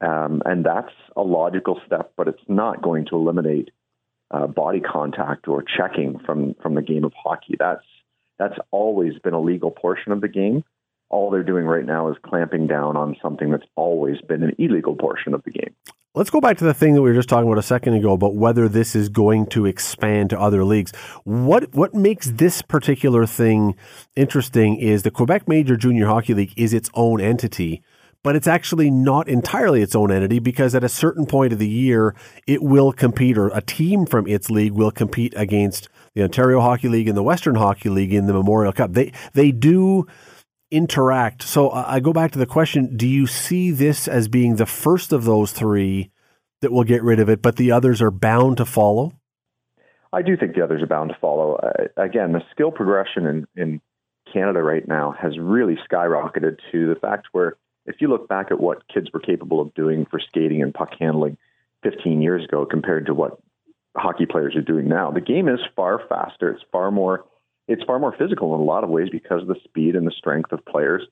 Um, 0.00 0.42
and 0.44 0.64
that's 0.64 0.92
a 1.16 1.22
logical 1.22 1.80
step, 1.86 2.12
but 2.16 2.28
it's 2.28 2.42
not 2.48 2.82
going 2.82 3.06
to 3.06 3.16
eliminate 3.16 3.70
uh, 4.30 4.46
body 4.46 4.80
contact 4.80 5.48
or 5.48 5.62
checking 5.62 6.18
from, 6.20 6.54
from 6.62 6.74
the 6.74 6.82
game 6.82 7.04
of 7.04 7.12
hockey. 7.14 7.56
That's, 7.58 7.84
that's 8.38 8.58
always 8.70 9.18
been 9.18 9.34
a 9.34 9.40
legal 9.40 9.70
portion 9.70 10.12
of 10.12 10.20
the 10.20 10.28
game. 10.28 10.64
All 11.10 11.30
they're 11.30 11.42
doing 11.42 11.64
right 11.64 11.84
now 11.84 12.10
is 12.10 12.16
clamping 12.22 12.66
down 12.66 12.96
on 12.96 13.16
something 13.22 13.50
that's 13.50 13.66
always 13.74 14.20
been 14.20 14.42
an 14.42 14.54
illegal 14.58 14.94
portion 14.94 15.34
of 15.34 15.42
the 15.42 15.50
game. 15.50 15.74
Let's 16.18 16.30
go 16.30 16.40
back 16.40 16.58
to 16.58 16.64
the 16.64 16.74
thing 16.74 16.94
that 16.94 17.02
we 17.02 17.10
were 17.10 17.14
just 17.14 17.28
talking 17.28 17.46
about 17.46 17.60
a 17.60 17.62
second 17.62 17.94
ago 17.94 18.12
about 18.12 18.34
whether 18.34 18.68
this 18.68 18.96
is 18.96 19.08
going 19.08 19.46
to 19.50 19.66
expand 19.66 20.30
to 20.30 20.40
other 20.40 20.64
leagues. 20.64 20.90
What 21.22 21.72
what 21.76 21.94
makes 21.94 22.28
this 22.28 22.60
particular 22.60 23.24
thing 23.24 23.76
interesting 24.16 24.78
is 24.78 25.04
the 25.04 25.12
Quebec 25.12 25.46
Major 25.46 25.76
Junior 25.76 26.06
Hockey 26.06 26.34
League 26.34 26.54
is 26.56 26.74
its 26.74 26.90
own 26.94 27.20
entity, 27.20 27.84
but 28.24 28.34
it's 28.34 28.48
actually 28.48 28.90
not 28.90 29.28
entirely 29.28 29.80
its 29.80 29.94
own 29.94 30.10
entity 30.10 30.40
because 30.40 30.74
at 30.74 30.82
a 30.82 30.88
certain 30.88 31.24
point 31.24 31.52
of 31.52 31.60
the 31.60 31.68
year 31.68 32.16
it 32.48 32.64
will 32.64 32.92
compete 32.92 33.38
or 33.38 33.50
a 33.50 33.60
team 33.60 34.04
from 34.04 34.26
its 34.26 34.50
league 34.50 34.72
will 34.72 34.90
compete 34.90 35.34
against 35.36 35.88
the 36.14 36.24
Ontario 36.24 36.60
Hockey 36.60 36.88
League 36.88 37.06
and 37.06 37.16
the 37.16 37.22
Western 37.22 37.54
Hockey 37.54 37.90
League 37.90 38.12
in 38.12 38.26
the 38.26 38.32
Memorial 38.32 38.72
Cup. 38.72 38.92
They 38.92 39.12
they 39.34 39.52
do 39.52 40.04
interact. 40.70 41.42
So 41.42 41.70
I 41.70 42.00
go 42.00 42.12
back 42.12 42.32
to 42.32 42.38
the 42.38 42.46
question: 42.46 42.96
Do 42.96 43.06
you 43.06 43.26
see 43.26 43.70
this 43.70 44.08
as 44.08 44.28
being 44.28 44.56
the 44.56 44.66
first 44.66 45.12
of 45.12 45.24
those 45.24 45.52
three 45.52 46.10
that 46.60 46.72
will 46.72 46.84
get 46.84 47.02
rid 47.02 47.20
of 47.20 47.28
it, 47.28 47.42
but 47.42 47.56
the 47.56 47.72
others 47.72 48.02
are 48.02 48.10
bound 48.10 48.56
to 48.58 48.64
follow? 48.64 49.12
I 50.12 50.22
do 50.22 50.36
think 50.36 50.54
the 50.54 50.64
others 50.64 50.82
are 50.82 50.86
bound 50.86 51.10
to 51.10 51.16
follow. 51.20 51.56
Uh, 51.56 52.02
again, 52.02 52.32
the 52.32 52.42
skill 52.50 52.70
progression 52.70 53.26
in, 53.26 53.46
in 53.56 53.80
Canada 54.32 54.62
right 54.62 54.86
now 54.86 55.14
has 55.20 55.38
really 55.38 55.76
skyrocketed 55.90 56.58
to 56.72 56.88
the 56.88 56.98
fact 57.00 57.28
where 57.32 57.56
if 57.86 57.96
you 58.00 58.08
look 58.08 58.28
back 58.28 58.50
at 58.50 58.60
what 58.60 58.86
kids 58.92 59.08
were 59.12 59.20
capable 59.20 59.60
of 59.60 59.74
doing 59.74 60.06
for 60.10 60.20
skating 60.20 60.62
and 60.62 60.74
puck 60.74 60.90
handling 60.98 61.36
15 61.82 62.20
years 62.20 62.44
ago 62.44 62.66
compared 62.66 63.06
to 63.06 63.14
what 63.14 63.38
hockey 63.96 64.26
players 64.26 64.56
are 64.56 64.62
doing 64.62 64.88
now, 64.88 65.10
the 65.10 65.20
game 65.20 65.48
is 65.48 65.60
far 65.76 66.00
faster. 66.08 66.50
It's 66.50 66.64
far 66.72 66.90
more 66.90 67.24
it's 67.68 67.84
far 67.84 67.98
more 67.98 68.14
physical 68.18 68.54
in 68.54 68.60
a 68.60 68.64
lot 68.64 68.82
of 68.82 68.90
ways 68.90 69.08
because 69.12 69.42
of 69.42 69.48
the 69.48 69.60
speed 69.64 69.94
and 69.94 70.06
the 70.06 70.12
strength 70.16 70.52
of 70.52 70.64
players. 70.64 71.02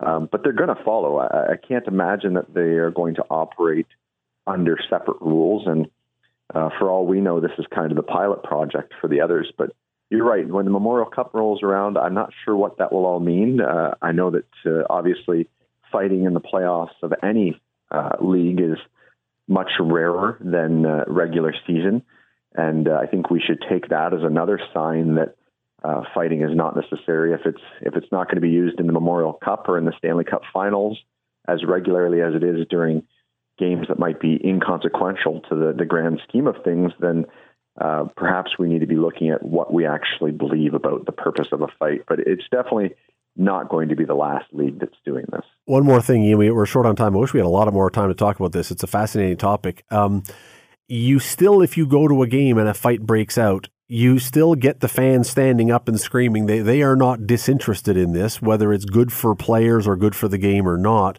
Um, 0.00 0.28
but 0.30 0.42
they're 0.42 0.52
going 0.52 0.74
to 0.74 0.84
follow. 0.84 1.18
I, 1.18 1.52
I 1.52 1.56
can't 1.56 1.86
imagine 1.86 2.34
that 2.34 2.52
they 2.52 2.60
are 2.60 2.90
going 2.90 3.14
to 3.16 3.24
operate 3.30 3.86
under 4.46 4.76
separate 4.90 5.20
rules. 5.20 5.66
And 5.66 5.88
uh, 6.54 6.70
for 6.78 6.90
all 6.90 7.06
we 7.06 7.20
know, 7.20 7.40
this 7.40 7.52
is 7.58 7.66
kind 7.74 7.90
of 7.90 7.96
the 7.96 8.02
pilot 8.02 8.42
project 8.42 8.94
for 9.00 9.08
the 9.08 9.20
others. 9.20 9.52
But 9.56 9.72
you're 10.10 10.26
right. 10.26 10.46
When 10.46 10.64
the 10.64 10.70
Memorial 10.70 11.08
Cup 11.08 11.30
rolls 11.32 11.62
around, 11.62 11.96
I'm 11.96 12.14
not 12.14 12.32
sure 12.44 12.56
what 12.56 12.78
that 12.78 12.92
will 12.92 13.06
all 13.06 13.20
mean. 13.20 13.60
Uh, 13.60 13.94
I 14.02 14.12
know 14.12 14.30
that 14.32 14.44
uh, 14.66 14.84
obviously 14.90 15.48
fighting 15.90 16.24
in 16.24 16.34
the 16.34 16.40
playoffs 16.40 17.00
of 17.02 17.12
any 17.22 17.60
uh, 17.90 18.16
league 18.20 18.60
is 18.60 18.78
much 19.48 19.70
rarer 19.80 20.38
than 20.40 20.84
uh, 20.84 21.04
regular 21.06 21.54
season. 21.66 22.02
And 22.54 22.88
uh, 22.88 22.98
I 23.02 23.06
think 23.06 23.30
we 23.30 23.40
should 23.40 23.64
take 23.70 23.88
that 23.88 24.12
as 24.12 24.22
another 24.22 24.60
sign 24.74 25.14
that 25.14 25.36
uh, 25.84 26.02
fighting 26.14 26.42
is 26.42 26.54
not 26.54 26.76
necessary 26.76 27.32
if 27.32 27.40
it's 27.44 27.60
if 27.80 27.96
it's 27.96 28.10
not 28.12 28.26
going 28.26 28.36
to 28.36 28.40
be 28.40 28.50
used 28.50 28.78
in 28.78 28.86
the 28.86 28.92
Memorial 28.92 29.32
Cup 29.32 29.68
or 29.68 29.78
in 29.78 29.84
the 29.84 29.92
Stanley 29.98 30.24
Cup 30.24 30.42
Finals 30.52 30.98
as 31.48 31.64
regularly 31.66 32.20
as 32.20 32.34
it 32.34 32.44
is 32.44 32.66
during 32.70 33.02
games 33.58 33.86
that 33.88 33.98
might 33.98 34.20
be 34.20 34.40
inconsequential 34.44 35.40
to 35.48 35.54
the, 35.54 35.74
the 35.76 35.84
grand 35.84 36.20
scheme 36.28 36.46
of 36.46 36.56
things, 36.64 36.92
then 37.00 37.26
uh, 37.80 38.04
perhaps 38.16 38.58
we 38.58 38.68
need 38.68 38.80
to 38.80 38.86
be 38.86 38.96
looking 38.96 39.30
at 39.30 39.42
what 39.42 39.72
we 39.72 39.86
actually 39.86 40.30
believe 40.30 40.74
about 40.74 41.06
the 41.06 41.12
purpose 41.12 41.48
of 41.52 41.62
a 41.62 41.68
fight. 41.78 42.02
But 42.06 42.20
it's 42.20 42.44
definitely 42.50 42.94
not 43.36 43.68
going 43.68 43.88
to 43.88 43.96
be 43.96 44.04
the 44.04 44.14
last 44.14 44.46
league 44.52 44.78
that's 44.78 44.96
doing 45.04 45.24
this. 45.32 45.44
One 45.64 45.84
more 45.84 46.02
thing, 46.02 46.22
Ian, 46.24 46.38
we, 46.38 46.50
we're 46.50 46.66
short 46.66 46.86
on 46.86 46.96
time. 46.96 47.16
I 47.16 47.18
wish 47.18 47.32
we 47.32 47.40
had 47.40 47.46
a 47.46 47.48
lot 47.48 47.68
of 47.68 47.74
more 47.74 47.90
time 47.90 48.08
to 48.08 48.14
talk 48.14 48.38
about 48.38 48.52
this. 48.52 48.70
It's 48.70 48.82
a 48.82 48.88
fascinating 48.88 49.38
topic. 49.38 49.84
Um, 49.90 50.22
you 50.86 51.18
still, 51.18 51.62
if 51.62 51.78
you 51.78 51.86
go 51.86 52.08
to 52.08 52.22
a 52.22 52.26
game 52.26 52.58
and 52.58 52.68
a 52.68 52.74
fight 52.74 53.00
breaks 53.00 53.38
out, 53.38 53.68
you 53.92 54.18
still 54.18 54.54
get 54.54 54.80
the 54.80 54.88
fans 54.88 55.28
standing 55.28 55.70
up 55.70 55.86
and 55.86 56.00
screaming. 56.00 56.46
They 56.46 56.60
they 56.60 56.80
are 56.80 56.96
not 56.96 57.26
disinterested 57.26 57.94
in 57.94 58.14
this, 58.14 58.40
whether 58.40 58.72
it's 58.72 58.86
good 58.86 59.12
for 59.12 59.34
players 59.34 59.86
or 59.86 59.96
good 59.96 60.16
for 60.16 60.28
the 60.28 60.38
game 60.38 60.66
or 60.66 60.78
not. 60.78 61.18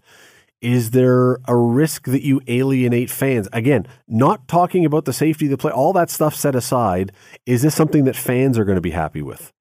Is 0.60 0.90
there 0.90 1.38
a 1.48 1.56
risk 1.56 2.06
that 2.06 2.24
you 2.24 2.42
alienate 2.48 3.12
fans? 3.12 3.48
Again, 3.54 3.86
not 4.08 4.48
talking 4.48 4.86
about 4.86 5.06
the 5.06 5.14
safety 5.14 5.46
of 5.46 5.52
the 5.52 5.58
play, 5.58 5.72
all 5.72 5.94
that 5.94 6.10
stuff 6.10 6.34
set 6.34 6.56
aside. 6.56 7.12
Is 7.46 7.62
this 7.62 7.76
something 7.76 8.06
that 8.06 8.16
fans 8.16 8.58
are 8.58 8.66
going 8.66 8.78
to 8.78 8.82
be 8.82 8.92
happy 8.92 9.22
with? 9.22 9.54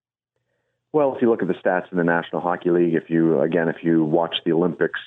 Well, 0.95 1.15
if 1.15 1.21
you 1.21 1.29
look 1.29 1.43
at 1.43 1.49
the 1.49 1.55
stats 1.55 1.93
in 1.93 1.99
the 1.99 2.05
National 2.05 2.41
Hockey 2.41 2.71
League, 2.71 2.95
if 2.95 3.11
you 3.11 3.43
again, 3.43 3.69
if 3.69 3.77
you 3.83 4.05
watch 4.05 4.37
the 4.47 4.53
Olympics, 4.53 5.01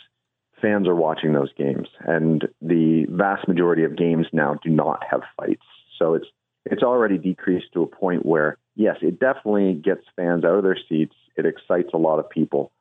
fans 0.61 0.87
are 0.87 0.95
watching 0.95 1.33
those 1.33 1.51
games, 1.57 1.87
and 2.01 2.47
the 2.61 3.07
vast 3.09 3.47
majority 3.47 3.83
of 3.83 3.97
games 3.97 4.27
now 4.31 4.59
do 4.63 4.69
not 4.69 5.03
have 5.09 5.21
fights. 5.37 5.65
So 5.97 6.13
it's 6.13 6.27
it's 6.65 6.83
already 6.83 7.17
decreased 7.17 7.73
to 7.73 7.83
a 7.83 7.87
point 7.87 8.25
where, 8.25 8.57
yes, 8.75 8.97
it 9.01 9.19
definitely 9.19 9.73
gets 9.73 10.01
fans 10.15 10.43
out 10.43 10.57
of 10.57 10.63
their 10.63 10.77
seats. 10.89 11.15
It 11.35 11.45
excites 11.45 11.89
a 11.93 11.97
lot 11.97 12.19
of 12.19 12.29
people. 12.29 12.71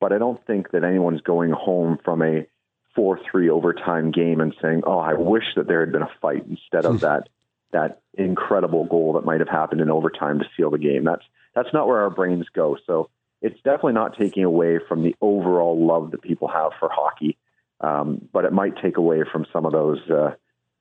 But 0.00 0.12
I 0.12 0.18
don't 0.18 0.44
think 0.46 0.70
that 0.72 0.84
anyone's 0.84 1.20
going 1.20 1.50
home 1.50 1.98
from 2.04 2.22
a 2.22 2.46
4 2.94 3.20
3 3.30 3.50
overtime 3.50 4.10
game 4.10 4.40
and 4.40 4.54
saying, 4.60 4.82
oh, 4.86 4.98
I 4.98 5.14
wish 5.14 5.44
that 5.56 5.66
there 5.66 5.80
had 5.80 5.92
been 5.92 6.02
a 6.02 6.10
fight 6.20 6.44
instead 6.48 6.84
of 6.84 7.00
that. 7.00 7.28
That 7.72 8.00
incredible 8.14 8.84
goal 8.84 9.14
that 9.14 9.24
might 9.24 9.40
have 9.40 9.48
happened 9.48 9.80
in 9.80 9.90
overtime 9.90 10.38
to 10.38 10.46
seal 10.56 10.70
the 10.70 10.78
game. 10.78 11.04
That's 11.04 11.24
that's 11.54 11.72
not 11.72 11.88
where 11.88 12.00
our 12.00 12.10
brains 12.10 12.46
go. 12.54 12.76
So 12.86 13.10
it's 13.42 13.56
definitely 13.56 13.94
not 13.94 14.16
taking 14.16 14.44
away 14.44 14.78
from 14.88 15.02
the 15.02 15.16
overall 15.20 15.84
love 15.84 16.12
that 16.12 16.22
people 16.22 16.48
have 16.48 16.72
for 16.78 16.88
hockey, 16.90 17.36
um, 17.80 18.28
but 18.32 18.44
it 18.44 18.52
might 18.52 18.80
take 18.80 18.96
away 18.96 19.24
from 19.30 19.46
some 19.52 19.66
of 19.66 19.72
those 19.72 19.98
uh, 20.08 20.34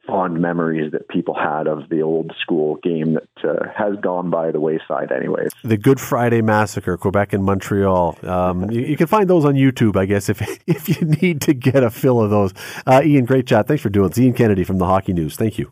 fond 0.08 0.39
memories 0.39 0.91
that 0.91 1.08
people 1.08 1.36
had 1.36 1.68
of 1.68 1.89
the 1.89 2.01
old 2.01 2.32
school 2.39 2.76
game 2.84 3.16
that 3.16 3.49
uh, 3.49 3.68
has 3.76 3.95
gone 4.01 4.30
by 4.30 4.51
the 4.51 4.60
wayside, 4.60 5.12
anyways. 5.12 5.51
The 5.64 5.78
Good 5.78 5.99
Friday 5.99 6.41
Massacre, 6.41 6.97
Quebec 6.97 7.34
and 7.34 7.43
Montreal. 7.43 8.18
Um, 8.24 8.70
you, 8.72 8.82
you, 8.82 8.97
can 8.97 9.08
find 9.08 9.30
those 9.30 9.45
on 9.45 9.56
YouTube, 9.56 9.95
I 9.95 10.06
guess, 10.06 10.30
if 10.30 10.41
if 10.68 10.89
you 10.89 11.06
need 11.06 11.41
to 11.41 11.53
get 11.53 11.84
a 11.84 11.89
fill 11.89 12.22
of 12.22 12.30
those. 12.30 12.53
Uh, 12.86 13.01
Ian, 13.03 13.26
great 13.26 13.47
chat. 13.47 13.68
Thanks 13.68 13.84
for 13.84 13.89
doing 13.89 14.10
it. 14.10 14.18
Ian 14.18 14.34
Kennedy 14.34 14.64
from 14.64 14.78
the 14.78 14.86
Hockey 14.86 15.14
News. 15.14 15.36
Thank 15.36 15.58
you. 15.58 15.72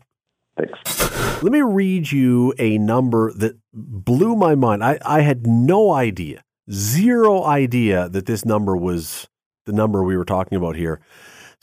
Thanks. 0.56 1.42
Let 1.42 1.52
me 1.52 1.62
read 1.62 2.10
you 2.10 2.54
a 2.58 2.78
number 2.78 3.32
that 3.34 3.56
blew 3.72 4.36
my 4.36 4.54
mind. 4.54 4.84
I, 4.84 4.98
I 5.04 5.20
had 5.20 5.46
no 5.46 5.92
idea, 5.92 6.42
zero 6.70 7.44
idea 7.44 8.08
that 8.08 8.26
this 8.26 8.44
number 8.44 8.76
was 8.76 9.28
the 9.66 9.72
number 9.72 10.04
we 10.04 10.16
were 10.16 10.24
talking 10.24 10.56
about 10.56 10.76
here 10.76 11.00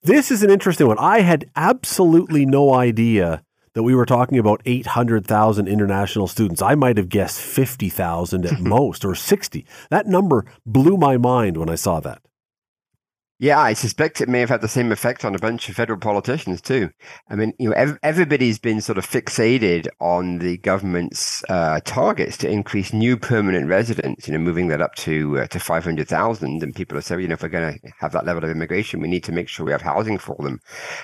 This 0.03 0.29
is 0.29 0.43
an 0.43 0.49
interesting 0.49 0.87
one. 0.87 0.97
I 0.99 1.21
had 1.21 1.49
absolutely 1.55 2.45
no 2.45 2.73
idea 2.73 3.43
that 3.73 3.83
we 3.83 3.95
were 3.95 4.05
talking 4.05 4.37
about 4.37 4.61
800,000 4.65 5.67
international 5.67 6.27
students. 6.27 6.61
I 6.61 6.75
might 6.75 6.97
have 6.97 7.09
guessed 7.09 7.39
50,000 7.39 8.45
at 8.45 8.59
most 8.59 9.05
or 9.05 9.15
60. 9.15 9.65
That 9.89 10.07
number 10.07 10.45
blew 10.65 10.97
my 10.97 11.17
mind 11.17 11.57
when 11.57 11.69
I 11.69 11.75
saw 11.75 11.99
that. 12.01 12.21
Yeah, 13.41 13.59
I 13.59 13.73
suspect 13.73 14.21
it 14.21 14.29
may 14.29 14.39
have 14.39 14.49
had 14.49 14.61
the 14.61 14.67
same 14.67 14.91
effect 14.91 15.25
on 15.25 15.33
a 15.33 15.39
bunch 15.39 15.67
of 15.67 15.75
federal 15.75 15.97
politicians 15.97 16.61
too. 16.61 16.91
I 17.27 17.35
mean, 17.35 17.53
you 17.57 17.69
know, 17.69 17.75
ev- 17.75 17.97
everybody's 18.03 18.59
been 18.59 18.81
sort 18.81 18.99
of 18.99 19.07
fixated 19.07 19.87
on 19.99 20.37
the 20.37 20.57
government's 20.57 21.43
uh, 21.49 21.79
targets 21.83 22.37
to 22.37 22.47
increase 22.47 22.93
new 22.93 23.17
permanent 23.17 23.67
residents. 23.67 24.27
You 24.27 24.33
know, 24.33 24.39
moving 24.39 24.67
that 24.67 24.79
up 24.79 24.93
to 24.97 25.39
uh, 25.39 25.47
to 25.47 25.59
five 25.59 25.83
hundred 25.83 26.07
thousand, 26.07 26.61
and 26.61 26.75
people 26.75 26.95
are 26.99 27.01
saying, 27.01 27.21
you 27.21 27.27
know, 27.29 27.33
if 27.33 27.41
we're 27.41 27.49
going 27.49 27.79
to 27.79 27.91
have 27.97 28.11
that 28.11 28.27
level 28.27 28.43
of 28.43 28.51
immigration, 28.51 29.01
we 29.01 29.07
need 29.07 29.23
to 29.23 29.31
make 29.31 29.49
sure 29.49 29.65
we 29.65 29.71
have 29.71 29.81
housing 29.81 30.19
for 30.19 30.35
them. 30.37 30.59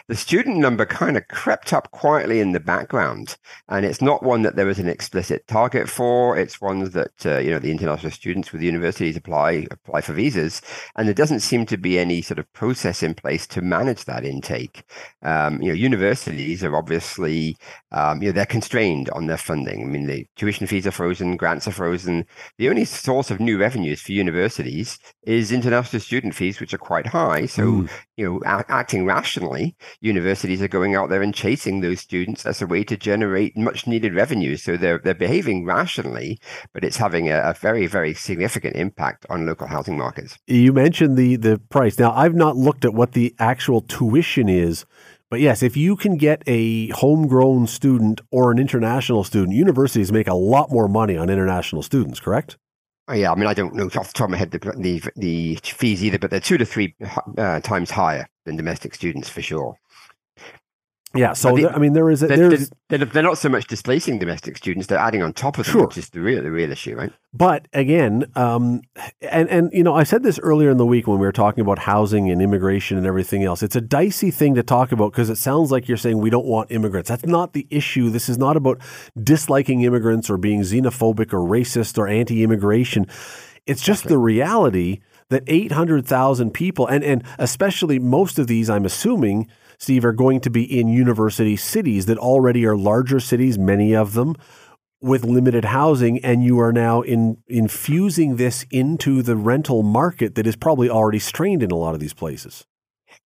The 0.08 0.16
student 0.16 0.58
number 0.58 0.86
kind 0.86 1.18
of 1.18 1.28
crept 1.30 1.74
up 1.74 1.90
quietly 1.90 2.40
in 2.40 2.52
the 2.52 2.60
background, 2.60 3.36
and 3.68 3.84
it's 3.84 4.00
not 4.00 4.22
one 4.22 4.44
that 4.44 4.56
there 4.56 4.70
is 4.70 4.78
an 4.78 4.90
explicit 4.90 5.48
target 5.48 5.90
for. 5.90 6.38
It's 6.38 6.62
one 6.62 6.84
that 6.92 7.26
uh, 7.26 7.40
you 7.40 7.50
know 7.50 7.58
the 7.58 7.72
international 7.72 8.12
students 8.12 8.52
with 8.52 8.62
universities 8.62 9.18
apply 9.18 9.66
apply 9.72 10.02
for 10.02 10.14
visas, 10.14 10.62
and 10.96 11.08
there 11.08 11.16
doesn't 11.16 11.40
seem 11.40 11.66
to 11.66 11.78
be 11.78 11.98
any 11.98 12.22
sort 12.28 12.40
of 12.40 12.52
process 12.54 13.02
in 13.02 13.14
place 13.14 13.48
to 13.48 13.62
manage 13.62 14.06
that 14.06 14.26
intake. 14.26 14.84
Um, 15.24 15.62
you 15.62 15.70
know, 15.70 15.74
universities 15.74 16.64
are 16.64 16.76
obviously, 16.76 17.58
um, 17.92 18.22
you 18.22 18.30
know, 18.30 18.34
they're 18.34 18.46
constrained 18.46 19.10
on 19.12 19.28
their 19.28 19.38
funding. 19.38 19.82
I 19.82 19.86
mean, 19.86 20.08
the 20.08 20.28
tuition 20.36 20.68
fees 20.68 20.86
are 20.86 20.92
frozen, 20.92 21.38
grants 21.38 21.68
are 21.68 21.72
frozen. 21.72 22.26
The 22.58 22.70
only 22.70 22.86
source 22.86 23.32
of 23.32 23.40
new 23.40 23.58
revenues 23.58 24.02
for 24.02 24.12
universities 24.12 25.00
is 25.24 25.52
international 25.52 26.02
student 26.02 26.36
fees, 26.36 26.60
which 26.60 26.74
are 26.74 26.78
quite 26.78 27.08
high. 27.08 27.46
So, 27.46 27.64
mm. 27.64 27.90
you 28.18 28.26
know, 28.26 28.42
a- 28.46 28.66
acting 28.70 29.06
rationally, 29.06 29.76
universities 30.02 30.62
are 30.62 30.68
going 30.68 30.96
out 30.96 31.10
there 31.10 31.22
and 31.22 31.34
chasing 31.34 31.82
those 31.82 32.02
students 32.02 32.46
as 32.46 32.62
a 32.62 32.68
way 32.68 32.84
to 32.84 32.98
generate 32.98 33.58
much 33.58 33.88
needed 33.88 34.14
revenue. 34.14 34.58
So 34.58 34.78
they're 34.78 35.00
they're 35.00 35.14
behaving 35.14 35.66
rationally, 35.66 36.40
but 36.74 36.84
it's 36.84 36.98
having 36.98 37.30
a, 37.30 37.40
a 37.42 37.54
very 37.54 37.88
very 37.88 38.14
significant 38.14 38.76
impact 38.76 39.26
on 39.30 39.46
local 39.46 39.68
housing 39.68 39.98
markets. 39.98 40.38
You 40.48 40.74
mentioned 40.74 41.18
the 41.18 41.36
the 41.38 41.60
price. 41.70 41.98
Now, 42.00 42.12
I've 42.18 42.34
not 42.34 42.58
looked 42.58 42.84
at 42.84 42.96
what 42.96 43.12
the 43.12 43.36
actual 43.38 43.82
tuition 43.82 44.50
is. 44.50 44.86
But 45.30 45.40
yes, 45.40 45.62
if 45.62 45.78
you 45.78 45.96
can 45.96 46.18
get 46.18 46.42
a 46.48 46.88
homegrown 46.90 47.68
student 47.68 48.22
or 48.32 48.50
an 48.50 48.58
international 48.58 49.24
student, 49.24 49.56
universities 49.56 50.12
make 50.12 50.28
a 50.28 50.34
lot 50.34 50.72
more 50.72 50.88
money 50.88 51.16
on 51.16 51.30
international 51.30 51.84
students, 51.84 52.20
correct? 52.20 52.58
Oh, 53.08 53.14
yeah, 53.14 53.32
I 53.32 53.36
mean, 53.36 53.46
I 53.46 53.54
don't 53.54 53.76
know 53.76 53.86
off 53.86 54.08
the 54.08 54.14
top 54.14 54.26
of 54.26 54.32
my 54.32 54.38
head 54.38 54.50
the 54.50 54.58
the, 54.58 55.04
the 55.16 55.60
fees 55.64 56.04
either, 56.04 56.18
but 56.18 56.32
they're 56.32 56.40
two 56.40 56.58
to 56.58 56.66
three 56.66 56.96
uh, 57.38 57.60
times 57.60 57.92
higher 57.92 58.28
than 58.46 58.56
domestic 58.56 58.96
students 58.96 59.30
for 59.30 59.44
sure. 59.44 59.78
Yeah, 61.16 61.34
so 61.34 61.56
they, 61.56 61.66
I 61.66 61.78
mean, 61.78 61.94
there 61.94 62.10
is 62.10 62.22
a, 62.22 62.28
they're, 62.28 62.50
they're, 62.90 63.06
they're, 63.06 63.24
not 63.24 63.38
so 63.38 63.48
much 63.48 63.68
displacing 63.68 64.20
domestic 64.20 64.58
students; 64.58 64.88
they're 64.88 64.98
adding 64.98 65.24
on 65.24 65.32
top 65.32 65.58
of 65.58 65.66
them, 65.66 65.72
sure. 65.72 65.88
which 65.88 65.98
is 65.98 66.10
the 66.10 66.20
real 66.20 66.44
the 66.44 66.52
real 66.52 66.70
issue, 66.70 66.96
right? 66.96 67.14
But 67.34 67.70
again, 67.72 68.30
um, 68.36 68.82
and 69.22 69.50
and 69.50 69.72
you 69.72 69.84
know, 69.84 69.96
I 69.96 70.04
said 70.04 70.24
this 70.24 70.38
earlier 70.40 70.70
in 70.70 70.78
the 70.78 70.86
week 70.86 71.08
when 71.08 71.18
we 71.18 71.26
were 71.26 71.32
talking 71.32 71.62
about 71.62 71.80
housing 71.80 72.30
and 72.30 72.42
immigration 72.42 72.98
and 72.98 73.08
everything 73.08 73.46
else. 73.46 73.64
It's 73.64 73.76
a 73.78 73.82
dicey 73.82 74.32
thing 74.32 74.56
to 74.56 74.64
talk 74.64 74.92
about 74.92 75.14
because 75.14 75.30
it 75.30 75.38
sounds 75.38 75.72
like 75.72 75.88
you're 75.88 75.98
saying 75.98 76.18
we 76.18 76.30
don't 76.30 76.46
want 76.46 76.72
immigrants. 76.72 77.08
That's 77.08 77.26
not 77.26 77.54
the 77.54 77.66
issue. 77.70 78.10
This 78.10 78.28
is 78.28 78.38
not 78.38 78.58
about 78.58 78.82
disliking 79.22 79.84
immigrants 79.84 80.30
or 80.30 80.38
being 80.38 80.62
xenophobic 80.62 81.32
or 81.32 81.40
racist 81.40 81.98
or 81.98 82.10
anti-immigration. 82.10 83.08
It's 83.66 83.82
just 83.82 84.10
the 84.10 84.18
reality 84.18 85.00
that 85.30 85.44
800,000 85.48 86.52
people, 86.52 86.86
and 86.86 87.04
and 87.04 87.24
especially 87.40 87.98
most 87.98 88.40
of 88.40 88.48
these, 88.48 88.70
I'm 88.70 88.86
assuming 88.86 89.48
Steve, 89.80 90.04
are 90.06 90.12
going 90.12 90.40
to 90.42 90.50
be 90.50 90.64
in 90.64 90.88
university 90.88 91.56
cities 91.56 92.06
that 92.08 92.18
already 92.18 92.66
are 92.66 92.76
larger 92.76 93.20
cities, 93.20 93.58
many 93.58 93.96
of 93.96 94.14
them 94.14 94.36
with 95.02 95.24
limited 95.24 95.66
housing, 95.66 96.24
and 96.26 96.44
you 96.44 96.60
are 96.60 96.74
now 96.74 97.02
in, 97.02 97.38
infusing 97.48 98.38
this 98.38 98.66
into 98.72 99.22
the 99.22 99.36
rental 99.36 99.84
market 99.84 100.36
that 100.36 100.48
is 100.48 100.56
probably 100.56 100.90
already 100.90 101.20
strained 101.20 101.62
in 101.62 101.72
a 101.72 101.76
lot 101.76 101.94
of 101.94 102.00
these 102.00 102.14
places. 102.14 102.66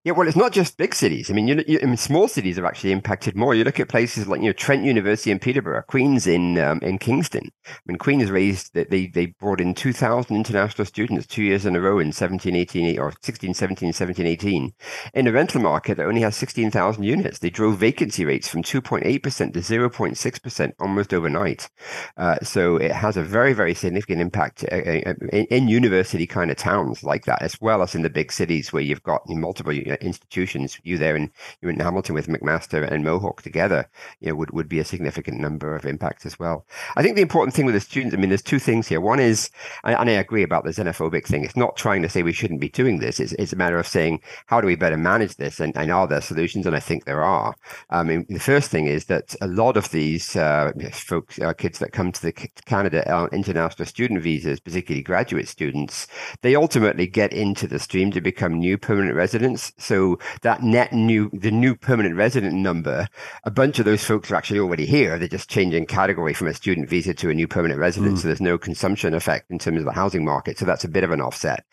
Yeah, 0.04 0.14
well, 0.14 0.28
it's 0.28 0.36
not 0.36 0.52
just 0.52 0.78
big 0.78 0.96
cities. 0.96 1.30
I 1.30 1.36
mean, 1.36 1.48
you, 1.48 1.64
you, 1.68 1.80
I 1.80 1.86
mean, 1.86 1.96
small 1.96 2.28
cities 2.28 2.58
are 2.58 2.66
actually 2.66 2.92
impacted 2.92 3.36
more. 3.36 3.54
You 3.54 3.64
look 3.64 3.80
at 3.80 3.88
places 3.88 4.28
like 4.28 4.42
you 4.42 4.48
know 4.48 4.54
Trent 4.54 4.84
University 4.84 5.30
in 5.30 5.38
Peterborough, 5.38 5.84
Queens 5.84 6.26
in 6.26 6.58
um, 6.58 6.80
in 6.80 6.98
Kingston. 6.98 7.52
I 7.68 7.72
mean, 7.86 8.00
Queens 8.00 8.32
raised 8.32 8.74
that 8.74 8.90
they 8.90 9.06
they 9.06 9.28
brought 9.28 9.62
in 9.62 9.76
two 9.76 9.94
thousand 9.94 10.38
international 10.38 10.88
students 10.88 11.28
two 11.28 11.44
years 11.44 11.68
in 11.68 11.76
a 11.76 11.80
row 11.80 12.00
in 12.00 12.14
17, 12.14 12.56
18, 12.56 12.98
or 12.98 13.14
16, 13.22 13.54
17, 13.54 13.94
17, 13.94 14.26
18. 14.26 14.74
In 15.14 15.28
a 15.28 15.32
rental 15.32 15.62
market 15.62 15.98
that 15.98 16.08
only 16.08 16.22
has 16.22 16.36
sixteen 16.36 16.72
thousand 16.72 17.04
units, 17.04 17.38
they 17.38 17.52
drove 17.52 17.78
vacancy 17.78 18.26
rates 18.26 18.48
from 18.48 18.64
two 18.64 18.82
point 18.82 19.06
eight 19.06 19.22
percent 19.22 19.54
to 19.54 19.62
zero 19.62 19.88
point 19.88 20.18
six 20.18 20.40
percent 20.40 20.74
almost 20.80 21.14
overnight. 21.14 21.70
Uh, 22.18 22.38
so 22.42 22.76
it 22.78 22.92
has 22.92 23.18
a 23.18 23.24
very 23.24 23.54
very 23.54 23.76
significant 23.76 24.20
impact 24.20 24.66
uh, 24.72 24.78
uh 24.78 25.14
in, 25.32 25.46
in, 25.52 25.68
university 25.68 26.26
kind 26.26 26.50
of 26.50 26.58
towns 26.58 27.04
like 27.04 27.26
that, 27.26 27.44
as 27.44 27.56
well 27.62 27.84
as 27.84 27.94
in 27.94 28.02
the 28.02 28.10
big 28.10 28.32
cities 28.32 28.74
where 28.74 28.82
you've 28.82 29.04
got 29.04 29.22
multiple 29.28 29.72
institutions, 29.96 30.80
you 30.84 30.98
there 30.98 31.16
in 31.16 31.32
you 31.62 31.70
in 31.70 31.80
Hamilton 31.80 32.16
with 32.16 32.28
McMaster 32.28 32.90
and 32.90 33.04
Mohawk 33.04 33.42
together, 33.42 33.90
you 34.20 34.30
know, 34.30 34.36
would, 34.36 34.52
would 34.52 34.70
be 34.70 34.80
a 34.80 34.86
significant 34.86 35.40
number 35.40 35.76
of 35.76 35.86
impacts 35.86 36.26
as 36.26 36.40
well. 36.40 36.66
I 36.96 37.04
think 37.04 37.16
the 37.16 37.22
important 37.22 37.56
thing 37.56 37.66
with 37.66 37.76
the 37.76 37.82
students, 37.82 38.16
I 38.16 38.20
mean, 38.20 38.30
there's 38.30 38.42
two 38.42 38.60
things 38.60 38.88
here. 38.88 39.02
One 39.02 39.20
is, 39.20 39.50
and 39.84 40.10
I 40.10 40.14
agree 40.14 40.44
about 40.44 40.64
the 40.64 40.72
xenophobic 40.72 41.26
thing. 41.26 41.44
It's 41.44 41.56
not 41.56 41.76
trying 41.76 42.02
to 42.04 42.10
say 42.10 42.24
we 42.24 42.34
shouldn't 42.34 42.62
be 42.62 42.70
doing 42.70 43.00
this. 43.00 43.20
It's, 43.20 43.34
it's 43.34 43.54
a 43.54 43.58
matter 43.58 43.80
of 43.80 43.88
saying 43.88 44.22
how 44.48 44.62
do 44.62 44.68
we 44.68 44.76
better 44.76 44.98
manage 44.98 45.36
this, 45.36 45.60
and, 45.60 45.76
and 45.76 45.92
are 45.92 46.08
there 46.08 46.22
solutions? 46.22 46.66
And 46.66 46.76
I 46.76 46.80
think 46.80 47.06
there 47.06 47.24
are. 47.24 47.56
I 47.90 48.04
mean, 48.04 48.26
the 48.30 48.40
first 48.40 48.70
thing 48.72 48.88
is 48.88 49.06
that 49.06 49.36
a 49.42 49.48
lot 49.48 49.78
of 49.78 49.92
these 49.92 50.36
uh, 50.36 50.72
folks, 50.94 51.40
uh, 51.40 51.54
kids 51.54 51.80
that 51.80 51.94
come 51.94 52.12
to 52.12 52.22
the 52.22 52.32
Canada 52.66 53.12
on 53.12 53.30
international 53.32 53.86
student 53.86 54.22
visas, 54.22 54.60
particularly 54.60 55.04
graduate 55.04 55.48
students, 55.48 56.08
they 56.42 56.56
ultimately 56.56 57.08
get 57.08 57.34
into 57.34 57.68
the 57.68 57.80
stream 57.80 58.12
to 58.12 58.22
become 58.22 58.60
new 58.60 58.78
permanent 58.78 59.16
residents. 59.16 59.74
So 59.82 60.20
that 60.42 60.64
net 60.64 60.94
new, 60.94 61.30
the 61.34 61.52
new 61.52 61.76
permanent 61.76 62.16
resident 62.16 62.54
number, 62.54 63.08
a 63.44 63.52
bunch 63.52 63.80
of 63.80 63.86
those 63.86 64.04
folks 64.04 64.32
are 64.32 64.36
actually 64.36 64.60
already 64.60 64.86
here. 64.86 65.18
They're 65.18 65.28
just 65.28 65.50
changing 65.50 65.86
category 65.88 66.34
from 66.34 66.48
a 66.48 66.54
student 66.54 66.90
visa 66.90 67.14
to 67.16 67.30
a 67.30 67.34
new 67.34 67.48
permanent 67.48 67.80
resident. 67.80 68.16
Mm. 68.16 68.20
So 68.20 68.28
there's 68.28 68.42
no 68.42 68.58
consumption 68.58 69.14
effect 69.14 69.52
in 69.52 69.60
terms 69.60 69.80
of 69.80 69.86
the 69.86 69.92
housing 69.92 70.26
market. 70.26 70.58
So 70.58 70.66
that's 70.66 70.84
a 70.84 70.90
bit 70.90 71.04
of 71.04 71.12
an 71.12 71.22
offset. 71.22 71.66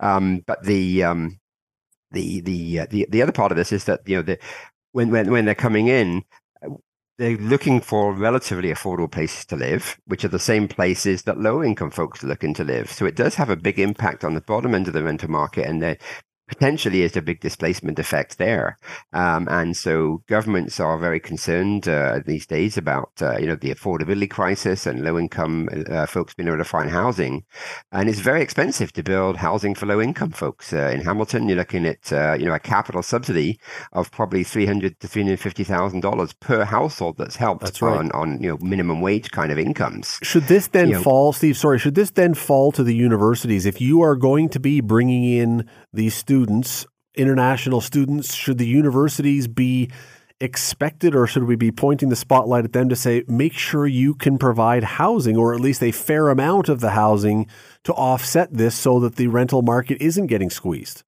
Um, 0.00 0.42
but 0.46 0.62
the, 0.64 1.04
um, 1.04 1.40
the, 2.12 2.40
the, 2.40 2.80
uh, 2.80 2.86
the, 2.90 3.06
the 3.10 3.22
other 3.22 3.32
part 3.32 3.52
of 3.52 3.58
this 3.58 3.72
is 3.72 3.84
that, 3.84 4.00
you 4.06 4.16
know, 4.16 4.22
the, 4.22 4.38
when, 4.92 5.10
when, 5.10 5.30
when 5.30 5.44
they're 5.44 5.54
coming 5.54 5.88
in, 5.88 6.24
they're 7.18 7.38
looking 7.38 7.80
for 7.80 8.12
relatively 8.12 8.70
affordable 8.70 9.10
places 9.10 9.46
to 9.46 9.56
live, 9.56 9.98
which 10.06 10.24
are 10.24 10.28
the 10.28 10.38
same 10.38 10.68
places 10.68 11.22
that 11.22 11.40
low 11.40 11.62
income 11.62 11.90
folks 11.90 12.22
are 12.22 12.26
looking 12.26 12.52
to 12.54 12.64
live. 12.64 12.90
So 12.90 13.06
it 13.06 13.16
does 13.16 13.34
have 13.36 13.48
a 13.48 13.56
big 13.56 13.78
impact 13.78 14.22
on 14.22 14.34
the 14.34 14.42
bottom 14.42 14.74
end 14.74 14.86
of 14.86 14.92
the 14.92 15.02
rental 15.02 15.30
market. 15.30 15.66
And 15.66 15.82
they're 15.82 15.98
potentially 16.48 17.02
is 17.02 17.16
a 17.16 17.22
big 17.22 17.40
displacement 17.40 17.98
effect 17.98 18.38
there. 18.38 18.78
Um, 19.12 19.48
and 19.50 19.76
so 19.76 20.22
governments 20.26 20.78
are 20.80 20.98
very 20.98 21.20
concerned 21.20 21.88
uh, 21.88 22.20
these 22.24 22.46
days 22.46 22.76
about 22.76 23.10
uh, 23.20 23.36
you 23.38 23.46
know 23.46 23.56
the 23.56 23.74
affordability 23.74 24.30
crisis 24.30 24.86
and 24.86 25.02
low 25.02 25.18
income 25.18 25.68
uh, 25.90 26.06
folks 26.06 26.34
being 26.34 26.48
able 26.48 26.58
to 26.58 26.64
find 26.64 26.90
housing. 26.90 27.44
And 27.92 28.08
it's 28.08 28.20
very 28.20 28.42
expensive 28.42 28.92
to 28.92 29.02
build 29.02 29.36
housing 29.36 29.74
for 29.74 29.86
low 29.86 30.00
income 30.00 30.30
folks. 30.30 30.72
Uh, 30.72 30.90
in 30.94 31.00
Hamilton, 31.00 31.48
you're 31.48 31.58
looking 31.58 31.86
at 31.86 32.12
uh, 32.12 32.36
you 32.38 32.46
know 32.46 32.54
a 32.54 32.60
capital 32.60 33.02
subsidy 33.02 33.58
of 33.92 34.10
probably 34.10 34.44
three 34.44 34.66
hundred 34.66 34.98
to 35.00 35.08
three 35.08 35.22
hundred 35.22 35.40
fifty 35.40 35.64
thousand 35.64 36.00
dollars 36.00 36.32
per 36.34 36.64
household 36.64 37.16
that's 37.18 37.36
helped 37.36 37.62
that's 37.62 37.82
right. 37.82 37.98
on 37.98 38.12
on 38.12 38.40
you 38.42 38.50
know 38.50 38.58
minimum 38.60 39.00
wage 39.00 39.30
kind 39.30 39.50
of 39.50 39.58
incomes. 39.58 40.18
Should 40.22 40.44
this 40.44 40.68
then 40.68 40.90
you 40.90 41.02
fall, 41.02 41.28
know, 41.28 41.32
Steve? 41.32 41.56
Sorry, 41.56 41.78
should 41.78 41.94
this 41.94 42.10
then 42.10 42.34
fall 42.34 42.72
to 42.72 42.84
the 42.84 42.94
universities 42.94 43.66
if 43.66 43.80
you 43.80 44.02
are 44.02 44.16
going 44.16 44.48
to 44.50 44.60
be 44.60 44.80
bringing 44.80 45.24
in 45.24 45.68
these 45.96 46.14
students? 46.14 46.86
international 47.16 47.80
students? 47.80 48.34
Should 48.34 48.58
the 48.58 48.66
universities 48.66 49.48
be 49.48 49.90
expected 50.38 51.14
or 51.14 51.26
should 51.26 51.44
we 51.44 51.56
be 51.56 51.72
pointing 51.72 52.10
the 52.10 52.16
spotlight 52.16 52.64
at 52.64 52.72
them 52.72 52.90
to 52.90 52.96
say, 52.96 53.24
make 53.26 53.54
sure 53.54 53.86
you 53.86 54.14
can 54.14 54.36
provide 54.36 54.84
housing 54.84 55.36
or 55.36 55.54
at 55.54 55.60
least 55.60 55.82
a 55.82 55.90
fair 55.90 56.28
amount 56.28 56.68
of 56.68 56.80
the 56.80 56.90
housing 56.90 57.46
to 57.84 57.92
offset 57.94 58.52
this 58.52 58.74
so 58.74 59.00
that 59.00 59.16
the 59.16 59.28
rental 59.28 59.62
market 59.62 59.96
isn't 60.00 60.26
getting 60.26 60.50
squeezed? 60.50 61.02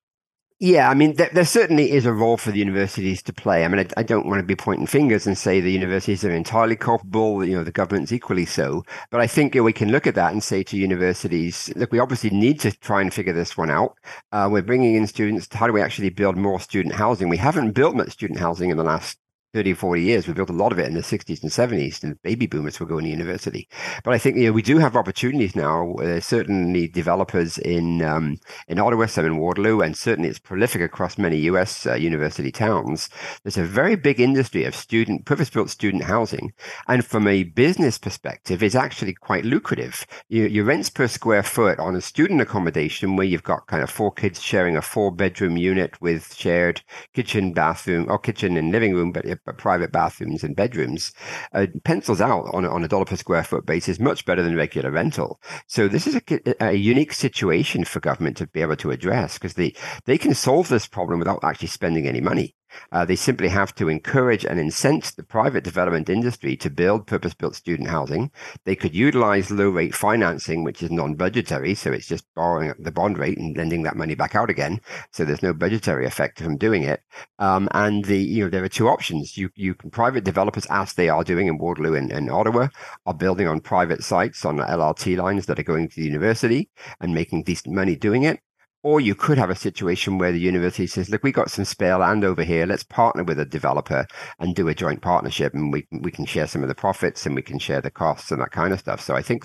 Yeah, 0.61 0.90
I 0.90 0.94
mean, 0.94 1.14
there, 1.14 1.30
there, 1.32 1.44
certainly 1.44 1.92
is 1.92 2.04
a 2.04 2.12
role 2.12 2.36
for 2.36 2.50
the 2.50 2.59
universities 2.59 3.22
to 3.22 3.32
play. 3.32 3.64
I 3.64 3.68
mean, 3.68 3.78
I, 3.78 4.00
I, 4.00 4.02
don't 4.02 4.26
want 4.26 4.40
to 4.40 4.42
be 4.46 4.56
pointing 4.56 4.88
fingers 4.88 5.24
and 5.24 5.38
say 5.38 5.61
the 5.61 5.70
universities 5.70 6.24
are 6.24 6.32
entirely 6.32 6.74
culpable, 6.74 7.44
you 7.44 7.56
know, 7.56 7.62
the 7.62 7.70
government's 7.70 8.11
equally 8.11 8.44
so. 8.44 8.84
But 9.11 9.20
I 9.20 9.28
think 9.28 9.54
we 9.54 9.72
can 9.72 9.92
look 9.92 10.09
at 10.09 10.16
that 10.16 10.32
and 10.32 10.42
say 10.42 10.64
to 10.64 10.76
universities, 10.76 11.72
look, 11.76 11.92
we 11.92 12.00
obviously 12.00 12.30
need 12.30 12.59
to 12.61 12.72
try 12.72 13.00
and 13.00 13.14
figure 13.14 13.32
this 13.32 13.56
one 13.56 13.70
out. 13.70 13.98
Uh, 14.32 14.48
we're 14.50 14.62
bringing 14.62 14.96
in 14.96 15.06
students. 15.06 15.46
How 15.52 15.68
do 15.68 15.72
we 15.72 15.80
actually 15.80 16.11
build 16.11 16.36
more 16.36 16.59
student 16.59 16.96
housing? 16.96 17.28
We 17.28 17.36
haven't 17.36 17.70
built 17.70 17.94
much 17.94 18.11
student 18.11 18.40
housing 18.40 18.70
in 18.70 18.76
the 18.78 18.82
last 18.82 19.16
30 19.55 19.72
or 19.72 19.76
40 19.76 20.03
years. 20.03 20.26
We 20.26 20.34
built 20.34 20.51
a 20.51 20.53
lot 20.53 20.72
of 20.72 20.78
it 20.78 20.86
in 20.86 20.94
the 20.94 21.01
60s 21.01 21.42
and 21.42 21.51
70s, 21.51 22.03
and 22.03 22.20
baby 22.22 22.46
boomers 22.46 22.78
were 22.78 22.86
going 22.86 23.05
to 23.05 23.11
university. 23.11 23.68
But 24.05 24.14
I 24.14 24.18
think 24.18 24.36
you 24.36 24.46
know, 24.46 24.53
we 24.53 24.62
do 24.62 24.78
have 24.78 24.96
opportunities 24.96 25.57
now. 25.57 25.94
Uh, 25.94 26.20
certainly, 26.20 26.88
developers 26.88 27.59
in 27.59 28.03
um, 28.03 28.38
in 28.68 28.78
Ottawa, 28.78 29.07
some 29.07 29.24
in 29.24 29.38
Waterloo, 29.38 29.80
and 29.80 29.96
certainly 29.96 30.28
it's 30.28 30.38
prolific 30.38 30.82
across 30.82 31.18
many 31.18 31.38
US 31.38 31.86
uh, 31.86 31.94
university 31.94 32.53
towns. 32.53 33.09
There's 33.42 33.57
a 33.57 33.64
very 33.64 33.96
big 33.96 34.20
industry 34.20 34.64
of 34.64 34.74
student 34.74 35.24
purpose 35.24 35.51
built 35.51 35.70
student 35.70 36.05
housing. 36.05 36.53
And 36.86 37.05
from 37.05 37.26
a 37.26 37.44
business 37.44 37.99
perspective, 37.99 38.62
it's 38.62 38.74
actually 38.74 39.14
quite 39.14 39.44
lucrative. 39.44 40.07
You, 40.28 40.44
your 40.44 40.64
rents 40.64 40.90
per 40.90 41.09
square 41.09 41.42
foot 41.42 41.78
on 41.78 41.96
a 41.96 42.01
student 42.01 42.40
accommodation 42.40 43.16
where 43.16 43.26
you've 43.26 43.42
got 43.42 43.66
kind 43.66 43.82
of 43.82 43.90
four 43.90 44.12
kids 44.12 44.42
sharing 44.42 44.76
a 44.76 44.82
four 44.82 45.11
bedroom 45.11 45.57
unit 45.57 46.01
with 46.01 46.34
shared 46.34 46.82
kitchen, 47.14 47.53
bathroom, 47.53 48.07
or 48.09 48.18
kitchen 48.18 48.57
and 48.57 48.72
living 48.72 48.94
room, 48.94 49.12
but 49.12 49.24
private 49.53 49.92
bathrooms 49.92 50.44
and 50.44 50.57
bedrooms, 50.57 51.12
uh, 51.53 51.66
pencils 51.84 52.20
out 52.20 52.46
on, 52.53 52.64
on 52.64 52.84
a 52.84 52.88
dollar 52.88 53.05
per 53.05 53.16
square 53.16 53.44
foot 53.44 53.66
basis 53.66 53.99
much 53.99 54.24
better 54.24 54.42
than 54.42 54.57
regular 54.57 54.90
rental. 54.90 55.40
So 55.66 55.88
this 55.88 56.07
is 56.07 56.16
a, 56.16 56.64
a 56.64 56.72
unique 56.74 57.12
situation 57.12 57.84
for 57.84 58.01
government 58.01 58.36
to 58.38 58.46
be 58.46 58.61
able 58.61 58.76
to 58.76 58.90
address 58.90 59.34
because 59.34 59.55
they, 59.55 59.74
they 60.05 60.18
can 60.18 60.34
solve 60.34 60.68
this 60.68 60.86
problem 60.86 61.18
without 61.18 61.42
actually 61.42 61.68
spending 61.68 62.07
any 62.07 62.20
money. 62.20 62.55
Uh, 62.92 63.04
they 63.04 63.16
simply 63.16 63.48
have 63.48 63.74
to 63.74 63.88
encourage 63.88 64.44
and 64.44 64.58
incent 64.58 65.14
the 65.16 65.22
private 65.22 65.64
development 65.64 66.08
industry 66.08 66.56
to 66.56 66.70
build 66.70 67.06
purpose 67.06 67.34
built 67.34 67.54
student 67.54 67.88
housing. 67.88 68.30
They 68.64 68.76
could 68.76 68.94
utilize 68.94 69.50
low 69.50 69.70
rate 69.70 69.94
financing, 69.94 70.64
which 70.64 70.82
is 70.82 70.90
non 70.90 71.14
budgetary. 71.14 71.74
So 71.74 71.92
it's 71.92 72.06
just 72.06 72.24
borrowing 72.34 72.74
the 72.78 72.92
bond 72.92 73.18
rate 73.18 73.38
and 73.38 73.56
lending 73.56 73.82
that 73.82 73.96
money 73.96 74.14
back 74.14 74.34
out 74.34 74.50
again. 74.50 74.80
So 75.12 75.24
there's 75.24 75.42
no 75.42 75.52
budgetary 75.52 76.06
effect 76.06 76.40
from 76.40 76.56
doing 76.56 76.82
it. 76.82 77.02
Um, 77.38 77.68
and 77.72 78.04
the 78.04 78.18
you 78.18 78.44
know 78.44 78.50
there 78.50 78.64
are 78.64 78.68
two 78.68 78.88
options. 78.88 79.36
You 79.36 79.50
you 79.54 79.74
can 79.74 79.90
private 79.90 80.24
developers, 80.24 80.66
as 80.70 80.94
they 80.94 81.08
are 81.08 81.24
doing 81.24 81.46
in 81.46 81.58
Waterloo 81.58 81.94
and, 81.94 82.12
and 82.12 82.30
Ottawa, 82.30 82.68
are 83.06 83.14
building 83.14 83.46
on 83.46 83.60
private 83.60 84.02
sites 84.02 84.44
on 84.44 84.58
LRT 84.58 85.16
lines 85.16 85.46
that 85.46 85.58
are 85.58 85.64
going 85.64 85.88
to 85.88 85.96
the 85.96 86.06
university 86.06 86.70
and 87.00 87.14
making 87.14 87.44
decent 87.44 87.74
money 87.74 87.96
doing 87.96 88.22
it. 88.24 88.40
Or 88.84 89.00
you 89.00 89.16
could 89.16 89.38
have 89.38 89.50
a 89.50 89.56
situation 89.56 90.18
where 90.18 90.30
the 90.30 90.38
university 90.38 90.86
says, 90.86 91.10
"Look, 91.10 91.24
we 91.24 91.32
got 91.32 91.50
some 91.50 91.64
spare 91.64 91.98
land 91.98 92.24
over 92.24 92.44
here. 92.44 92.64
Let's 92.64 92.84
partner 92.84 93.24
with 93.24 93.40
a 93.40 93.44
developer 93.44 94.06
and 94.38 94.54
do 94.54 94.68
a 94.68 94.74
joint 94.74 95.02
partnership, 95.02 95.52
and 95.52 95.72
we 95.72 95.86
we 95.90 96.12
can 96.12 96.26
share 96.26 96.46
some 96.46 96.62
of 96.62 96.68
the 96.68 96.74
profits 96.76 97.26
and 97.26 97.34
we 97.34 97.42
can 97.42 97.58
share 97.58 97.80
the 97.80 97.90
costs 97.90 98.30
and 98.30 98.40
that 98.40 98.52
kind 98.52 98.72
of 98.72 98.78
stuff." 98.78 99.00
So 99.00 99.16
I 99.16 99.22
think 99.22 99.42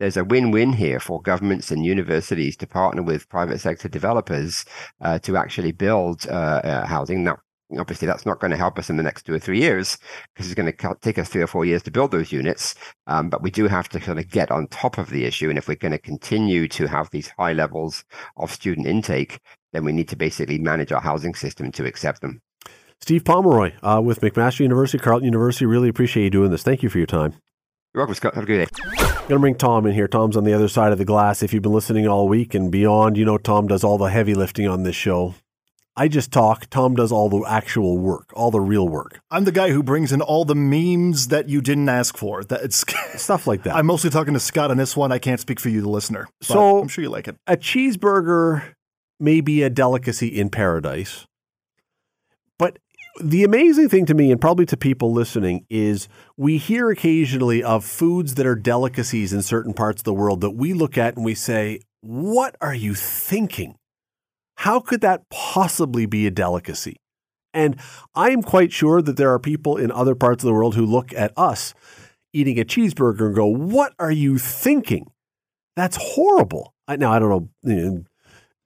there's 0.00 0.16
a 0.16 0.24
win-win 0.24 0.72
here 0.72 0.98
for 0.98 1.22
governments 1.22 1.70
and 1.70 1.84
universities 1.84 2.56
to 2.56 2.66
partner 2.66 3.02
with 3.02 3.28
private 3.28 3.60
sector 3.60 3.88
developers 3.88 4.64
uh, 5.00 5.18
to 5.20 5.36
actually 5.36 5.72
build 5.72 6.26
uh, 6.28 6.60
uh, 6.64 6.86
housing. 6.86 7.22
Now, 7.22 7.38
obviously 7.78 8.06
that's 8.06 8.26
not 8.26 8.40
going 8.40 8.50
to 8.50 8.56
help 8.56 8.78
us 8.78 8.90
in 8.90 8.96
the 8.96 9.02
next 9.02 9.24
two 9.24 9.34
or 9.34 9.38
three 9.38 9.60
years 9.60 9.98
because 10.34 10.46
it's 10.46 10.54
going 10.54 10.72
to 10.72 10.96
take 11.00 11.18
us 11.18 11.28
three 11.28 11.42
or 11.42 11.46
four 11.46 11.64
years 11.64 11.82
to 11.82 11.90
build 11.90 12.10
those 12.10 12.32
units. 12.32 12.74
Um, 13.06 13.28
but 13.28 13.42
we 13.42 13.50
do 13.50 13.68
have 13.68 13.88
to 13.90 14.00
kind 14.00 14.18
of 14.18 14.28
get 14.30 14.50
on 14.50 14.66
top 14.68 14.98
of 14.98 15.10
the 15.10 15.24
issue. 15.24 15.48
And 15.48 15.58
if 15.58 15.68
we're 15.68 15.76
going 15.76 15.92
to 15.92 15.98
continue 15.98 16.68
to 16.68 16.86
have 16.86 17.10
these 17.10 17.28
high 17.38 17.52
levels 17.52 18.04
of 18.36 18.50
student 18.50 18.86
intake, 18.86 19.40
then 19.72 19.84
we 19.84 19.92
need 19.92 20.08
to 20.08 20.16
basically 20.16 20.58
manage 20.58 20.92
our 20.92 21.00
housing 21.00 21.34
system 21.34 21.72
to 21.72 21.84
accept 21.84 22.20
them. 22.20 22.40
Steve 23.00 23.24
Pomeroy 23.24 23.72
uh, 23.82 24.00
with 24.02 24.20
McMaster 24.20 24.60
University, 24.60 25.02
Carleton 25.02 25.24
University. 25.24 25.66
Really 25.66 25.88
appreciate 25.88 26.24
you 26.24 26.30
doing 26.30 26.50
this. 26.50 26.62
Thank 26.62 26.82
you 26.82 26.88
for 26.88 26.98
your 26.98 27.06
time. 27.06 27.34
You're 27.94 28.02
welcome, 28.02 28.14
Scott. 28.14 28.34
Have 28.34 28.44
a 28.44 28.46
good 28.46 28.64
day. 28.64 28.82
I'm 28.86 29.28
going 29.28 29.28
to 29.28 29.38
bring 29.38 29.54
Tom 29.54 29.86
in 29.86 29.92
here. 29.92 30.08
Tom's 30.08 30.36
on 30.36 30.44
the 30.44 30.54
other 30.54 30.68
side 30.68 30.92
of 30.92 30.98
the 30.98 31.04
glass. 31.04 31.42
If 31.42 31.52
you've 31.52 31.62
been 31.62 31.72
listening 31.72 32.06
all 32.06 32.28
week 32.28 32.54
and 32.54 32.72
beyond, 32.72 33.16
you 33.16 33.24
know 33.24 33.38
Tom 33.38 33.66
does 33.66 33.84
all 33.84 33.98
the 33.98 34.06
heavy 34.06 34.34
lifting 34.34 34.66
on 34.66 34.82
this 34.82 34.96
show. 34.96 35.34
I 35.94 36.08
just 36.08 36.32
talk. 36.32 36.70
Tom 36.70 36.94
does 36.94 37.12
all 37.12 37.28
the 37.28 37.44
actual 37.46 37.98
work, 37.98 38.30
all 38.34 38.50
the 38.50 38.60
real 38.60 38.88
work. 38.88 39.20
I'm 39.30 39.44
the 39.44 39.52
guy 39.52 39.70
who 39.70 39.82
brings 39.82 40.10
in 40.10 40.22
all 40.22 40.44
the 40.44 40.54
memes 40.54 41.28
that 41.28 41.48
you 41.48 41.60
didn't 41.60 41.88
ask 41.88 42.16
for. 42.16 42.42
That's 42.44 42.84
stuff 43.22 43.46
like 43.46 43.64
that. 43.64 43.76
I'm 43.76 43.86
mostly 43.86 44.08
talking 44.08 44.34
to 44.34 44.40
Scott 44.40 44.70
on 44.70 44.78
this 44.78 44.96
one. 44.96 45.12
I 45.12 45.18
can't 45.18 45.40
speak 45.40 45.60
for 45.60 45.68
you, 45.68 45.82
the 45.82 45.90
listener. 45.90 46.28
So 46.40 46.80
I'm 46.80 46.88
sure 46.88 47.04
you 47.04 47.10
like 47.10 47.28
it. 47.28 47.36
A 47.46 47.56
cheeseburger 47.56 48.74
may 49.20 49.40
be 49.40 49.62
a 49.62 49.70
delicacy 49.70 50.28
in 50.28 50.48
paradise, 50.48 51.26
but 52.58 52.78
the 53.20 53.44
amazing 53.44 53.90
thing 53.90 54.06
to 54.06 54.14
me, 54.14 54.32
and 54.32 54.40
probably 54.40 54.64
to 54.66 54.76
people 54.76 55.12
listening, 55.12 55.66
is 55.68 56.08
we 56.38 56.56
hear 56.56 56.90
occasionally 56.90 57.62
of 57.62 57.84
foods 57.84 58.36
that 58.36 58.46
are 58.46 58.56
delicacies 58.56 59.34
in 59.34 59.42
certain 59.42 59.74
parts 59.74 60.00
of 60.00 60.04
the 60.04 60.14
world 60.14 60.40
that 60.40 60.52
we 60.52 60.72
look 60.72 60.96
at 60.96 61.16
and 61.16 61.24
we 61.24 61.34
say, 61.34 61.80
"What 62.00 62.56
are 62.62 62.74
you 62.74 62.94
thinking?" 62.94 63.76
How 64.56 64.80
could 64.80 65.00
that 65.00 65.28
possibly 65.30 66.06
be 66.06 66.26
a 66.26 66.30
delicacy? 66.30 66.96
And 67.54 67.76
I 68.14 68.30
am 68.30 68.42
quite 68.42 68.72
sure 68.72 69.02
that 69.02 69.16
there 69.16 69.32
are 69.32 69.38
people 69.38 69.76
in 69.76 69.90
other 69.90 70.14
parts 70.14 70.42
of 70.42 70.48
the 70.48 70.54
world 70.54 70.74
who 70.74 70.86
look 70.86 71.12
at 71.12 71.32
us 71.36 71.74
eating 72.32 72.58
a 72.58 72.64
cheeseburger 72.64 73.26
and 73.26 73.34
go, 73.34 73.46
What 73.46 73.92
are 73.98 74.10
you 74.10 74.38
thinking? 74.38 75.10
That's 75.76 75.98
horrible. 76.00 76.74
I, 76.88 76.96
now, 76.96 77.12
I 77.12 77.18
don't 77.18 77.50
know. 77.62 78.04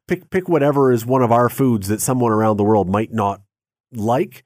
Pick, 0.09 0.30
pick 0.30 0.49
whatever 0.49 0.93
is 0.93 1.05
one 1.05 1.22
of 1.22 1.32
our 1.32 1.49
foods 1.49 1.89
that 1.89 2.01
someone 2.01 2.30
around 2.30 2.59
the 2.59 2.64
world 2.64 2.89
might 2.89 3.12
not 3.12 3.43
like. 3.93 4.45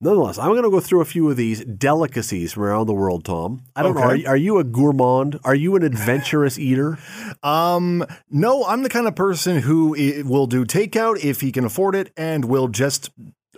Nonetheless, 0.00 0.38
I'm 0.38 0.50
going 0.50 0.64
to 0.64 0.70
go 0.70 0.80
through 0.80 1.00
a 1.00 1.04
few 1.06 1.30
of 1.30 1.36
these 1.36 1.64
delicacies 1.64 2.52
from 2.52 2.64
around 2.64 2.86
the 2.86 2.94
world, 2.94 3.24
Tom. 3.24 3.62
I 3.74 3.82
don't 3.82 3.96
Okay. 3.96 4.22
know. 4.22 4.28
Are, 4.28 4.32
are 4.34 4.36
you 4.36 4.58
a 4.58 4.64
gourmand? 4.64 5.38
Are 5.44 5.54
you 5.54 5.76
an 5.76 5.82
adventurous 5.82 6.58
eater? 6.68 6.98
Um, 7.42 8.04
no, 8.30 8.64
I'm 8.66 8.82
the 8.82 8.88
kind 8.90 9.06
of 9.06 9.14
person 9.14 9.60
who 9.60 9.90
will 10.26 10.46
do 10.46 10.64
takeout 10.66 11.24
if 11.24 11.40
he 11.40 11.52
can 11.52 11.64
afford 11.64 11.94
it, 11.94 12.10
and 12.16 12.44
will 12.46 12.68
just 12.68 13.10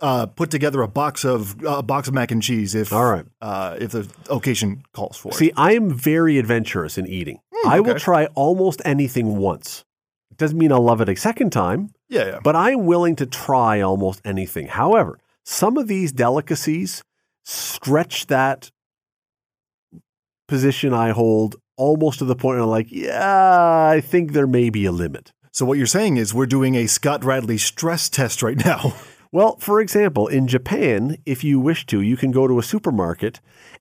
uh, 0.03 0.27
put 0.27 0.51
together 0.51 0.83
a 0.83 0.89
box 0.89 1.25
of 1.25 1.57
a 1.65 1.83
box 1.83 2.07
of 2.07 2.15
mac 2.15 2.31
and 2.31 2.43
cheese 2.43 2.75
if 2.75 2.93
All 2.93 3.11
right. 3.11 3.25
uh, 3.41 3.77
if 3.81 3.93
the 3.93 4.07
occasion 4.31 4.85
calls 4.93 5.17
for 5.17 5.31
it. 5.31 5.35
See, 5.37 5.53
I 5.57 5.73
am 5.73 5.91
very 5.91 6.39
adventurous 6.39 6.99
in 6.99 7.07
eating. 7.07 7.41
I 7.67 7.81
will 7.81 7.99
try 7.99 8.27
almost 8.35 8.83
anything 8.85 9.39
once. 9.39 9.85
It 10.31 10.37
doesn't 10.37 10.59
mean 10.59 10.71
I'll 10.71 10.83
love 10.83 11.01
it 11.01 11.09
a 11.09 11.17
second 11.17 11.51
time, 11.51 11.91
Yeah, 12.11 12.27
yeah. 12.27 12.39
but 12.45 12.55
I'm 12.55 12.85
willing 12.85 13.17
to 13.17 13.27
try 13.27 13.81
almost 13.81 14.21
anything. 14.25 14.67
However, 14.69 15.19
some 15.47 15.79
of 15.79 15.87
these 15.87 16.13
delicacies 16.13 17.03
stretch 17.45 18.27
that 18.27 18.71
position 20.49 20.93
I 20.93 21.11
hold 21.11 21.57
almost 21.77 22.19
to 22.19 22.25
the 22.25 22.35
point 22.35 22.57
where 22.57 22.65
I'm 22.65 22.71
like, 22.71 22.91
yeah, 22.91 23.89
I 23.91 24.01
think 24.01 24.33
there 24.33 24.47
may 24.47 24.71
be 24.71 24.85
a 24.87 24.93
limit. 24.93 25.33
So 25.53 25.65
what 25.65 25.79
you're 25.79 25.87
saying 25.87 26.17
is 26.17 26.35
we're 26.35 26.47
doing 26.47 26.75
a 26.75 26.89
Scott 26.89 27.25
Radley 27.25 27.59
stress 27.59 28.09
test 28.11 28.43
right 28.43 28.63
now. 28.63 28.95
Well, 29.33 29.59
for 29.59 29.83
example, 29.83 30.29
in 30.29 30.49
Japan, 30.49 31.19
if 31.27 31.45
you 31.45 31.61
wish 31.61 31.85
to, 31.87 32.01
you 32.01 32.17
can 32.17 32.31
go 32.31 32.47
to 32.47 32.59
a 32.59 32.63
supermarket 32.63 33.41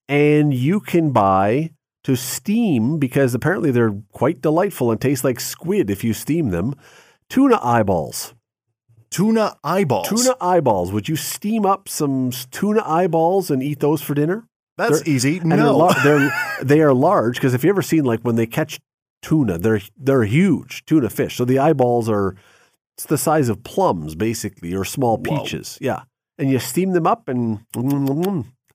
and 0.09 0.53
you 0.53 0.82
can 0.82 1.11
buy 1.11 1.72
to 2.03 2.16
steam 2.16 2.99
because 2.99 3.34
apparently 3.34 3.72
they're 3.72 3.97
quite 4.11 4.41
delightful 4.41 4.91
and 4.91 4.99
taste 4.99 5.24
like 5.24 5.39
squid 5.39 5.89
if 5.89 6.03
you 6.03 6.13
steam 6.13 6.49
them. 6.49 6.76
Tuna 7.30 7.59
eyeballs. 7.63 8.35
Tuna 9.16 9.55
eyeballs. 9.63 10.09
Tuna 10.09 10.36
eyeballs. 10.41 10.91
Would 10.91 11.07
you 11.07 11.16
steam 11.16 11.66
up 11.66 11.88
some 11.88 12.32
tuna 12.51 12.84
eyeballs 12.86 13.49
and 13.49 13.63
eat 13.63 13.80
those 13.80 14.01
for 14.01 14.13
dinner? 14.13 14.45
That's 14.78 15.01
They're- 15.03 15.13
easy. 15.16 15.38
And 15.38 15.53
they're, 15.53 15.59
No. 15.59 15.78
lar- 15.78 16.03
they're 16.03 16.32
they 16.61 16.82
are 16.82 16.93
large 16.93 17.36
because 17.36 17.53
if 17.53 17.63
you 17.63 17.70
ever 17.70 17.82
seen 17.82 18.03
like 18.03 18.20
when 18.24 18.36
they 18.36 18.45
catch 18.45 18.82
tuna, 19.22 19.57
they're 19.57 19.80
they're 19.97 20.26
huge 20.26 20.84
tuna 20.86 21.09
fish. 21.09 21.38
So 21.38 21.45
the 21.45 21.59
eyeballs 21.59 22.09
are 22.09 22.36
it's 22.97 23.05
the 23.05 23.18
size 23.18 23.47
of 23.47 23.63
plums 23.63 24.16
basically 24.16 24.74
or 24.76 24.84
small 24.84 25.18
peaches. 25.18 25.78
Yeah, 25.80 26.01
and 26.38 26.49
you 26.49 26.59
steam 26.59 26.91
them 26.91 27.07
up 27.07 27.30
and. 27.30 27.59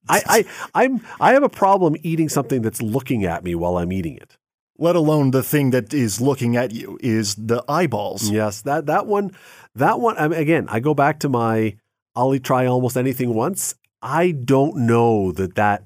I, 0.09 0.23
I 0.27 0.45
I'm 0.75 1.03
I 1.21 1.35
have 1.35 1.43
a 1.43 1.51
problem 1.51 1.97
eating 2.03 2.31
something 2.31 2.63
that's 2.63 2.81
looking 2.81 3.27
at 3.27 3.45
me 3.45 3.55
while 3.55 3.77
I'm 3.77 3.93
eating 3.93 4.17
it. 4.17 4.39
Let 4.79 4.97
alone 4.97 5.33
the 5.33 5.43
thing 5.43 5.73
that 5.73 5.93
is 5.93 6.23
looking 6.23 6.57
at 6.57 6.73
you 6.73 6.99
is 7.03 7.35
the 7.35 7.63
eyeballs. 7.69 8.31
Yes, 8.31 8.63
that 8.63 8.87
that 8.87 9.07
one, 9.07 9.33
that 9.75 10.01
one. 10.01 10.17
I 10.19 10.29
mean, 10.29 10.39
again, 10.41 10.67
I 10.69 10.81
go 10.81 10.95
back 10.95 11.21
to 11.21 11.29
my 11.29 11.77
I'll 12.15 12.37
try 12.39 12.67
almost 12.67 12.97
anything 12.97 13.35
once. 13.35 13.75
I 14.03 14.33
don't 14.33 14.77
know 14.77 15.33
that 15.33 15.55
that 15.55 15.85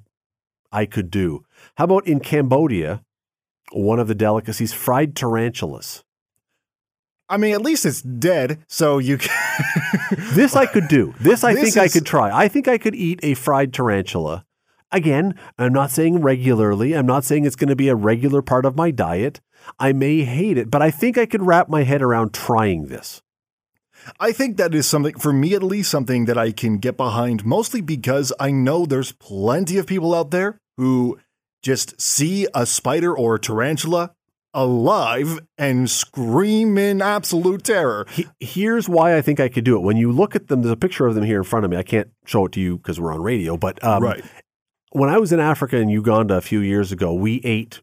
I 0.72 0.86
could 0.86 1.10
do. 1.10 1.44
How 1.76 1.84
about 1.84 2.06
in 2.06 2.20
Cambodia? 2.20 3.02
One 3.72 3.98
of 3.98 4.08
the 4.08 4.14
delicacies, 4.14 4.72
fried 4.72 5.16
tarantulas. 5.16 6.04
I 7.28 7.38
mean, 7.38 7.54
at 7.54 7.62
least 7.62 7.86
it's 7.86 8.02
dead, 8.02 8.62
so 8.68 8.98
you 8.98 9.18
can. 9.18 9.30
This 10.34 10.54
I 10.54 10.66
could 10.66 10.88
do. 10.88 11.14
This 11.20 11.42
I 11.42 11.54
This 11.54 11.74
think 11.74 11.76
I 11.76 11.88
could 11.88 12.04
try. 12.06 12.30
I 12.36 12.48
think 12.48 12.68
I 12.68 12.78
could 12.78 12.94
eat 12.94 13.20
a 13.22 13.34
fried 13.34 13.72
tarantula. 13.72 14.44
Again, 14.92 15.34
I'm 15.58 15.72
not 15.72 15.90
saying 15.90 16.22
regularly. 16.22 16.92
I'm 16.92 17.06
not 17.06 17.24
saying 17.24 17.44
it's 17.44 17.56
going 17.56 17.68
to 17.68 17.76
be 17.76 17.88
a 17.88 17.96
regular 17.96 18.42
part 18.42 18.64
of 18.64 18.76
my 18.76 18.90
diet. 18.90 19.40
I 19.78 19.92
may 19.92 20.22
hate 20.22 20.58
it, 20.58 20.70
but 20.70 20.82
I 20.82 20.90
think 20.90 21.16
I 21.16 21.26
could 21.26 21.42
wrap 21.42 21.68
my 21.68 21.82
head 21.82 22.02
around 22.02 22.34
trying 22.34 22.86
this. 22.86 23.22
I 24.20 24.32
think 24.32 24.56
that 24.56 24.74
is 24.74 24.86
something, 24.86 25.18
for 25.18 25.32
me 25.32 25.54
at 25.54 25.62
least, 25.62 25.90
something 25.90 26.26
that 26.26 26.38
I 26.38 26.52
can 26.52 26.78
get 26.78 26.96
behind, 26.96 27.44
mostly 27.44 27.80
because 27.80 28.32
I 28.38 28.50
know 28.50 28.86
there's 28.86 29.12
plenty 29.12 29.78
of 29.78 29.86
people 29.86 30.14
out 30.14 30.30
there 30.30 30.58
who 30.76 31.18
just 31.62 32.00
see 32.00 32.46
a 32.54 32.66
spider 32.66 33.16
or 33.16 33.36
a 33.36 33.38
tarantula 33.38 34.12
alive 34.52 35.40
and 35.58 35.90
scream 35.90 36.78
in 36.78 37.02
absolute 37.02 37.64
terror. 37.64 38.06
He- 38.10 38.28
here's 38.38 38.88
why 38.88 39.16
I 39.16 39.22
think 39.22 39.40
I 39.40 39.48
could 39.48 39.64
do 39.64 39.76
it. 39.76 39.80
When 39.80 39.96
you 39.96 40.12
look 40.12 40.36
at 40.36 40.46
them, 40.46 40.62
there's 40.62 40.72
a 40.72 40.76
picture 40.76 41.06
of 41.06 41.14
them 41.14 41.24
here 41.24 41.38
in 41.38 41.44
front 41.44 41.64
of 41.64 41.70
me. 41.70 41.76
I 41.76 41.82
can't 41.82 42.10
show 42.24 42.46
it 42.46 42.52
to 42.52 42.60
you 42.60 42.76
because 42.76 43.00
we're 43.00 43.12
on 43.12 43.22
radio, 43.22 43.56
but 43.56 43.82
um, 43.82 44.02
right. 44.02 44.24
when 44.90 45.10
I 45.10 45.18
was 45.18 45.32
in 45.32 45.40
Africa 45.40 45.76
and 45.76 45.90
Uganda 45.90 46.36
a 46.36 46.40
few 46.40 46.60
years 46.60 46.92
ago, 46.92 47.12
we 47.12 47.40
ate 47.42 47.80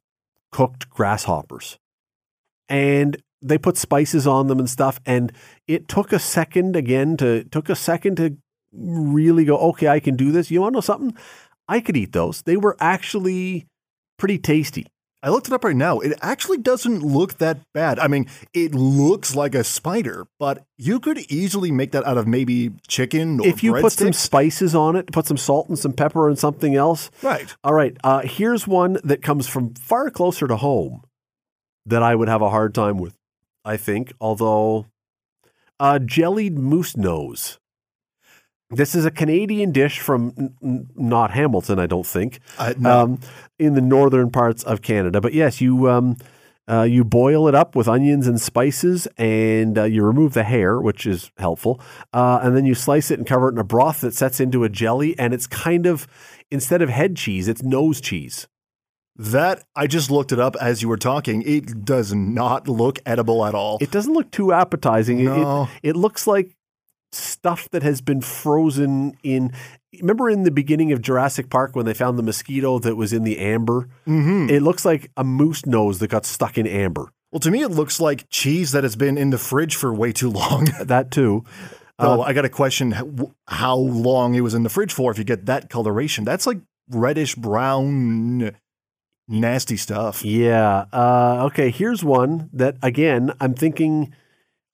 cooked 0.51 0.89
grasshoppers. 0.89 1.78
And 2.69 3.22
they 3.42 3.58
put 3.58 3.78
spices 3.78 4.28
on 4.28 4.48
them 4.48 4.60
and 4.60 4.70
stuff. 4.70 5.00
And 5.06 5.32
it 5.68 5.88
took 5.88 6.14
a 6.14 6.20
second 6.20 6.76
again 6.76 7.18
to 7.18 7.44
took 7.46 7.70
a 7.70 7.76
second 7.76 8.18
to 8.18 8.38
really 8.74 9.46
go, 9.46 9.58
okay, 9.58 9.88
I 9.88 10.00
can 10.00 10.16
do 10.16 10.32
this. 10.32 10.52
You 10.52 10.62
want 10.62 10.74
to 10.74 10.78
know 10.78 10.82
something? 10.82 11.16
I 11.68 11.80
could 11.80 11.98
eat 11.98 12.14
those. 12.14 12.42
They 12.42 12.58
were 12.58 12.76
actually 12.80 13.68
pretty 14.18 14.38
tasty. 14.38 14.88
I 15.24 15.30
looked 15.30 15.48
it 15.48 15.54
up 15.54 15.64
right 15.64 15.76
now. 15.76 16.00
It 16.00 16.18
actually 16.22 16.58
doesn't 16.58 17.04
look 17.04 17.38
that 17.38 17.60
bad. 17.74 18.00
I 18.00 18.08
mean, 18.08 18.26
it 18.54 18.74
looks 18.74 19.36
like 19.36 19.54
a 19.54 19.64
spider, 19.64 20.26
but 20.39 20.64
you 20.80 21.00
could 21.00 21.20
easily 21.32 21.72
make 21.72 21.92
that 21.92 22.06
out 22.08 22.18
of 22.18 22.28
maybe 22.28 22.72
chicken 22.88 23.39
or 23.39 23.46
if 23.46 23.64
you 23.64 23.74
put 23.74 23.94
some 23.94 24.14
spices 24.14 24.74
on 24.74 24.96
it, 24.96 25.12
put 25.12 25.28
some 25.28 25.38
salt 25.38 25.70
and 25.70 25.78
some 25.78 25.94
pepper 25.94 26.28
and 26.28 26.39
something 26.39 26.76
else. 26.76 27.12
Right. 27.22 27.56
All 27.64 27.74
right. 27.74 27.96
Uh, 28.04 28.22
here's 28.24 28.68
one 28.68 28.98
that 29.04 29.22
comes 29.22 29.48
from 29.48 29.76
far 29.76 30.10
closer 30.10 30.48
to 30.48 30.56
home 30.56 31.04
that 31.86 32.02
I 32.02 32.16
would 32.16 32.28
have 32.28 32.42
a 32.42 32.50
hard 32.50 32.74
time 32.74 32.98
with, 32.98 33.16
I 33.64 33.78
think, 33.78 34.14
although 34.20 34.88
uh, 35.80 35.99
jellied 35.99 36.57
moose 36.57 36.95
nose. 36.97 37.59
This 38.74 38.95
is 38.95 39.03
a 39.05 39.12
Canadian 39.12 39.72
dish 39.72 39.99
from 39.99 40.34
n- 40.38 40.55
n- 40.64 40.88
not 40.95 41.32
Hamilton, 41.32 41.78
I 41.78 41.88
don't 41.88 42.05
think, 42.05 42.39
Uh, 42.57 42.74
no. 42.78 42.99
um, 43.03 43.20
in 43.59 43.74
the 43.74 43.82
northern 43.82 44.32
parts 44.32 44.64
of 44.64 44.82
Canada. 44.82 45.20
But 45.20 45.34
yes, 45.34 45.59
you 45.59 45.89
um, 45.89 46.16
uh, 46.70 46.84
you 46.84 47.03
boil 47.03 47.47
it 47.49 47.55
up 47.55 47.76
with 47.76 47.88
onions 47.89 48.28
and 48.28 48.39
spices, 48.39 49.07
and 49.18 49.78
uh, 49.78 49.84
you 49.84 50.03
remove 50.05 50.34
the 50.34 50.43
hair, 50.43 50.80
which 50.80 51.05
is 51.05 51.32
helpful, 51.38 51.82
uh, 52.14 52.39
and 52.41 52.55
then 52.55 52.66
you 52.66 52.74
slice 52.74 53.12
it 53.12 53.20
and 53.20 53.28
cover 53.28 53.49
it 53.49 53.53
in 53.53 53.57
a 53.57 53.64
broth 53.64 54.01
that 54.01 54.14
sets 54.14 54.39
into 54.39 54.64
a 54.64 54.70
jelly, 54.70 55.18
and 55.20 55.34
it's 55.34 55.47
kind 55.47 55.86
of 55.86 56.07
instead 56.49 56.82
of 56.82 56.88
head 56.89 57.18
cheese, 57.18 57.49
it's 57.49 57.64
nose 57.64 57.99
cheese. 57.99 58.47
That 59.22 59.63
I 59.76 59.86
just 59.88 60.09
looked 60.09 60.32
it 60.32 60.39
up 60.39 60.55
as 60.59 60.82
you 60.82 60.88
were 60.89 60.97
talking. 60.97 61.43
It 61.45 61.86
does 61.86 62.13
not 62.13 62.67
look 62.67 62.97
edible 63.05 63.45
at 63.45 63.53
all. 63.53 63.78
It 63.80 63.91
doesn't 63.91 64.13
look 64.13 64.32
too 64.32 64.51
appetizing. 64.51 65.19
It- 65.19 65.24
No. 65.26 65.69
It, 65.84 65.89
it 65.89 65.95
looks 65.95 66.26
like 66.26 66.55
stuff 67.11 67.69
that 67.72 67.84
has 67.84 68.01
been 68.01 68.22
frozen 68.22 69.13
in. 69.24 69.51
Remember 69.99 70.30
in 70.30 70.43
the 70.43 70.51
beginning 70.51 70.91
of 70.93 71.01
Jurassic 71.01 71.49
Park 71.49 71.76
when 71.76 71.86
they 71.86 71.93
found 71.93 72.17
the 72.17 72.24
mosquito 72.24 72.80
that 72.80 72.95
was 72.95 73.11
in 73.13 73.24
the 73.24 73.38
amber? 73.39 73.89
Mhm. 74.07 74.49
It 74.49 74.61
looks 74.61 74.86
like 74.86 75.11
a 75.17 75.24
moose 75.24 75.65
nose 75.65 75.99
that 75.99 76.07
got 76.09 76.26
stuck 76.26 76.57
in 76.57 76.65
amber. 76.65 77.11
Well, 77.32 77.41
to 77.41 77.51
me, 77.51 77.61
it 77.61 77.69
looks 77.69 77.99
like 77.99 78.26
cheese 78.30 78.72
that 78.72 78.84
has 78.84 78.95
been 78.95 79.17
in 79.17 79.30
the 79.30 79.38
fridge 79.38 79.76
for 79.76 79.93
way 79.93 80.11
too 80.13 80.30
long. 80.30 80.65
That 80.86 81.11
too. 81.11 81.43
Uh, 81.99 82.22
I 82.22 82.34
got 82.34 82.45
a 82.45 82.49
question 82.49 82.95
how 83.47 83.76
long 83.76 84.34
it 84.34 84.41
was 84.41 84.53
in 84.55 84.63
the 84.63 84.69
fridge 84.69 84.91
for 84.93 85.11
if 85.11 85.17
you 85.19 85.24
get 85.24 85.45
that 85.45 85.69
coloration. 85.69 86.24
That's 86.24 86.47
like 86.47 86.57
reddish 86.89 87.36
brown, 87.36 88.51
nasty 89.32 89.77
stuff. 89.77 90.23
Yeah. 90.23 90.86
Uh, 90.91 91.43
okay. 91.47 91.71
Here's 91.71 92.03
one 92.03 92.49
that 92.53 92.77
again 92.84 93.32
I'm 93.39 93.53
thinking 93.53 94.13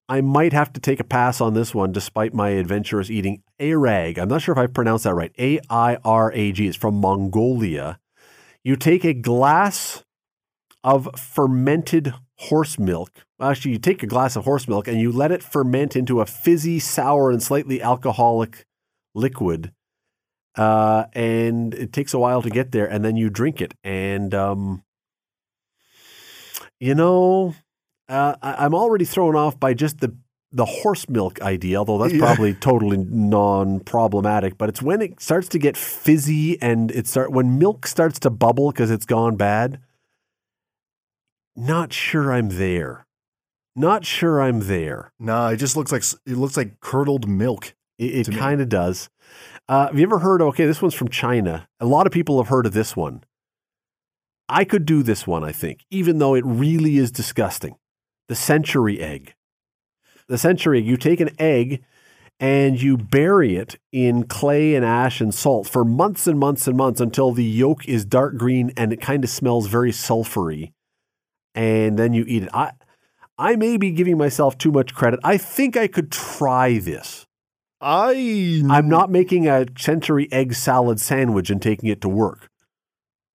I 0.10 0.22
might 0.22 0.54
have 0.54 0.72
to 0.74 0.80
take 0.80 1.00
a 1.00 1.04
pass 1.04 1.42
on 1.42 1.54
this 1.54 1.76
one, 1.76 1.92
despite 1.92 2.34
my 2.34 2.50
adventurous 2.50 3.10
eating. 3.10 3.44
Airag. 3.60 4.18
I'm 4.18 4.30
not 4.30 4.42
sure 4.42 4.54
if 4.54 4.60
I 4.60 4.68
pronounced 4.68 5.04
that 5.04 5.14
right. 5.14 5.34
A 5.38 5.60
I 5.70 5.98
R 6.04 6.32
A 6.34 6.52
G. 6.52 6.68
It's 6.68 6.78
from 6.78 6.96
Mongolia. 6.96 8.00
You 8.64 8.76
take 8.76 9.06
a 9.06 9.14
glass 9.14 10.04
of 10.84 11.10
fermented 11.20 12.14
horse 12.38 12.80
milk. 12.80 13.26
Actually, 13.42 13.72
you 13.72 13.80
take 13.80 14.04
a 14.04 14.08
glass 14.08 14.36
of 14.36 14.46
horse 14.46 14.68
milk 14.68 14.88
and 14.88 15.00
you 15.00 15.12
let 15.12 15.32
it 15.32 15.44
ferment 15.44 15.96
into 15.96 16.22
a 16.22 16.26
fizzy, 16.26 16.80
sour, 16.80 17.30
and 17.30 17.42
slightly 17.42 17.82
alcoholic 17.82 18.66
liquid. 19.14 19.72
Uh, 20.58 21.06
and 21.14 21.74
it 21.76 21.94
takes 21.94 22.14
a 22.14 22.20
while 22.20 22.42
to 22.42 22.50
get 22.50 22.72
there, 22.72 22.88
and 22.90 23.06
then 23.06 23.16
you 23.16 23.30
drink 23.30 23.62
it. 23.62 23.74
And 23.84 24.34
um, 24.34 24.84
you 26.80 26.96
know, 26.96 27.54
uh, 28.10 28.36
I, 28.42 28.66
I'm 28.66 28.74
already 28.74 29.06
thrown 29.06 29.36
off 29.36 29.60
by 29.60 29.74
just 29.74 30.00
the 30.00 30.16
the 30.52 30.66
horse 30.66 31.10
milk 31.10 31.42
idea, 31.42 31.78
although 31.78 31.98
that's 31.98 32.14
Yeah. 32.14 32.22
probably 32.26 32.54
totally 32.54 32.98
non-problematic. 32.98 34.58
But 34.58 34.70
it's 34.70 34.82
when 34.82 35.02
it 35.02 35.20
starts 35.22 35.50
to 35.50 35.60
get 35.60 35.76
fizzy 35.76 36.60
and 36.62 36.90
it 36.92 37.06
start 37.06 37.32
when 37.32 37.60
milk 37.60 37.86
starts 37.86 38.18
to 38.20 38.30
bubble 38.30 38.72
because 38.72 38.90
it's 38.90 39.06
gone 39.06 39.36
bad. 39.36 39.80
Not 41.56 41.92
sure 41.92 42.32
I'm 42.32 42.50
there. 42.50 43.06
Not 43.76 44.06
sure 44.06 44.42
I'm 44.42 44.62
there. 44.62 45.12
No, 45.20 45.48
it 45.48 45.58
just 45.58 45.76
looks 45.76 45.92
like 45.92 46.04
it 46.26 46.38
looks 46.38 46.56
like 46.58 46.80
curdled 46.80 47.28
milk. 47.28 47.76
It, 48.00 48.28
it 48.30 48.38
kind 48.38 48.62
of 48.62 48.70
does. 48.70 49.10
Uh, 49.70 49.88
have 49.88 50.00
you 50.00 50.04
ever 50.04 50.20
heard? 50.20 50.42
Okay, 50.42 50.66
this 50.66 50.82
one's 50.82 50.94
from 50.94 51.10
China. 51.10 51.68
A 51.80 51.86
lot 51.86 52.08
of 52.08 52.14
people 52.14 52.42
have 52.42 52.48
heard 52.48 52.66
of 52.66 52.74
this 52.74 52.96
one. 52.96 53.24
I 54.48 54.64
could 54.64 54.86
do 54.86 55.04
this 55.04 55.28
one, 55.28 55.44
I 55.44 55.52
think, 55.52 55.86
even 55.92 56.20
though 56.20 56.36
it 56.36 56.46
really 56.46 56.98
is 56.98 57.12
disgusting. 57.12 57.76
The 58.30 58.36
century 58.36 59.02
egg. 59.02 59.34
The 60.30 60.38
century 60.38 60.80
egg. 60.80 60.88
You 60.88 60.96
take 60.96 61.20
an 61.20 61.32
egg 61.38 61.84
and 62.40 62.82
you 62.82 62.98
bury 62.98 63.58
it 63.58 63.78
in 63.92 64.24
clay 64.24 64.76
and 64.76 64.86
ash 64.86 65.20
and 65.20 65.34
salt 65.34 65.68
for 65.68 65.84
months 65.84 66.28
and 66.28 66.40
months 66.40 66.66
and 66.68 66.78
months 66.78 67.02
until 67.02 67.32
the 67.34 67.44
yolk 67.44 67.86
is 67.90 68.06
dark 68.06 68.38
green 68.38 68.72
and 68.78 68.94
it 68.94 69.02
kind 69.02 69.24
of 69.26 69.30
smells 69.30 69.68
very 69.68 69.92
sulfury. 69.92 70.72
And 71.54 72.00
then 72.00 72.14
you 72.14 72.24
eat 72.26 72.44
it. 72.44 72.50
I, 72.54 72.72
I 73.38 73.58
may 73.58 73.76
be 73.76 73.92
giving 73.92 74.18
myself 74.18 74.58
too 74.58 74.72
much 74.72 74.94
credit. 74.94 75.20
I 75.26 75.38
think 75.38 75.76
I 75.76 75.88
could 75.88 76.10
try 76.10 76.78
this. 76.78 77.27
I 77.80 78.64
I'm 78.70 78.90
not 78.90 79.12
making 79.12 79.48
a 79.48 79.66
century 79.78 80.28
egg 80.32 80.54
salad 80.54 81.00
sandwich 81.00 81.50
and 81.50 81.62
taking 81.62 81.90
it 81.90 82.02
to 82.02 82.10
work, 82.10 82.50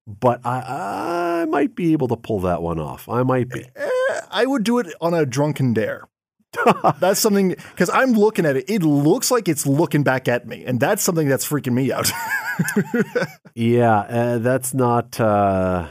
but 0.07 0.45
I, 0.45 1.43
I 1.43 1.45
might 1.47 1.75
be 1.75 1.93
able 1.93 2.09
to 2.09 2.17
pull 2.17 2.41
that 2.41 2.63
one 2.63 2.81
off. 2.81 3.09
I 3.09 3.23
might 3.23 3.49
be. 3.49 3.65
Eh, 3.77 4.21
I 4.31 4.47
would 4.47 4.65
do 4.65 4.79
it 4.79 4.93
on 5.01 5.15
a 5.15 5.25
drunken 5.25 5.73
dare. 5.73 6.09
that's 6.99 7.21
something 7.21 7.51
because 7.51 7.89
I'm 7.91 8.13
looking 8.13 8.45
at 8.45 8.57
it. 8.57 8.69
It 8.69 8.83
looks 8.83 9.31
like 9.31 9.49
it's 9.49 9.67
looking 9.67 10.03
back 10.03 10.29
at 10.29 10.47
me, 10.47 10.65
and 10.65 10.79
that's 10.81 11.03
something 11.03 11.29
that's 11.29 11.49
freaking 11.49 11.73
me 11.73 11.93
out. 11.93 12.11
Yeah, 13.55 13.99
uh, 13.99 14.39
that's 14.39 14.73
not. 14.73 15.21
Uh... 15.21 15.89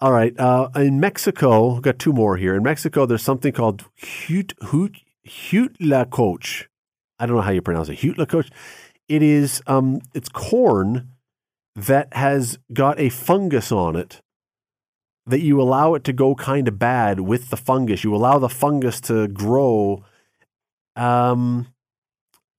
All 0.00 0.12
right. 0.12 0.38
Uh, 0.38 0.68
in 0.76 1.00
Mexico, 1.00 1.74
we've 1.74 1.82
got 1.82 1.98
two 1.98 2.12
more 2.12 2.36
here. 2.36 2.54
In 2.54 2.62
Mexico, 2.62 3.04
there's 3.04 3.22
something 3.22 3.52
called 3.52 3.84
hut 4.00 4.54
hut 4.62 4.92
hutlacoche. 5.26 6.67
I 7.18 7.26
don't 7.26 7.36
know 7.36 7.42
how 7.42 7.50
you 7.50 7.62
pronounce 7.62 7.88
it. 7.88 7.98
Hutlacoche. 7.98 8.50
It 9.08 9.22
is. 9.22 9.62
Um, 9.66 10.00
it's 10.14 10.28
corn 10.28 11.08
that 11.74 12.12
has 12.14 12.58
got 12.72 12.98
a 13.00 13.08
fungus 13.08 13.70
on 13.72 13.96
it 13.96 14.20
that 15.26 15.40
you 15.40 15.60
allow 15.60 15.94
it 15.94 16.04
to 16.04 16.12
go 16.12 16.34
kind 16.34 16.66
of 16.68 16.78
bad 16.78 17.20
with 17.20 17.50
the 17.50 17.56
fungus. 17.56 18.02
You 18.04 18.14
allow 18.14 18.38
the 18.38 18.48
fungus 18.48 19.00
to 19.02 19.28
grow. 19.28 20.02
Um, 20.96 21.66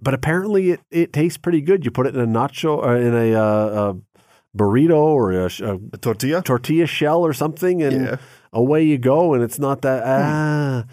but 0.02 0.14
apparently 0.14 0.72
it, 0.72 0.80
it 0.92 1.12
tastes 1.14 1.38
pretty 1.38 1.62
good. 1.62 1.84
You 1.84 1.92
put 1.92 2.08
it 2.08 2.16
in 2.16 2.22
a 2.22 2.28
nacho 2.28 2.78
or 2.78 2.96
in 2.96 3.14
a, 3.14 3.34
uh, 3.34 3.94
a 3.94 4.58
burrito 4.58 4.96
or 4.98 5.32
a, 5.34 5.46
a 5.46 5.76
a 5.94 5.98
tortilla. 5.98 6.42
tortilla 6.42 6.86
shell 6.86 7.22
or 7.26 7.34
something, 7.34 7.82
and 7.84 8.06
Yeah. 8.06 8.16
away 8.54 8.84
you 8.84 8.98
go. 8.98 9.34
And 9.34 9.44
it's 9.44 9.60
not 9.60 9.82
that. 9.82 10.04
Ah, 10.06 10.86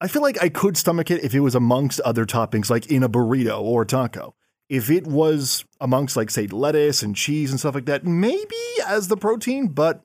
I 0.00 0.08
feel 0.08 0.22
like 0.22 0.40
I 0.40 0.48
could 0.48 0.76
stomach 0.76 1.10
it 1.10 1.24
if 1.24 1.34
it 1.34 1.40
was 1.40 1.54
amongst 1.54 2.00
other 2.00 2.24
toppings, 2.24 2.70
like 2.70 2.86
in 2.86 3.02
a 3.02 3.08
burrito 3.08 3.60
or 3.60 3.84
taco. 3.84 4.34
If 4.68 4.90
it 4.90 5.06
was 5.06 5.64
amongst, 5.80 6.16
like, 6.16 6.30
say, 6.30 6.46
lettuce 6.46 7.02
and 7.02 7.16
cheese 7.16 7.50
and 7.50 7.58
stuff 7.58 7.74
like 7.74 7.86
that, 7.86 8.04
maybe 8.04 8.56
as 8.86 9.08
the 9.08 9.16
protein, 9.16 9.68
but 9.68 10.04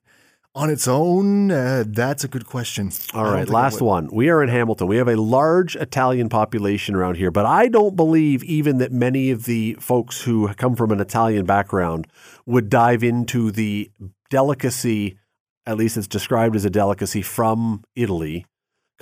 on 0.55 0.69
its 0.69 0.87
own, 0.87 1.51
uh, 1.51 1.83
that's 1.85 2.23
a 2.23 2.27
good 2.27 2.45
question. 2.45 2.91
All 3.13 3.25
right, 3.25 3.49
last 3.49 3.81
one. 3.81 4.07
We 4.11 4.29
are 4.29 4.41
in 4.41 4.49
Hamilton. 4.49 4.87
We 4.87 4.97
have 4.97 5.07
a 5.07 5.19
large 5.19 5.75
Italian 5.75 6.29
population 6.29 6.95
around 6.95 7.17
here, 7.17 7.31
but 7.31 7.45
I 7.45 7.67
don't 7.67 7.95
believe 7.95 8.43
even 8.43 8.77
that 8.77 8.91
many 8.91 9.31
of 9.31 9.45
the 9.45 9.73
folks 9.79 10.21
who 10.21 10.47
come 10.53 10.75
from 10.75 10.91
an 10.91 11.01
Italian 11.01 11.45
background 11.45 12.07
would 12.45 12.69
dive 12.69 13.03
into 13.03 13.51
the 13.51 13.91
delicacy, 14.29 15.17
at 15.65 15.75
least 15.77 15.97
it's 15.97 16.07
described 16.07 16.55
as 16.55 16.65
a 16.65 16.69
delicacy 16.69 17.21
from 17.21 17.83
Italy, 17.95 18.45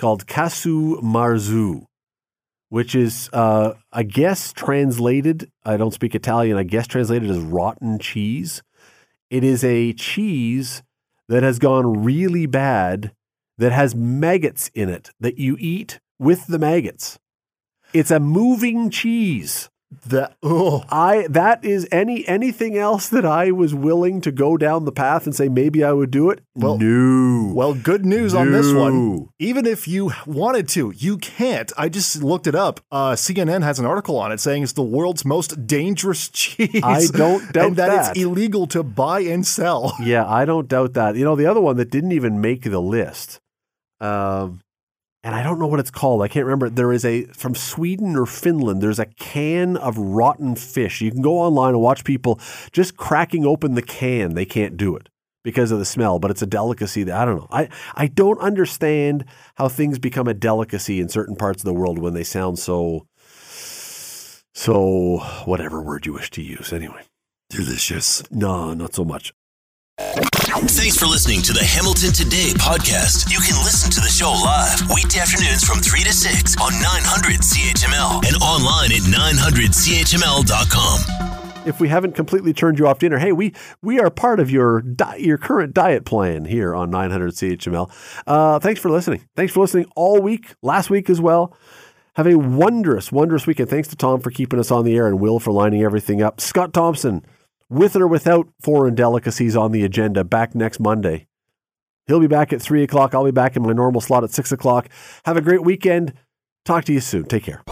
called 0.02 0.26
casu 0.26 1.00
marzu, 1.00 1.86
which 2.70 2.92
is, 2.92 3.30
uh, 3.32 3.74
I 3.92 4.02
guess, 4.02 4.52
translated, 4.52 5.48
I 5.64 5.76
don't 5.76 5.94
speak 5.94 6.16
Italian, 6.16 6.56
I 6.56 6.64
guess 6.64 6.88
translated 6.88 7.30
as 7.30 7.38
rotten 7.38 8.00
cheese. 8.00 8.64
It 9.30 9.44
is 9.44 9.62
a 9.62 9.92
cheese 9.92 10.82
that 11.28 11.44
has 11.44 11.60
gone 11.60 12.02
really 12.02 12.46
bad 12.46 13.12
that 13.58 13.70
has 13.70 13.94
maggots 13.94 14.72
in 14.74 14.88
it 14.88 15.10
that 15.20 15.38
you 15.38 15.56
eat 15.60 16.00
with 16.18 16.48
the 16.48 16.58
maggots. 16.58 17.20
It's 17.94 18.10
a 18.10 18.18
moving 18.18 18.90
cheese. 18.90 19.70
That, 20.06 20.36
oh, 20.42 20.84
I 20.90 21.26
that 21.28 21.64
is 21.64 21.86
any 21.92 22.26
anything 22.26 22.76
else 22.78 23.08
that 23.08 23.24
I 23.26 23.50
was 23.50 23.74
willing 23.74 24.20
to 24.22 24.32
go 24.32 24.56
down 24.56 24.84
the 24.84 24.92
path 24.92 25.26
and 25.26 25.34
say 25.34 25.48
maybe 25.48 25.84
I 25.84 25.92
would 25.92 26.10
do 26.10 26.30
it. 26.30 26.40
Well- 26.54 26.78
no. 26.78 27.52
well, 27.54 27.74
good 27.74 28.04
news 28.06 28.34
on 28.34 28.52
this 28.52 28.72
one. 28.72 29.28
Even 29.38 29.66
if 29.66 29.86
you 29.86 30.12
wanted 30.26 30.68
to, 30.70 30.92
you 30.96 31.18
can't. 31.18 31.70
I 31.76 31.88
just 31.88 32.22
looked 32.22 32.46
it 32.46 32.54
up. 32.54 32.80
Uh, 32.90 33.12
CNN 33.12 33.62
has 33.62 33.78
an 33.78 33.86
article 33.86 34.16
on 34.18 34.32
it 34.32 34.40
saying 34.40 34.62
it's 34.62 34.72
the 34.72 34.82
world's 34.82 35.24
most 35.24 35.66
dangerous 35.66 36.28
cheese. 36.32 36.80
I 36.82 37.06
don't 37.06 37.52
doubt 37.52 37.54
that. 37.54 37.66
and 37.66 37.76
that, 37.76 37.88
that. 37.88 38.10
it's 38.10 38.20
illegal 38.20 38.66
to 38.68 38.82
buy 38.82 39.20
and 39.20 39.46
sell. 39.46 39.94
Yeah, 40.02 40.26
I 40.26 40.44
don't 40.44 40.68
doubt 40.68 40.94
that. 40.94 41.16
You 41.16 41.24
know, 41.24 41.36
the 41.36 41.46
other 41.46 41.60
one 41.60 41.76
that 41.76 41.90
didn't 41.90 42.12
even 42.12 42.40
make 42.40 42.62
the 42.62 42.80
list, 42.80 43.40
um, 44.00 44.60
and 45.24 45.34
I 45.34 45.42
don't 45.42 45.58
know 45.58 45.66
what 45.66 45.80
it's 45.80 45.90
called. 45.90 46.22
I 46.22 46.28
can't 46.28 46.46
remember. 46.46 46.68
There 46.68 46.92
is 46.92 47.04
a 47.04 47.24
from 47.26 47.54
Sweden 47.54 48.16
or 48.16 48.26
Finland. 48.26 48.82
There's 48.82 48.98
a 48.98 49.06
can 49.06 49.76
of 49.76 49.96
rotten 49.96 50.56
fish. 50.56 51.00
You 51.00 51.10
can 51.12 51.22
go 51.22 51.38
online 51.38 51.70
and 51.70 51.80
watch 51.80 52.04
people 52.04 52.40
just 52.72 52.96
cracking 52.96 53.46
open 53.46 53.74
the 53.74 53.82
can. 53.82 54.34
They 54.34 54.44
can't 54.44 54.76
do 54.76 54.96
it 54.96 55.08
because 55.44 55.70
of 55.70 55.78
the 55.78 55.84
smell, 55.84 56.18
but 56.18 56.30
it's 56.30 56.42
a 56.42 56.46
delicacy 56.46 57.04
that 57.04 57.16
I 57.16 57.24
don't 57.24 57.36
know. 57.36 57.48
I 57.50 57.68
I 57.94 58.06
don't 58.08 58.40
understand 58.40 59.24
how 59.56 59.68
things 59.68 59.98
become 59.98 60.26
a 60.26 60.34
delicacy 60.34 61.00
in 61.00 61.08
certain 61.08 61.36
parts 61.36 61.62
of 61.62 61.66
the 61.66 61.74
world 61.74 61.98
when 61.98 62.14
they 62.14 62.24
sound 62.24 62.58
so 62.58 63.06
so 64.54 65.18
whatever 65.44 65.80
word 65.80 66.04
you 66.04 66.12
wish 66.12 66.30
to 66.32 66.42
use. 66.42 66.72
Anyway, 66.72 67.02
Delicious. 67.50 68.22
no, 68.30 68.74
not 68.74 68.94
so 68.94 69.04
much. 69.04 69.32
Thanks 70.42 70.98
for 70.98 71.06
listening 71.06 71.40
to 71.42 71.52
the 71.52 71.62
Hamilton 71.62 72.10
Today 72.12 72.50
podcast. 72.58 73.30
You 73.30 73.38
can 73.38 73.54
listen 73.62 73.92
to 73.92 74.00
the 74.00 74.08
show 74.08 74.32
live 74.32 74.82
weekday 74.92 75.20
afternoons 75.20 75.62
from 75.64 75.78
3 75.78 76.02
to 76.02 76.12
6 76.12 76.56
on 76.60 76.72
900 76.82 77.38
CHML 77.40 78.26
and 78.26 78.34
online 78.42 78.90
at 78.90 79.02
900CHML.com 79.06 81.38
if 81.64 81.78
we 81.78 81.86
haven't 81.88 82.16
completely 82.16 82.52
turned 82.52 82.76
you 82.76 82.88
off 82.88 82.98
dinner, 82.98 83.18
hey, 83.18 83.30
we 83.30 83.54
we 83.82 84.00
are 84.00 84.10
part 84.10 84.40
of 84.40 84.50
your 84.50 84.80
di- 84.82 85.18
your 85.18 85.38
current 85.38 85.74
diet 85.74 86.04
plan 86.04 86.44
here 86.44 86.74
on 86.74 86.90
900 86.90 87.34
CHML. 87.34 87.88
Uh, 88.26 88.58
thanks 88.58 88.80
for 88.80 88.90
listening. 88.90 89.24
Thanks 89.36 89.52
for 89.52 89.60
listening 89.60 89.86
all 89.94 90.20
week, 90.20 90.56
last 90.60 90.90
week 90.90 91.08
as 91.08 91.20
well. 91.20 91.56
Have 92.16 92.26
a 92.26 92.36
wondrous, 92.36 93.12
wondrous 93.12 93.46
weekend. 93.46 93.70
Thanks 93.70 93.86
to 93.88 93.94
Tom 93.96 94.20
for 94.20 94.32
keeping 94.32 94.58
us 94.58 94.72
on 94.72 94.84
the 94.84 94.96
air 94.96 95.06
and 95.06 95.20
Will 95.20 95.38
for 95.38 95.52
lining 95.52 95.82
everything 95.82 96.20
up. 96.20 96.40
Scott 96.40 96.72
Thompson, 96.72 97.24
with 97.68 97.96
or 97.96 98.06
without 98.06 98.48
foreign 98.60 98.94
delicacies 98.94 99.56
on 99.56 99.72
the 99.72 99.84
agenda, 99.84 100.24
back 100.24 100.54
next 100.54 100.80
Monday. 100.80 101.26
He'll 102.06 102.20
be 102.20 102.26
back 102.26 102.52
at 102.52 102.60
three 102.60 102.82
o'clock. 102.82 103.14
I'll 103.14 103.24
be 103.24 103.30
back 103.30 103.56
in 103.56 103.62
my 103.62 103.72
normal 103.72 104.00
slot 104.00 104.24
at 104.24 104.30
six 104.30 104.52
o'clock. 104.52 104.88
Have 105.24 105.36
a 105.36 105.40
great 105.40 105.62
weekend. 105.62 106.14
Talk 106.64 106.84
to 106.84 106.92
you 106.92 107.00
soon. 107.00 107.24
Take 107.24 107.44
care. 107.44 107.62